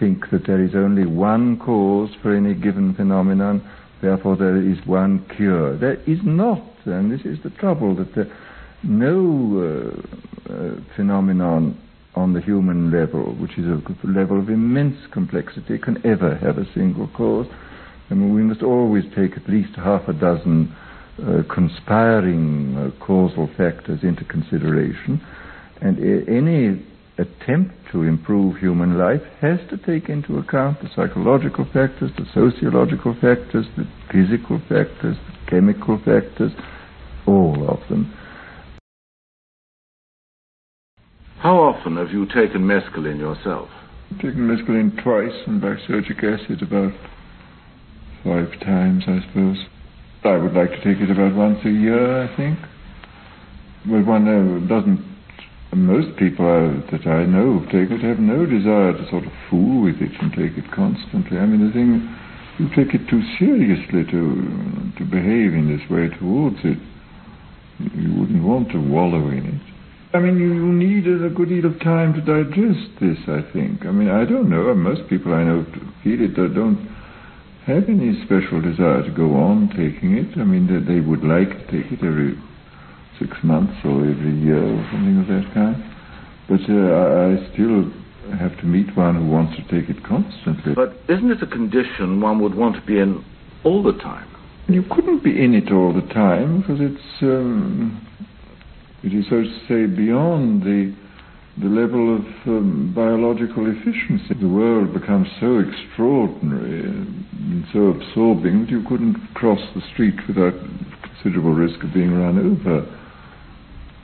think 0.01 0.31
that 0.31 0.47
there 0.47 0.63
is 0.63 0.73
only 0.73 1.05
one 1.05 1.59
cause 1.59 2.09
for 2.23 2.35
any 2.35 2.55
given 2.55 2.95
phenomenon, 2.95 3.61
therefore 4.01 4.35
there 4.35 4.57
is 4.57 4.79
one 4.87 5.23
cure. 5.37 5.77
There 5.77 6.01
is 6.09 6.17
not, 6.23 6.63
and 6.85 7.11
this 7.11 7.21
is 7.23 7.37
the 7.43 7.51
trouble, 7.51 7.95
that 7.95 8.27
no 8.83 9.13
uh, 9.61 10.51
uh, 10.51 10.81
phenomenon 10.95 11.79
on 12.15 12.33
the 12.33 12.41
human 12.41 12.91
level, 12.91 13.35
which 13.35 13.59
is 13.59 13.65
a 13.65 14.07
level 14.07 14.39
of 14.39 14.49
immense 14.49 14.97
complexity, 15.13 15.77
can 15.77 16.03
ever 16.03 16.35
have 16.35 16.57
a 16.57 16.65
single 16.73 17.07
cause. 17.09 17.45
I 18.09 18.15
mean, 18.15 18.33
we 18.33 18.41
must 18.41 18.63
always 18.63 19.05
take 19.15 19.37
at 19.37 19.47
least 19.47 19.75
half 19.75 20.07
a 20.07 20.13
dozen 20.13 20.75
uh, 21.21 21.43
conspiring 21.53 22.75
uh, 22.75 23.05
causal 23.05 23.47
factors 23.55 23.99
into 24.01 24.25
consideration, 24.25 25.21
and 25.79 25.99
any 26.27 26.83
attempt 27.17 27.73
to 27.91 28.03
improve 28.03 28.57
human 28.57 28.97
life 28.97 29.21
has 29.41 29.59
to 29.69 29.77
take 29.77 30.09
into 30.09 30.37
account 30.37 30.81
the 30.81 30.89
psychological 30.95 31.65
factors, 31.65 32.11
the 32.17 32.25
sociological 32.33 33.13
factors, 33.15 33.65
the 33.77 33.87
physical 34.11 34.59
factors, 34.69 35.17
the 35.27 35.49
chemical 35.49 35.97
factors, 35.97 36.51
all 37.27 37.67
of 37.69 37.79
them. 37.89 38.13
How 41.37 41.57
often 41.57 41.97
have 41.97 42.11
you 42.11 42.25
taken 42.27 42.61
mescaline 42.61 43.19
yourself? 43.19 43.69
I've 44.11 44.17
taken 44.17 44.47
mescaline 44.47 45.01
twice 45.03 45.35
and 45.47 45.61
lysergic 45.61 46.23
acid 46.23 46.61
about 46.61 46.93
five 48.23 48.59
times, 48.61 49.03
I 49.07 49.25
suppose. 49.27 49.57
I 50.23 50.37
would 50.37 50.53
like 50.53 50.69
to 50.69 50.83
take 50.83 51.01
it 51.01 51.09
about 51.09 51.33
once 51.35 51.57
a 51.65 51.69
year, 51.69 52.23
I 52.23 52.35
think. 52.37 52.59
But 53.85 54.05
one 54.05 54.27
uh, 54.27 54.67
doesn't, 54.67 55.01
most 55.75 56.17
people 56.17 56.45
uh, 56.45 56.91
that 56.91 57.07
I 57.07 57.25
know 57.25 57.63
take 57.71 57.91
it 57.91 58.01
have 58.03 58.19
no 58.19 58.45
desire 58.45 58.91
to 58.91 59.09
sort 59.09 59.25
of 59.25 59.31
fool 59.49 59.83
with 59.83 60.01
it 60.01 60.11
and 60.19 60.31
take 60.31 60.57
it 60.57 60.69
constantly. 60.71 61.39
I 61.39 61.45
mean, 61.45 61.65
the 61.65 61.71
thing, 61.71 62.03
you 62.59 62.67
take 62.75 62.93
it 62.93 63.07
too 63.07 63.23
seriously 63.39 64.03
to, 64.03 64.21
to 64.99 65.03
behave 65.07 65.55
in 65.55 65.71
this 65.71 65.87
way 65.89 66.11
towards 66.19 66.59
it. 66.63 66.77
You 67.79 68.19
wouldn't 68.19 68.43
want 68.43 68.69
to 68.71 68.79
wallow 68.79 69.29
in 69.29 69.45
it. 69.47 69.61
I 70.13 70.19
mean, 70.19 70.37
you, 70.37 70.53
you 70.53 70.71
need 70.75 71.07
a 71.07 71.29
good 71.29 71.47
deal 71.47 71.65
of 71.65 71.79
time 71.79 72.13
to 72.13 72.21
digest 72.21 72.99
this, 72.99 73.17
I 73.31 73.39
think. 73.53 73.85
I 73.85 73.91
mean, 73.91 74.09
I 74.09 74.25
don't 74.25 74.49
know. 74.49 74.73
Most 74.75 75.07
people 75.07 75.33
I 75.33 75.43
know 75.45 75.65
feel 76.03 76.19
it 76.19 76.35
they 76.35 76.53
don't 76.53 76.83
have 77.65 77.87
any 77.87 78.19
special 78.25 78.59
desire 78.59 79.03
to 79.03 79.11
go 79.15 79.39
on 79.39 79.69
taking 79.69 80.17
it. 80.17 80.37
I 80.37 80.43
mean, 80.43 80.67
they, 80.67 80.83
they 80.83 80.99
would 80.99 81.23
like 81.23 81.47
to 81.47 81.65
take 81.71 81.91
it 81.93 82.03
every 82.03 82.35
six 83.19 83.31
months 83.43 83.73
or 83.83 84.05
every 84.05 84.35
year 84.39 84.63
or 84.63 84.87
something 84.91 85.19
of 85.21 85.27
that 85.27 85.53
kind. 85.53 85.77
But 86.47 86.61
uh, 86.69 87.31
I 87.31 87.51
still 87.53 87.91
have 88.37 88.57
to 88.59 88.65
meet 88.65 88.95
one 88.95 89.15
who 89.15 89.27
wants 89.29 89.55
to 89.57 89.63
take 89.63 89.89
it 89.89 90.03
constantly. 90.03 90.73
But 90.73 90.97
isn't 91.09 91.31
it 91.31 91.41
a 91.41 91.47
condition 91.47 92.21
one 92.21 92.39
would 92.41 92.55
want 92.55 92.75
to 92.75 92.81
be 92.81 92.99
in 92.99 93.23
all 93.63 93.83
the 93.83 93.93
time? 93.93 94.27
You 94.67 94.83
couldn't 94.83 95.23
be 95.23 95.43
in 95.43 95.53
it 95.53 95.71
all 95.71 95.93
the 95.93 96.07
time 96.13 96.61
because 96.61 96.79
it's 96.79 97.21
um, 97.21 98.07
It 99.03 99.13
is, 99.13 99.25
so 99.29 99.41
to 99.41 99.59
say, 99.67 99.85
beyond 99.85 100.63
the 100.63 100.93
the 101.57 101.67
level 101.67 102.15
of 102.15 102.21
um, 102.47 102.93
biological 102.95 103.67
efficiency. 103.67 104.33
The 104.39 104.47
world 104.47 104.93
becomes 104.93 105.27
so 105.39 105.59
extraordinary 105.59 106.81
and 106.81 107.65
so 107.73 107.87
absorbing 107.87 108.61
that 108.61 108.69
you 108.69 108.83
couldn't 108.87 109.17
cross 109.33 109.59
the 109.75 109.81
street 109.91 110.15
without 110.27 110.53
considerable 111.03 111.53
risk 111.53 111.83
of 111.83 111.93
being 111.93 112.13
run 112.13 112.39
over. 112.39 112.87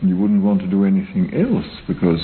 You 0.01 0.15
wouldn't 0.15 0.43
want 0.43 0.61
to 0.61 0.67
do 0.67 0.85
anything 0.85 1.33
else 1.33 1.65
because 1.87 2.21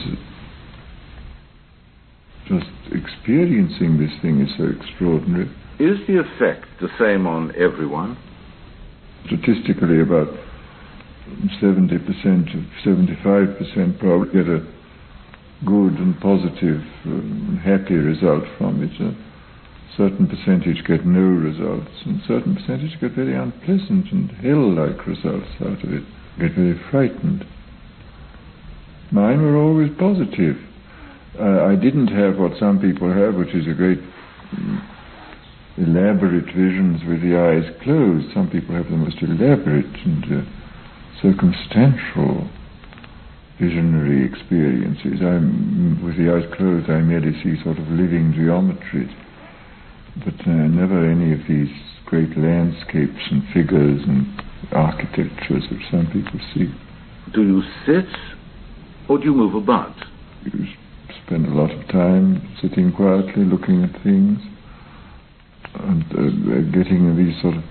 just 2.47 2.69
experiencing 2.91 3.97
this 3.97 4.11
thing 4.21 4.41
is 4.41 4.49
so 4.57 4.65
extraordinary. 4.65 5.49
Is 5.80 5.97
the 6.07 6.19
effect 6.19 6.67
the 6.80 6.89
same 6.99 7.26
on 7.26 7.51
everyone? 7.55 8.17
Statistically, 9.26 10.01
about 10.01 10.28
70%, 11.61 11.97
75% 12.86 13.99
probably 13.99 14.32
get 14.34 14.47
a 14.47 14.67
good 15.65 15.93
and 15.97 16.19
positive 16.19 16.84
and 17.05 17.57
happy 17.59 17.95
result 17.95 18.43
from 18.57 18.84
it. 18.84 19.01
A 19.01 19.15
certain 19.97 20.28
percentage 20.28 20.84
get 20.86 21.05
no 21.05 21.21
results, 21.21 21.91
and 22.05 22.21
a 22.21 22.26
certain 22.28 22.55
percentage 22.55 22.99
get 22.99 23.13
very 23.13 23.36
unpleasant 23.36 24.11
and 24.11 24.30
hell-like 24.32 25.07
results 25.07 25.47
out 25.61 25.84
of 25.84 25.93
it, 25.93 26.03
get 26.39 26.53
very 26.53 26.80
frightened. 26.91 27.45
Mine 29.14 29.43
were 29.43 29.57
always 29.57 29.91
positive. 29.99 30.57
Uh, 31.39 31.66
I 31.70 31.76
didn't 31.76 32.07
have 32.07 32.39
what 32.39 32.57
some 32.57 32.82
people 32.82 33.14
have, 33.14 33.36
which 33.36 33.53
is 33.53 33.68
a 33.68 33.74
great 33.78 33.99
um, 34.57 34.82
elaborate 35.78 36.49
visions 36.49 37.05
with 37.05 37.22
the 37.22 37.38
eyes 37.38 37.70
closed. 37.84 38.34
Some 38.34 38.49
people 38.49 38.74
have 38.74 38.89
the 38.89 38.97
most 38.97 39.22
elaborate 39.22 39.86
and 39.86 40.26
uh, 40.26 40.41
circumstantial 41.22 42.49
visionary 43.61 44.26
experiences. 44.26 45.22
I'm, 45.22 46.01
with 46.03 46.18
the 46.18 46.34
eyes 46.34 46.49
closed, 46.57 46.89
I 46.89 46.97
merely 47.05 47.38
see 47.43 47.61
sort 47.61 47.78
of 47.78 47.88
living 47.89 48.34
geometry, 48.34 49.14
but 50.26 50.41
uh, 50.41 50.74
never 50.74 51.05
any 51.05 51.34
of 51.34 51.45
these 51.47 51.70
great 52.05 52.36
landscapes 52.36 53.30
and 53.30 53.45
figures 53.53 54.01
and 54.09 54.26
architectures 54.72 55.70
which 55.70 55.86
some 55.91 56.09
people 56.09 56.41
see. 56.55 56.74
Do 57.32 57.43
you 57.45 57.61
sit 57.86 58.09
or 59.10 59.18
do 59.18 59.26
you 59.26 59.34
move 59.34 59.56
about? 59.56 59.95
You 60.43 60.66
spend 61.26 61.45
a 61.47 61.54
lot 61.54 61.72
of 61.72 61.88
time 61.89 62.56
sitting 62.62 62.91
quietly 62.91 63.45
looking 63.45 63.84
at 63.84 63.91
things 64.04 64.39
and 65.76 66.04
uh, 66.12 66.72
getting 66.76 67.16
these 67.18 67.41
sort 67.41 67.58
of 67.58 67.64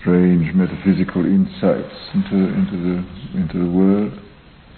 strange 0.00 0.54
metaphysical 0.54 1.24
insights 1.24 1.94
into, 2.14 2.36
into, 2.36 2.76
the, 2.78 3.38
into 3.38 3.58
the 3.58 3.70
world. 3.70 4.12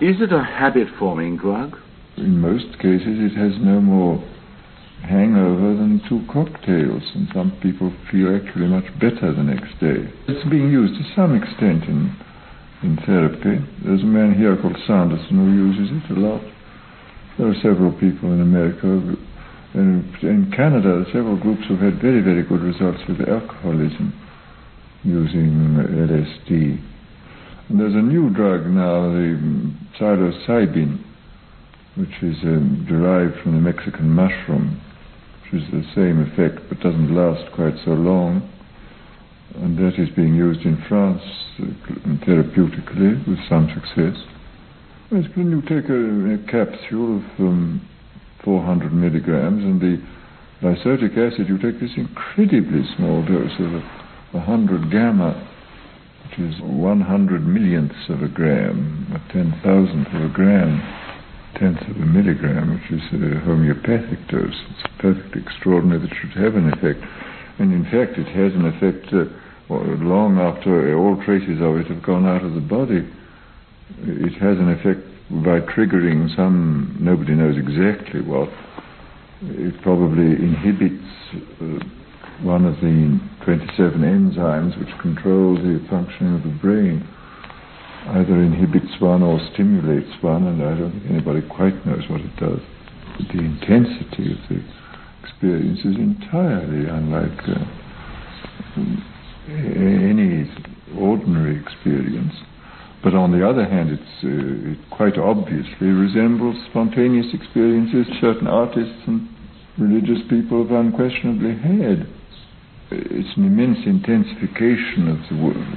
Is 0.00 0.20
it 0.20 0.32
a 0.32 0.42
habit-forming 0.42 1.36
drug? 1.38 1.76
In 2.16 2.40
most 2.40 2.78
cases, 2.78 3.18
it 3.20 3.36
has 3.36 3.52
no 3.60 3.80
more 3.80 4.24
hangover 5.02 5.76
than 5.76 6.00
two 6.08 6.24
cocktails, 6.32 7.02
and 7.14 7.28
some 7.32 7.52
people 7.62 7.92
feel 8.10 8.34
actually 8.34 8.66
much 8.66 8.86
better 8.98 9.32
the 9.32 9.42
next 9.42 9.78
day. 9.78 10.10
It's 10.26 10.48
being 10.48 10.70
used 10.70 10.94
to 10.94 11.14
some 11.14 11.36
extent 11.36 11.84
in, 11.84 12.16
in 12.82 12.96
therapy. 13.06 13.64
There's 13.84 14.02
a 14.02 14.06
man 14.06 14.34
here 14.34 14.56
called 14.56 14.76
Sandison 14.88 15.30
who 15.30 15.50
uses 15.50 15.90
it 15.90 16.16
a 16.16 16.20
lot. 16.20 16.42
There 17.38 17.48
are 17.48 17.54
several 17.62 17.92
people 17.92 18.32
in 18.32 18.40
America. 18.40 18.86
In, 19.74 20.16
in 20.22 20.52
Canada, 20.54 21.04
several 21.12 21.36
groups 21.36 21.62
have 21.68 21.80
had 21.80 22.00
very, 22.00 22.20
very 22.20 22.42
good 22.42 22.62
results 22.62 23.00
with 23.08 23.20
alcoholism 23.28 24.12
using 25.04 25.76
LSD. 25.78 26.82
And 27.68 27.80
there's 27.80 27.94
a 27.94 28.02
new 28.02 28.30
drug 28.30 28.66
now, 28.66 29.12
the 29.12 29.38
psilocybin, 29.98 31.04
which 31.96 32.22
is 32.22 32.36
um, 32.44 32.86
derived 32.88 33.42
from 33.42 33.54
the 33.54 33.60
Mexican 33.60 34.08
mushroom, 34.10 34.80
which 35.42 35.62
is 35.62 35.70
the 35.70 35.84
same 35.94 36.22
effect 36.22 36.68
but 36.68 36.80
doesn't 36.80 37.14
last 37.14 37.52
quite 37.52 37.74
so 37.84 37.90
long. 37.90 38.48
And 39.54 39.78
that 39.78 39.98
is 39.98 40.08
being 40.14 40.34
used 40.34 40.60
in 40.60 40.82
France 40.88 41.22
uh, 41.58 41.64
therapeutically 42.26 43.26
with 43.26 43.38
some 43.48 43.68
success. 43.74 44.16
When 45.10 45.50
you 45.50 45.62
take 45.62 45.88
a, 45.88 46.34
a 46.34 46.38
capsule 46.50 47.16
of 47.16 47.24
um, 47.40 47.88
400 48.44 48.92
milligrams 48.92 49.64
and 49.64 49.80
the 49.80 50.02
lysergic 50.62 51.16
acid, 51.16 51.48
you 51.48 51.56
take 51.58 51.80
this 51.80 51.96
incredibly 51.96 52.82
small 52.96 53.24
dose 53.24 53.58
of 53.58 53.74
a, 53.74 53.82
100 54.32 54.90
gamma, 54.90 55.32
which 56.24 56.38
is 56.38 56.60
100 56.60 57.46
millionths 57.46 58.10
of 58.10 58.22
a 58.22 58.28
gram, 58.28 59.08
a 59.16 59.32
ten 59.32 59.58
thousandth 59.64 60.08
of 60.12 60.22
a 60.22 60.28
gram, 60.28 60.82
tenth 61.56 61.80
of 61.88 61.96
a 61.96 62.04
milligram, 62.04 62.74
which 62.74 62.90
is 62.92 63.02
a 63.14 63.40
homeopathic 63.40 64.20
dose. 64.28 64.60
It's 64.70 64.92
perfectly 64.98 65.40
extraordinary 65.40 66.00
that 66.00 66.12
it 66.12 66.16
should 66.20 66.36
have 66.42 66.56
an 66.56 66.68
effect. 66.68 67.00
And 67.58 67.72
in 67.72 67.84
fact, 67.84 68.18
it 68.18 68.28
has 68.28 68.54
an 68.54 68.66
effect 68.66 69.12
uh, 69.12 69.26
long 69.68 70.38
after 70.38 70.96
all 70.96 71.16
traces 71.24 71.60
of 71.60 71.76
it 71.76 71.86
have 71.88 72.02
gone 72.02 72.26
out 72.26 72.44
of 72.44 72.54
the 72.54 72.60
body 72.60 73.06
it 74.02 74.34
has 74.40 74.58
an 74.58 74.70
effect 74.70 75.00
by 75.30 75.60
triggering 75.60 76.34
some, 76.36 76.96
nobody 77.00 77.34
knows 77.34 77.56
exactly 77.56 78.20
what. 78.20 78.48
It 79.42 79.80
probably 79.82 80.34
inhibits 80.34 81.04
uh, 81.60 81.84
one 82.42 82.64
of 82.64 82.76
the 82.80 83.20
27 83.44 84.00
enzymes 84.00 84.78
which 84.78 84.92
control 85.00 85.54
the 85.54 85.84
functioning 85.88 86.36
of 86.36 86.42
the 86.42 86.58
brain. 86.60 87.06
Either 88.08 88.40
inhibits 88.40 89.00
one 89.00 89.22
or 89.22 89.38
stimulates 89.52 90.10
one, 90.22 90.46
and 90.46 90.62
I 90.62 90.78
don't 90.78 90.92
think 90.92 91.10
anybody 91.10 91.42
quite 91.42 91.84
knows 91.86 92.08
what 92.08 92.20
it 92.20 92.34
does. 92.36 92.60
The 93.18 93.40
intensity 93.40 94.32
of 94.32 94.38
the 94.48 94.62
experience 95.38 95.78
is 95.80 95.94
entirely 95.96 96.88
unlike 96.90 97.38
uh, 97.46 97.64
any 99.46 100.50
ordinary 100.98 101.60
experience. 101.60 102.34
But 103.04 103.14
on 103.14 103.30
the 103.30 103.48
other 103.48 103.64
hand, 103.64 103.90
uh, 103.92 104.72
it 104.72 104.78
quite 104.90 105.16
obviously 105.16 105.94
resembles 105.94 106.56
spontaneous 106.70 107.26
experiences 107.32 108.06
certain 108.20 108.48
artists 108.48 108.98
and 109.06 109.28
religious 109.78 110.18
people 110.28 110.66
have 110.66 110.74
unquestionably 110.74 111.54
had. 111.54 112.08
It's 112.90 113.36
an 113.36 113.46
immense 113.46 113.78
intensification 113.86 115.06
of 115.06 115.18
the 115.30 115.36
world, 115.38 115.76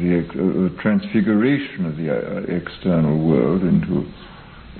the 0.00 0.24
uh, 0.24 0.82
transfiguration 0.82 1.84
of 1.84 1.96
the 1.98 2.08
uh, 2.08 2.40
external 2.48 3.18
world 3.28 3.62
into 3.62 4.08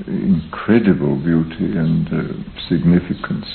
incredible 0.07 1.17
beauty 1.17 1.77
and 1.77 2.07
uh, 2.09 2.33
significance. 2.69 3.47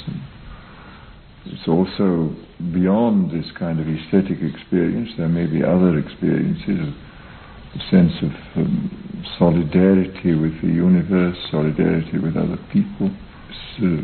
It's 1.46 1.68
also 1.68 2.36
beyond 2.74 3.32
this 3.32 3.50
kind 3.58 3.80
of 3.80 3.88
aesthetic 3.88 4.42
experience. 4.42 5.12
There 5.18 5.30
may 5.30 5.46
be 5.46 5.64
other 5.64 5.98
experiences 5.98 6.94
a 7.76 7.80
sense 7.92 8.14
of 8.22 8.32
um, 8.58 8.90
solidarity 9.38 10.34
with 10.34 10.60
the 10.62 10.68
universe, 10.68 11.38
solidarity 11.52 12.18
with 12.18 12.36
other 12.36 12.58
people, 12.74 13.12
this, 13.48 13.58
uh, 13.84 14.02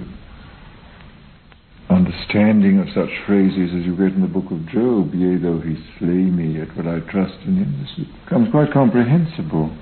understanding 1.93 2.79
of 2.79 2.87
such 2.93 3.09
phrases 3.25 3.71
as 3.73 3.85
you 3.85 3.95
get 3.95 4.13
in 4.13 4.21
the 4.21 4.27
book 4.27 4.51
of 4.51 4.67
Job, 4.67 5.13
yea, 5.13 5.37
though 5.37 5.59
he 5.59 5.75
slay 5.97 6.29
me, 6.29 6.59
yet 6.59 6.75
will 6.75 6.89
I 6.89 6.99
trust 7.11 7.37
in 7.45 7.57
him. 7.57 7.81
This 7.81 8.07
becomes 8.23 8.51
quite 8.51 8.71
comprehensible. 8.71 9.75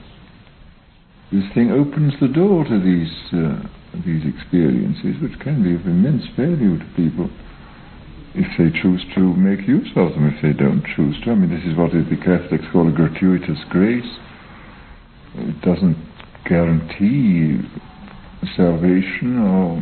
This 1.33 1.49
thing 1.55 1.71
opens 1.71 2.13
the 2.21 2.27
door 2.27 2.63
to 2.63 2.77
these, 2.77 3.09
uh, 3.33 3.57
these 4.05 4.21
experiences, 4.21 5.17
which 5.19 5.33
can 5.39 5.63
be 5.63 5.73
of 5.73 5.81
immense 5.81 6.29
value 6.37 6.77
to 6.77 6.85
people 6.95 7.27
if 8.35 8.45
they 8.57 8.69
choose 8.81 9.01
to 9.15 9.33
make 9.33 9.67
use 9.67 9.89
of 9.95 10.13
them, 10.13 10.29
if 10.29 10.41
they 10.43 10.53
don't 10.53 10.85
choose 10.95 11.17
to. 11.25 11.31
I 11.31 11.35
mean, 11.35 11.49
this 11.49 11.65
is 11.65 11.75
what 11.75 11.89
the 11.89 12.17
Catholics 12.21 12.65
call 12.71 12.87
a 12.87 12.91
gratuitous 12.91 13.57
grace. 13.69 14.05
It 15.33 15.59
doesn't 15.61 15.97
guarantee 16.45 17.65
salvation 18.55 19.41
or 19.41 19.81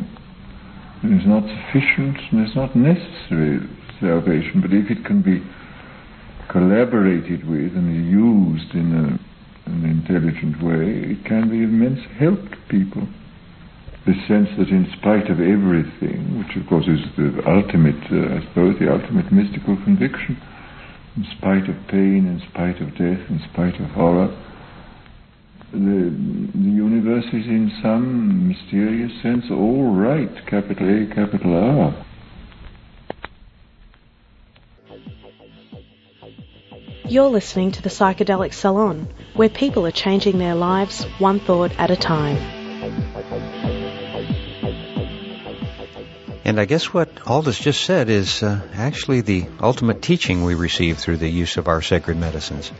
it 1.03 1.11
is 1.19 1.27
not 1.27 1.43
sufficient 1.43 2.15
and 2.31 2.47
it's 2.47 2.55
not 2.55 2.75
necessary 2.75 3.59
salvation, 3.99 4.61
but 4.61 4.71
if 4.71 4.89
it 4.89 5.03
can 5.03 5.21
be 5.21 5.43
collaborated 6.49 7.43
with 7.43 7.75
and 7.75 7.91
used 8.09 8.73
in 8.73 8.95
a, 8.95 9.19
an 9.71 9.85
intelligent 9.85 10.61
way, 10.61 11.15
it 11.15 11.25
can 11.25 11.49
be 11.49 11.63
immense 11.63 11.99
help 12.19 12.39
to 12.51 12.57
people 12.69 13.07
the 14.05 14.13
sense 14.27 14.49
that 14.57 14.69
in 14.69 14.89
spite 14.97 15.29
of 15.29 15.39
everything, 15.39 16.39
which 16.39 16.57
of 16.57 16.67
course 16.67 16.87
is 16.87 16.99
the 17.17 17.37
ultimate, 17.45 18.01
uh, 18.09 18.33
I 18.33 18.41
suppose, 18.49 18.79
the 18.79 18.91
ultimate 18.91 19.31
mystical 19.31 19.77
conviction, 19.83 20.41
in 21.15 21.25
spite 21.37 21.69
of 21.69 21.75
pain, 21.87 22.25
in 22.25 22.41
spite 22.49 22.81
of 22.81 22.89
death, 22.97 23.21
in 23.29 23.39
spite 23.53 23.79
of 23.79 23.91
horror, 23.91 24.33
the, 25.71 26.09
the 26.53 26.71
universe 26.71 27.25
is 27.27 27.45
in 27.45 27.71
some 27.81 28.47
mysterious 28.47 29.11
sense 29.21 29.45
all 29.51 29.93
right, 29.95 30.31
capital 30.47 30.83
A, 30.89 31.13
capital 31.13 31.55
R. 31.55 32.05
You're 37.11 37.27
listening 37.27 37.73
to 37.73 37.81
the 37.81 37.89
Psychedelic 37.89 38.53
Salon 38.53 39.05
where 39.33 39.49
people 39.49 39.85
are 39.85 39.91
changing 39.91 40.37
their 40.37 40.55
lives 40.55 41.03
one 41.19 41.41
thought 41.41 41.77
at 41.77 41.91
a 41.91 41.97
time. 41.97 42.37
And 46.45 46.57
I 46.57 46.63
guess 46.63 46.93
what 46.93 47.09
Aldous 47.27 47.59
just 47.59 47.83
said 47.83 48.07
is 48.07 48.41
uh, 48.41 48.61
actually 48.73 49.19
the 49.19 49.45
ultimate 49.59 50.01
teaching 50.01 50.45
we 50.45 50.55
receive 50.55 50.99
through 50.99 51.17
the 51.17 51.27
use 51.27 51.57
of 51.57 51.67
our 51.67 51.81
sacred 51.81 52.15
medicines. 52.15 52.71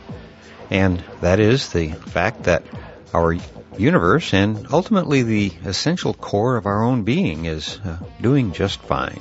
And 0.70 1.04
that 1.20 1.38
is 1.38 1.70
the 1.70 1.88
fact 1.88 2.44
that 2.44 2.62
our 3.12 3.36
universe 3.76 4.32
and 4.32 4.66
ultimately 4.72 5.24
the 5.24 5.52
essential 5.66 6.14
core 6.14 6.56
of 6.56 6.64
our 6.64 6.82
own 6.82 7.02
being 7.02 7.44
is 7.44 7.78
uh, 7.84 7.98
doing 8.18 8.52
just 8.52 8.80
fine. 8.80 9.20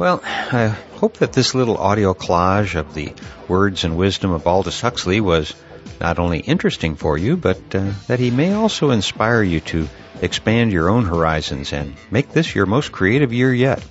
Well, 0.00 0.22
I 0.24 0.68
hope 0.94 1.18
that 1.18 1.34
this 1.34 1.54
little 1.54 1.76
audio 1.76 2.14
collage 2.14 2.74
of 2.74 2.94
the 2.94 3.12
words 3.48 3.84
and 3.84 3.98
wisdom 3.98 4.30
of 4.30 4.46
Aldous 4.46 4.80
Huxley 4.80 5.20
was 5.20 5.54
not 6.00 6.18
only 6.18 6.38
interesting 6.38 6.94
for 6.94 7.18
you, 7.18 7.36
but 7.36 7.74
uh, 7.74 7.92
that 8.06 8.18
he 8.18 8.30
may 8.30 8.54
also 8.54 8.92
inspire 8.92 9.42
you 9.42 9.60
to 9.60 9.90
expand 10.22 10.72
your 10.72 10.88
own 10.88 11.04
horizons 11.04 11.74
and 11.74 11.96
make 12.10 12.30
this 12.30 12.54
your 12.54 12.64
most 12.64 12.92
creative 12.92 13.34
year 13.34 13.52
yet. 13.52 13.82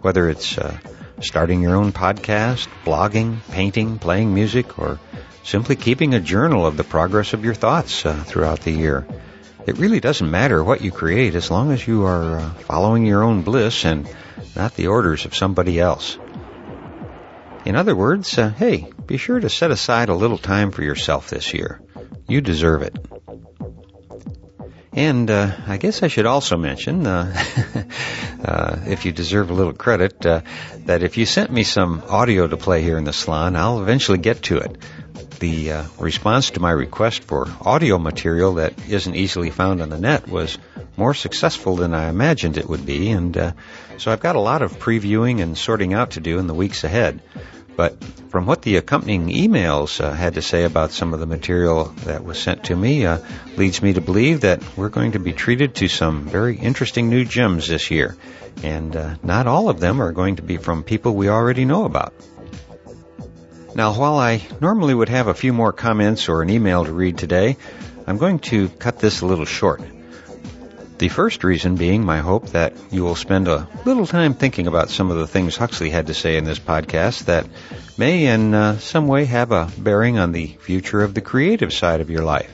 Whether 0.00 0.30
it's 0.30 0.56
uh, 0.56 0.78
starting 1.20 1.60
your 1.60 1.74
own 1.74 1.90
podcast, 1.90 2.68
blogging, 2.84 3.38
painting, 3.50 3.98
playing 3.98 4.32
music, 4.32 4.78
or 4.78 5.00
simply 5.42 5.74
keeping 5.74 6.14
a 6.14 6.20
journal 6.20 6.64
of 6.64 6.76
the 6.76 6.84
progress 6.84 7.32
of 7.32 7.44
your 7.44 7.54
thoughts 7.54 8.06
uh, 8.06 8.14
throughout 8.14 8.60
the 8.60 8.70
year. 8.70 9.04
It 9.66 9.78
really 9.78 9.98
doesn't 9.98 10.30
matter 10.30 10.62
what 10.62 10.82
you 10.82 10.92
create 10.92 11.34
as 11.34 11.50
long 11.50 11.72
as 11.72 11.84
you 11.84 12.04
are 12.04 12.38
uh, 12.38 12.50
following 12.50 13.04
your 13.04 13.24
own 13.24 13.42
bliss 13.42 13.84
and 13.84 14.08
not 14.56 14.74
the 14.74 14.88
orders 14.88 15.24
of 15.24 15.34
somebody 15.34 15.80
else. 15.80 16.18
In 17.64 17.76
other 17.76 17.94
words, 17.94 18.36
uh, 18.38 18.50
hey, 18.50 18.90
be 19.06 19.16
sure 19.16 19.38
to 19.38 19.48
set 19.48 19.70
aside 19.70 20.08
a 20.08 20.14
little 20.14 20.38
time 20.38 20.72
for 20.72 20.82
yourself 20.82 21.30
this 21.30 21.54
year. 21.54 21.80
You 22.28 22.40
deserve 22.40 22.82
it. 22.82 22.96
And 24.94 25.30
uh, 25.30 25.52
I 25.66 25.78
guess 25.78 26.02
I 26.02 26.08
should 26.08 26.26
also 26.26 26.58
mention, 26.58 27.06
uh, 27.06 27.34
uh, 28.44 28.76
if 28.86 29.06
you 29.06 29.12
deserve 29.12 29.50
a 29.50 29.54
little 29.54 29.72
credit, 29.72 30.26
uh, 30.26 30.42
that 30.84 31.02
if 31.02 31.16
you 31.16 31.24
sent 31.24 31.50
me 31.50 31.62
some 31.62 32.02
audio 32.08 32.46
to 32.46 32.56
play 32.58 32.82
here 32.82 32.98
in 32.98 33.04
the 33.04 33.12
salon, 33.12 33.56
I'll 33.56 33.80
eventually 33.80 34.18
get 34.18 34.42
to 34.44 34.58
it 34.58 34.76
the 35.42 35.72
uh, 35.72 35.84
response 35.98 36.50
to 36.50 36.60
my 36.60 36.70
request 36.70 37.24
for 37.24 37.48
audio 37.62 37.98
material 37.98 38.54
that 38.54 38.74
isn't 38.88 39.16
easily 39.16 39.50
found 39.50 39.82
on 39.82 39.88
the 39.88 39.98
net 39.98 40.28
was 40.28 40.56
more 40.96 41.14
successful 41.14 41.76
than 41.76 41.94
I 41.94 42.08
imagined 42.08 42.58
it 42.58 42.68
would 42.68 42.84
be, 42.84 43.10
and 43.10 43.36
uh, 43.36 43.52
so 43.98 44.12
I've 44.12 44.20
got 44.20 44.36
a 44.36 44.40
lot 44.40 44.62
of 44.62 44.78
previewing 44.78 45.42
and 45.42 45.56
sorting 45.56 45.94
out 45.94 46.12
to 46.12 46.20
do 46.20 46.38
in 46.38 46.46
the 46.46 46.54
weeks 46.54 46.84
ahead. 46.84 47.20
But 47.74 48.02
from 48.28 48.46
what 48.46 48.62
the 48.62 48.76
accompanying 48.76 49.28
emails 49.28 50.02
uh, 50.02 50.12
had 50.12 50.34
to 50.34 50.42
say 50.42 50.64
about 50.64 50.90
some 50.90 51.14
of 51.14 51.20
the 51.20 51.26
material 51.26 51.84
that 52.04 52.22
was 52.22 52.38
sent 52.38 52.64
to 52.64 52.76
me, 52.76 53.06
uh, 53.06 53.18
leads 53.56 53.82
me 53.82 53.94
to 53.94 54.00
believe 54.00 54.42
that 54.42 54.62
we're 54.76 54.90
going 54.90 55.12
to 55.12 55.18
be 55.18 55.32
treated 55.32 55.74
to 55.76 55.88
some 55.88 56.26
very 56.26 56.58
interesting 56.58 57.08
new 57.08 57.24
gems 57.24 57.68
this 57.68 57.90
year. 57.90 58.16
And 58.62 58.94
uh, 58.94 59.16
not 59.22 59.46
all 59.46 59.70
of 59.70 59.80
them 59.80 60.02
are 60.02 60.12
going 60.12 60.36
to 60.36 60.42
be 60.42 60.58
from 60.58 60.84
people 60.84 61.14
we 61.14 61.30
already 61.30 61.64
know 61.64 61.84
about. 61.84 62.12
Now, 63.74 63.94
while 63.94 64.16
I 64.16 64.42
normally 64.60 64.92
would 64.92 65.08
have 65.08 65.28
a 65.28 65.34
few 65.34 65.54
more 65.54 65.72
comments 65.72 66.28
or 66.28 66.42
an 66.42 66.50
email 66.50 66.84
to 66.84 66.92
read 66.92 67.16
today, 67.16 67.56
I'm 68.06 68.18
going 68.18 68.40
to 68.40 68.68
cut 68.68 68.98
this 68.98 69.22
a 69.22 69.26
little 69.26 69.46
short. 69.46 69.80
The 70.98 71.08
first 71.08 71.42
reason 71.42 71.76
being 71.76 72.04
my 72.04 72.18
hope 72.18 72.48
that 72.50 72.74
you 72.90 73.02
will 73.02 73.16
spend 73.16 73.48
a 73.48 73.66
little 73.84 74.06
time 74.06 74.34
thinking 74.34 74.66
about 74.66 74.90
some 74.90 75.10
of 75.10 75.16
the 75.16 75.26
things 75.26 75.56
Huxley 75.56 75.90
had 75.90 76.06
to 76.06 76.14
say 76.14 76.36
in 76.36 76.44
this 76.44 76.60
podcast 76.60 77.24
that 77.24 77.46
may 77.98 78.26
in 78.26 78.54
uh, 78.54 78.78
some 78.78 79.08
way 79.08 79.24
have 79.24 79.50
a 79.50 79.68
bearing 79.78 80.18
on 80.18 80.32
the 80.32 80.46
future 80.46 81.02
of 81.02 81.14
the 81.14 81.20
creative 81.20 81.72
side 81.72 82.00
of 82.00 82.10
your 82.10 82.22
life. 82.22 82.50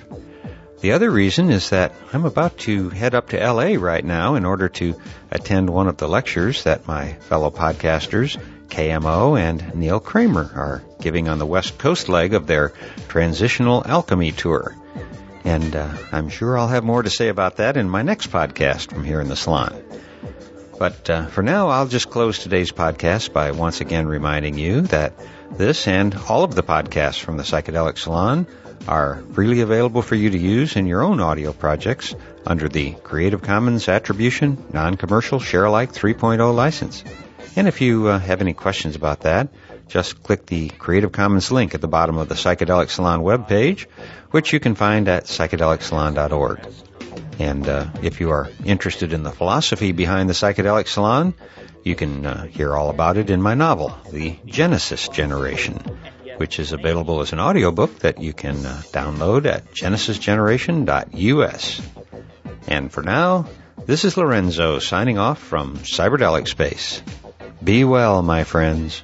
The 0.81 0.93
other 0.93 1.11
reason 1.11 1.51
is 1.51 1.71
that 1.71 1.93
I'm 2.13 2.25
about 2.25 2.57
to 2.59 2.89
head 2.89 3.15
up 3.15 3.31
to 3.31 3.53
LA 3.53 3.75
right 3.79 4.05
now 4.05 4.37
in 4.37 4.45
order 4.45 4.69
to 4.69 4.95
attend 5.31 5.69
one 5.69 5.89
of 5.89 5.97
the 5.97 6.09
lectures 6.09 6.65
that 6.65 6.87
my 6.87 7.15
fellow 7.15 7.51
podcasters 7.51 8.41
KMO 8.69 9.39
and 9.39 9.75
Neil 9.75 9.99
Kramer 9.99 10.51
are 10.55 10.83
giving 11.01 11.29
on 11.29 11.39
the 11.39 11.47
West 11.47 11.79
Coast 11.79 12.09
leg 12.09 12.35
of 12.35 12.47
their 12.47 12.73
Transitional 13.09 13.83
Alchemy 13.85 14.33
Tour. 14.33 14.77
And 15.49 15.75
uh, 15.75 15.97
I'm 16.13 16.29
sure 16.29 16.59
I'll 16.59 16.69
have 16.69 16.85
more 16.85 17.03
to 17.03 17.09
say 17.09 17.29
about 17.29 17.57
that 17.57 17.79
in 17.79 17.89
my 17.89 18.03
next 18.03 18.31
podcast 18.31 18.93
from 18.93 19.03
here 19.03 19.19
in 19.19 19.29
the 19.29 19.35
salon. 19.35 19.83
But 20.79 21.09
uh, 21.09 21.25
for 21.29 21.43
now, 21.43 21.69
I'll 21.69 21.89
just 21.89 22.11
close 22.11 22.39
today's 22.39 22.71
podcast 22.71 23.33
by 23.33 23.53
once 23.53 23.81
again 23.81 24.07
reminding 24.07 24.59
you 24.59 24.83
that 24.83 25.15
this 25.51 25.89
and 25.89 26.15
all 26.29 26.45
of 26.45 26.55
the 26.55 26.63
podcasts 26.63 27.19
from 27.19 27.39
the 27.39 27.45
Psychedelic 27.45 27.97
Salon 27.97 28.47
are 28.87 29.23
freely 29.33 29.63
available 29.63 30.03
for 30.03 30.17
you 30.17 30.29
to 30.29 30.39
use 30.39 30.77
in 30.77 30.87
your 30.87 31.03
own 31.03 31.19
audio 31.19 31.55
projects 31.55 32.15
under 32.47 32.69
the 32.69 32.93
Creative 32.93 33.41
Commons 33.41 33.89
Attribution 33.89 34.63
Non-Commercial 34.75 35.41
Share-alike 35.41 35.95
3.0 35.95 36.55
license. 36.55 37.03
And 37.57 37.67
if 37.69 37.81
you 37.81 38.09
uh, 38.09 38.19
have 38.19 38.43
any 38.43 38.53
questions 38.53 38.97
about 38.97 39.21
that, 39.21 39.49
just 39.89 40.23
click 40.23 40.47
the 40.47 40.69
Creative 40.69 41.11
Commons 41.11 41.51
link 41.51 41.75
at 41.75 41.81
the 41.81 41.89
bottom 41.89 42.19
of 42.19 42.29
the 42.29 42.35
Psychedelic 42.35 42.91
Salon 42.91 43.21
webpage, 43.21 43.87
which 44.31 44.53
you 44.53 44.61
can 44.61 44.75
find 44.75 45.09
at 45.09 45.25
psychedelicsalon.org. 45.25 46.61
And 47.39 47.69
uh, 47.69 47.87
if 48.03 48.21
you 48.21 48.31
are 48.31 48.49
interested 48.65 49.13
in 49.13 49.23
the 49.23 49.31
philosophy 49.31 49.93
behind 49.93 50.29
the 50.29 50.35
Psychedelic 50.35 50.89
Salon, 50.89 51.35
you 51.85 51.95
can 51.95 52.27
uh, 52.27 52.47
hear 52.47 52.77
all 52.77 52.91
about 52.91 53.17
it 53.17 53.31
in 53.31 53.41
my 53.41 53.55
novel, 53.55 53.97
The 54.11 54.37
Genesis 54.45 55.09
Generation, 55.09 55.77
which 56.37 56.59
is 56.59 56.73
available 56.73 57.21
as 57.21 57.33
an 57.33 57.41
audiobook 57.41 58.01
that 58.01 58.21
you 58.21 58.33
can 58.33 58.67
uh, 58.67 58.83
download 58.93 59.47
at 59.47 59.73
genesisgeneration.us. 59.73 61.83
And 62.67 62.93
for 62.93 63.03
now, 63.03 63.47
this 63.87 64.05
is 64.05 64.17
Lorenzo 64.17 64.81
signing 64.81 65.19
off 65.19 65.39
from 65.39 65.79
Cyberdelic 65.79 66.49
Space. 66.49 67.01
Be 67.63 67.85
well, 67.85 68.23
my 68.23 68.45
friends. 68.45 69.03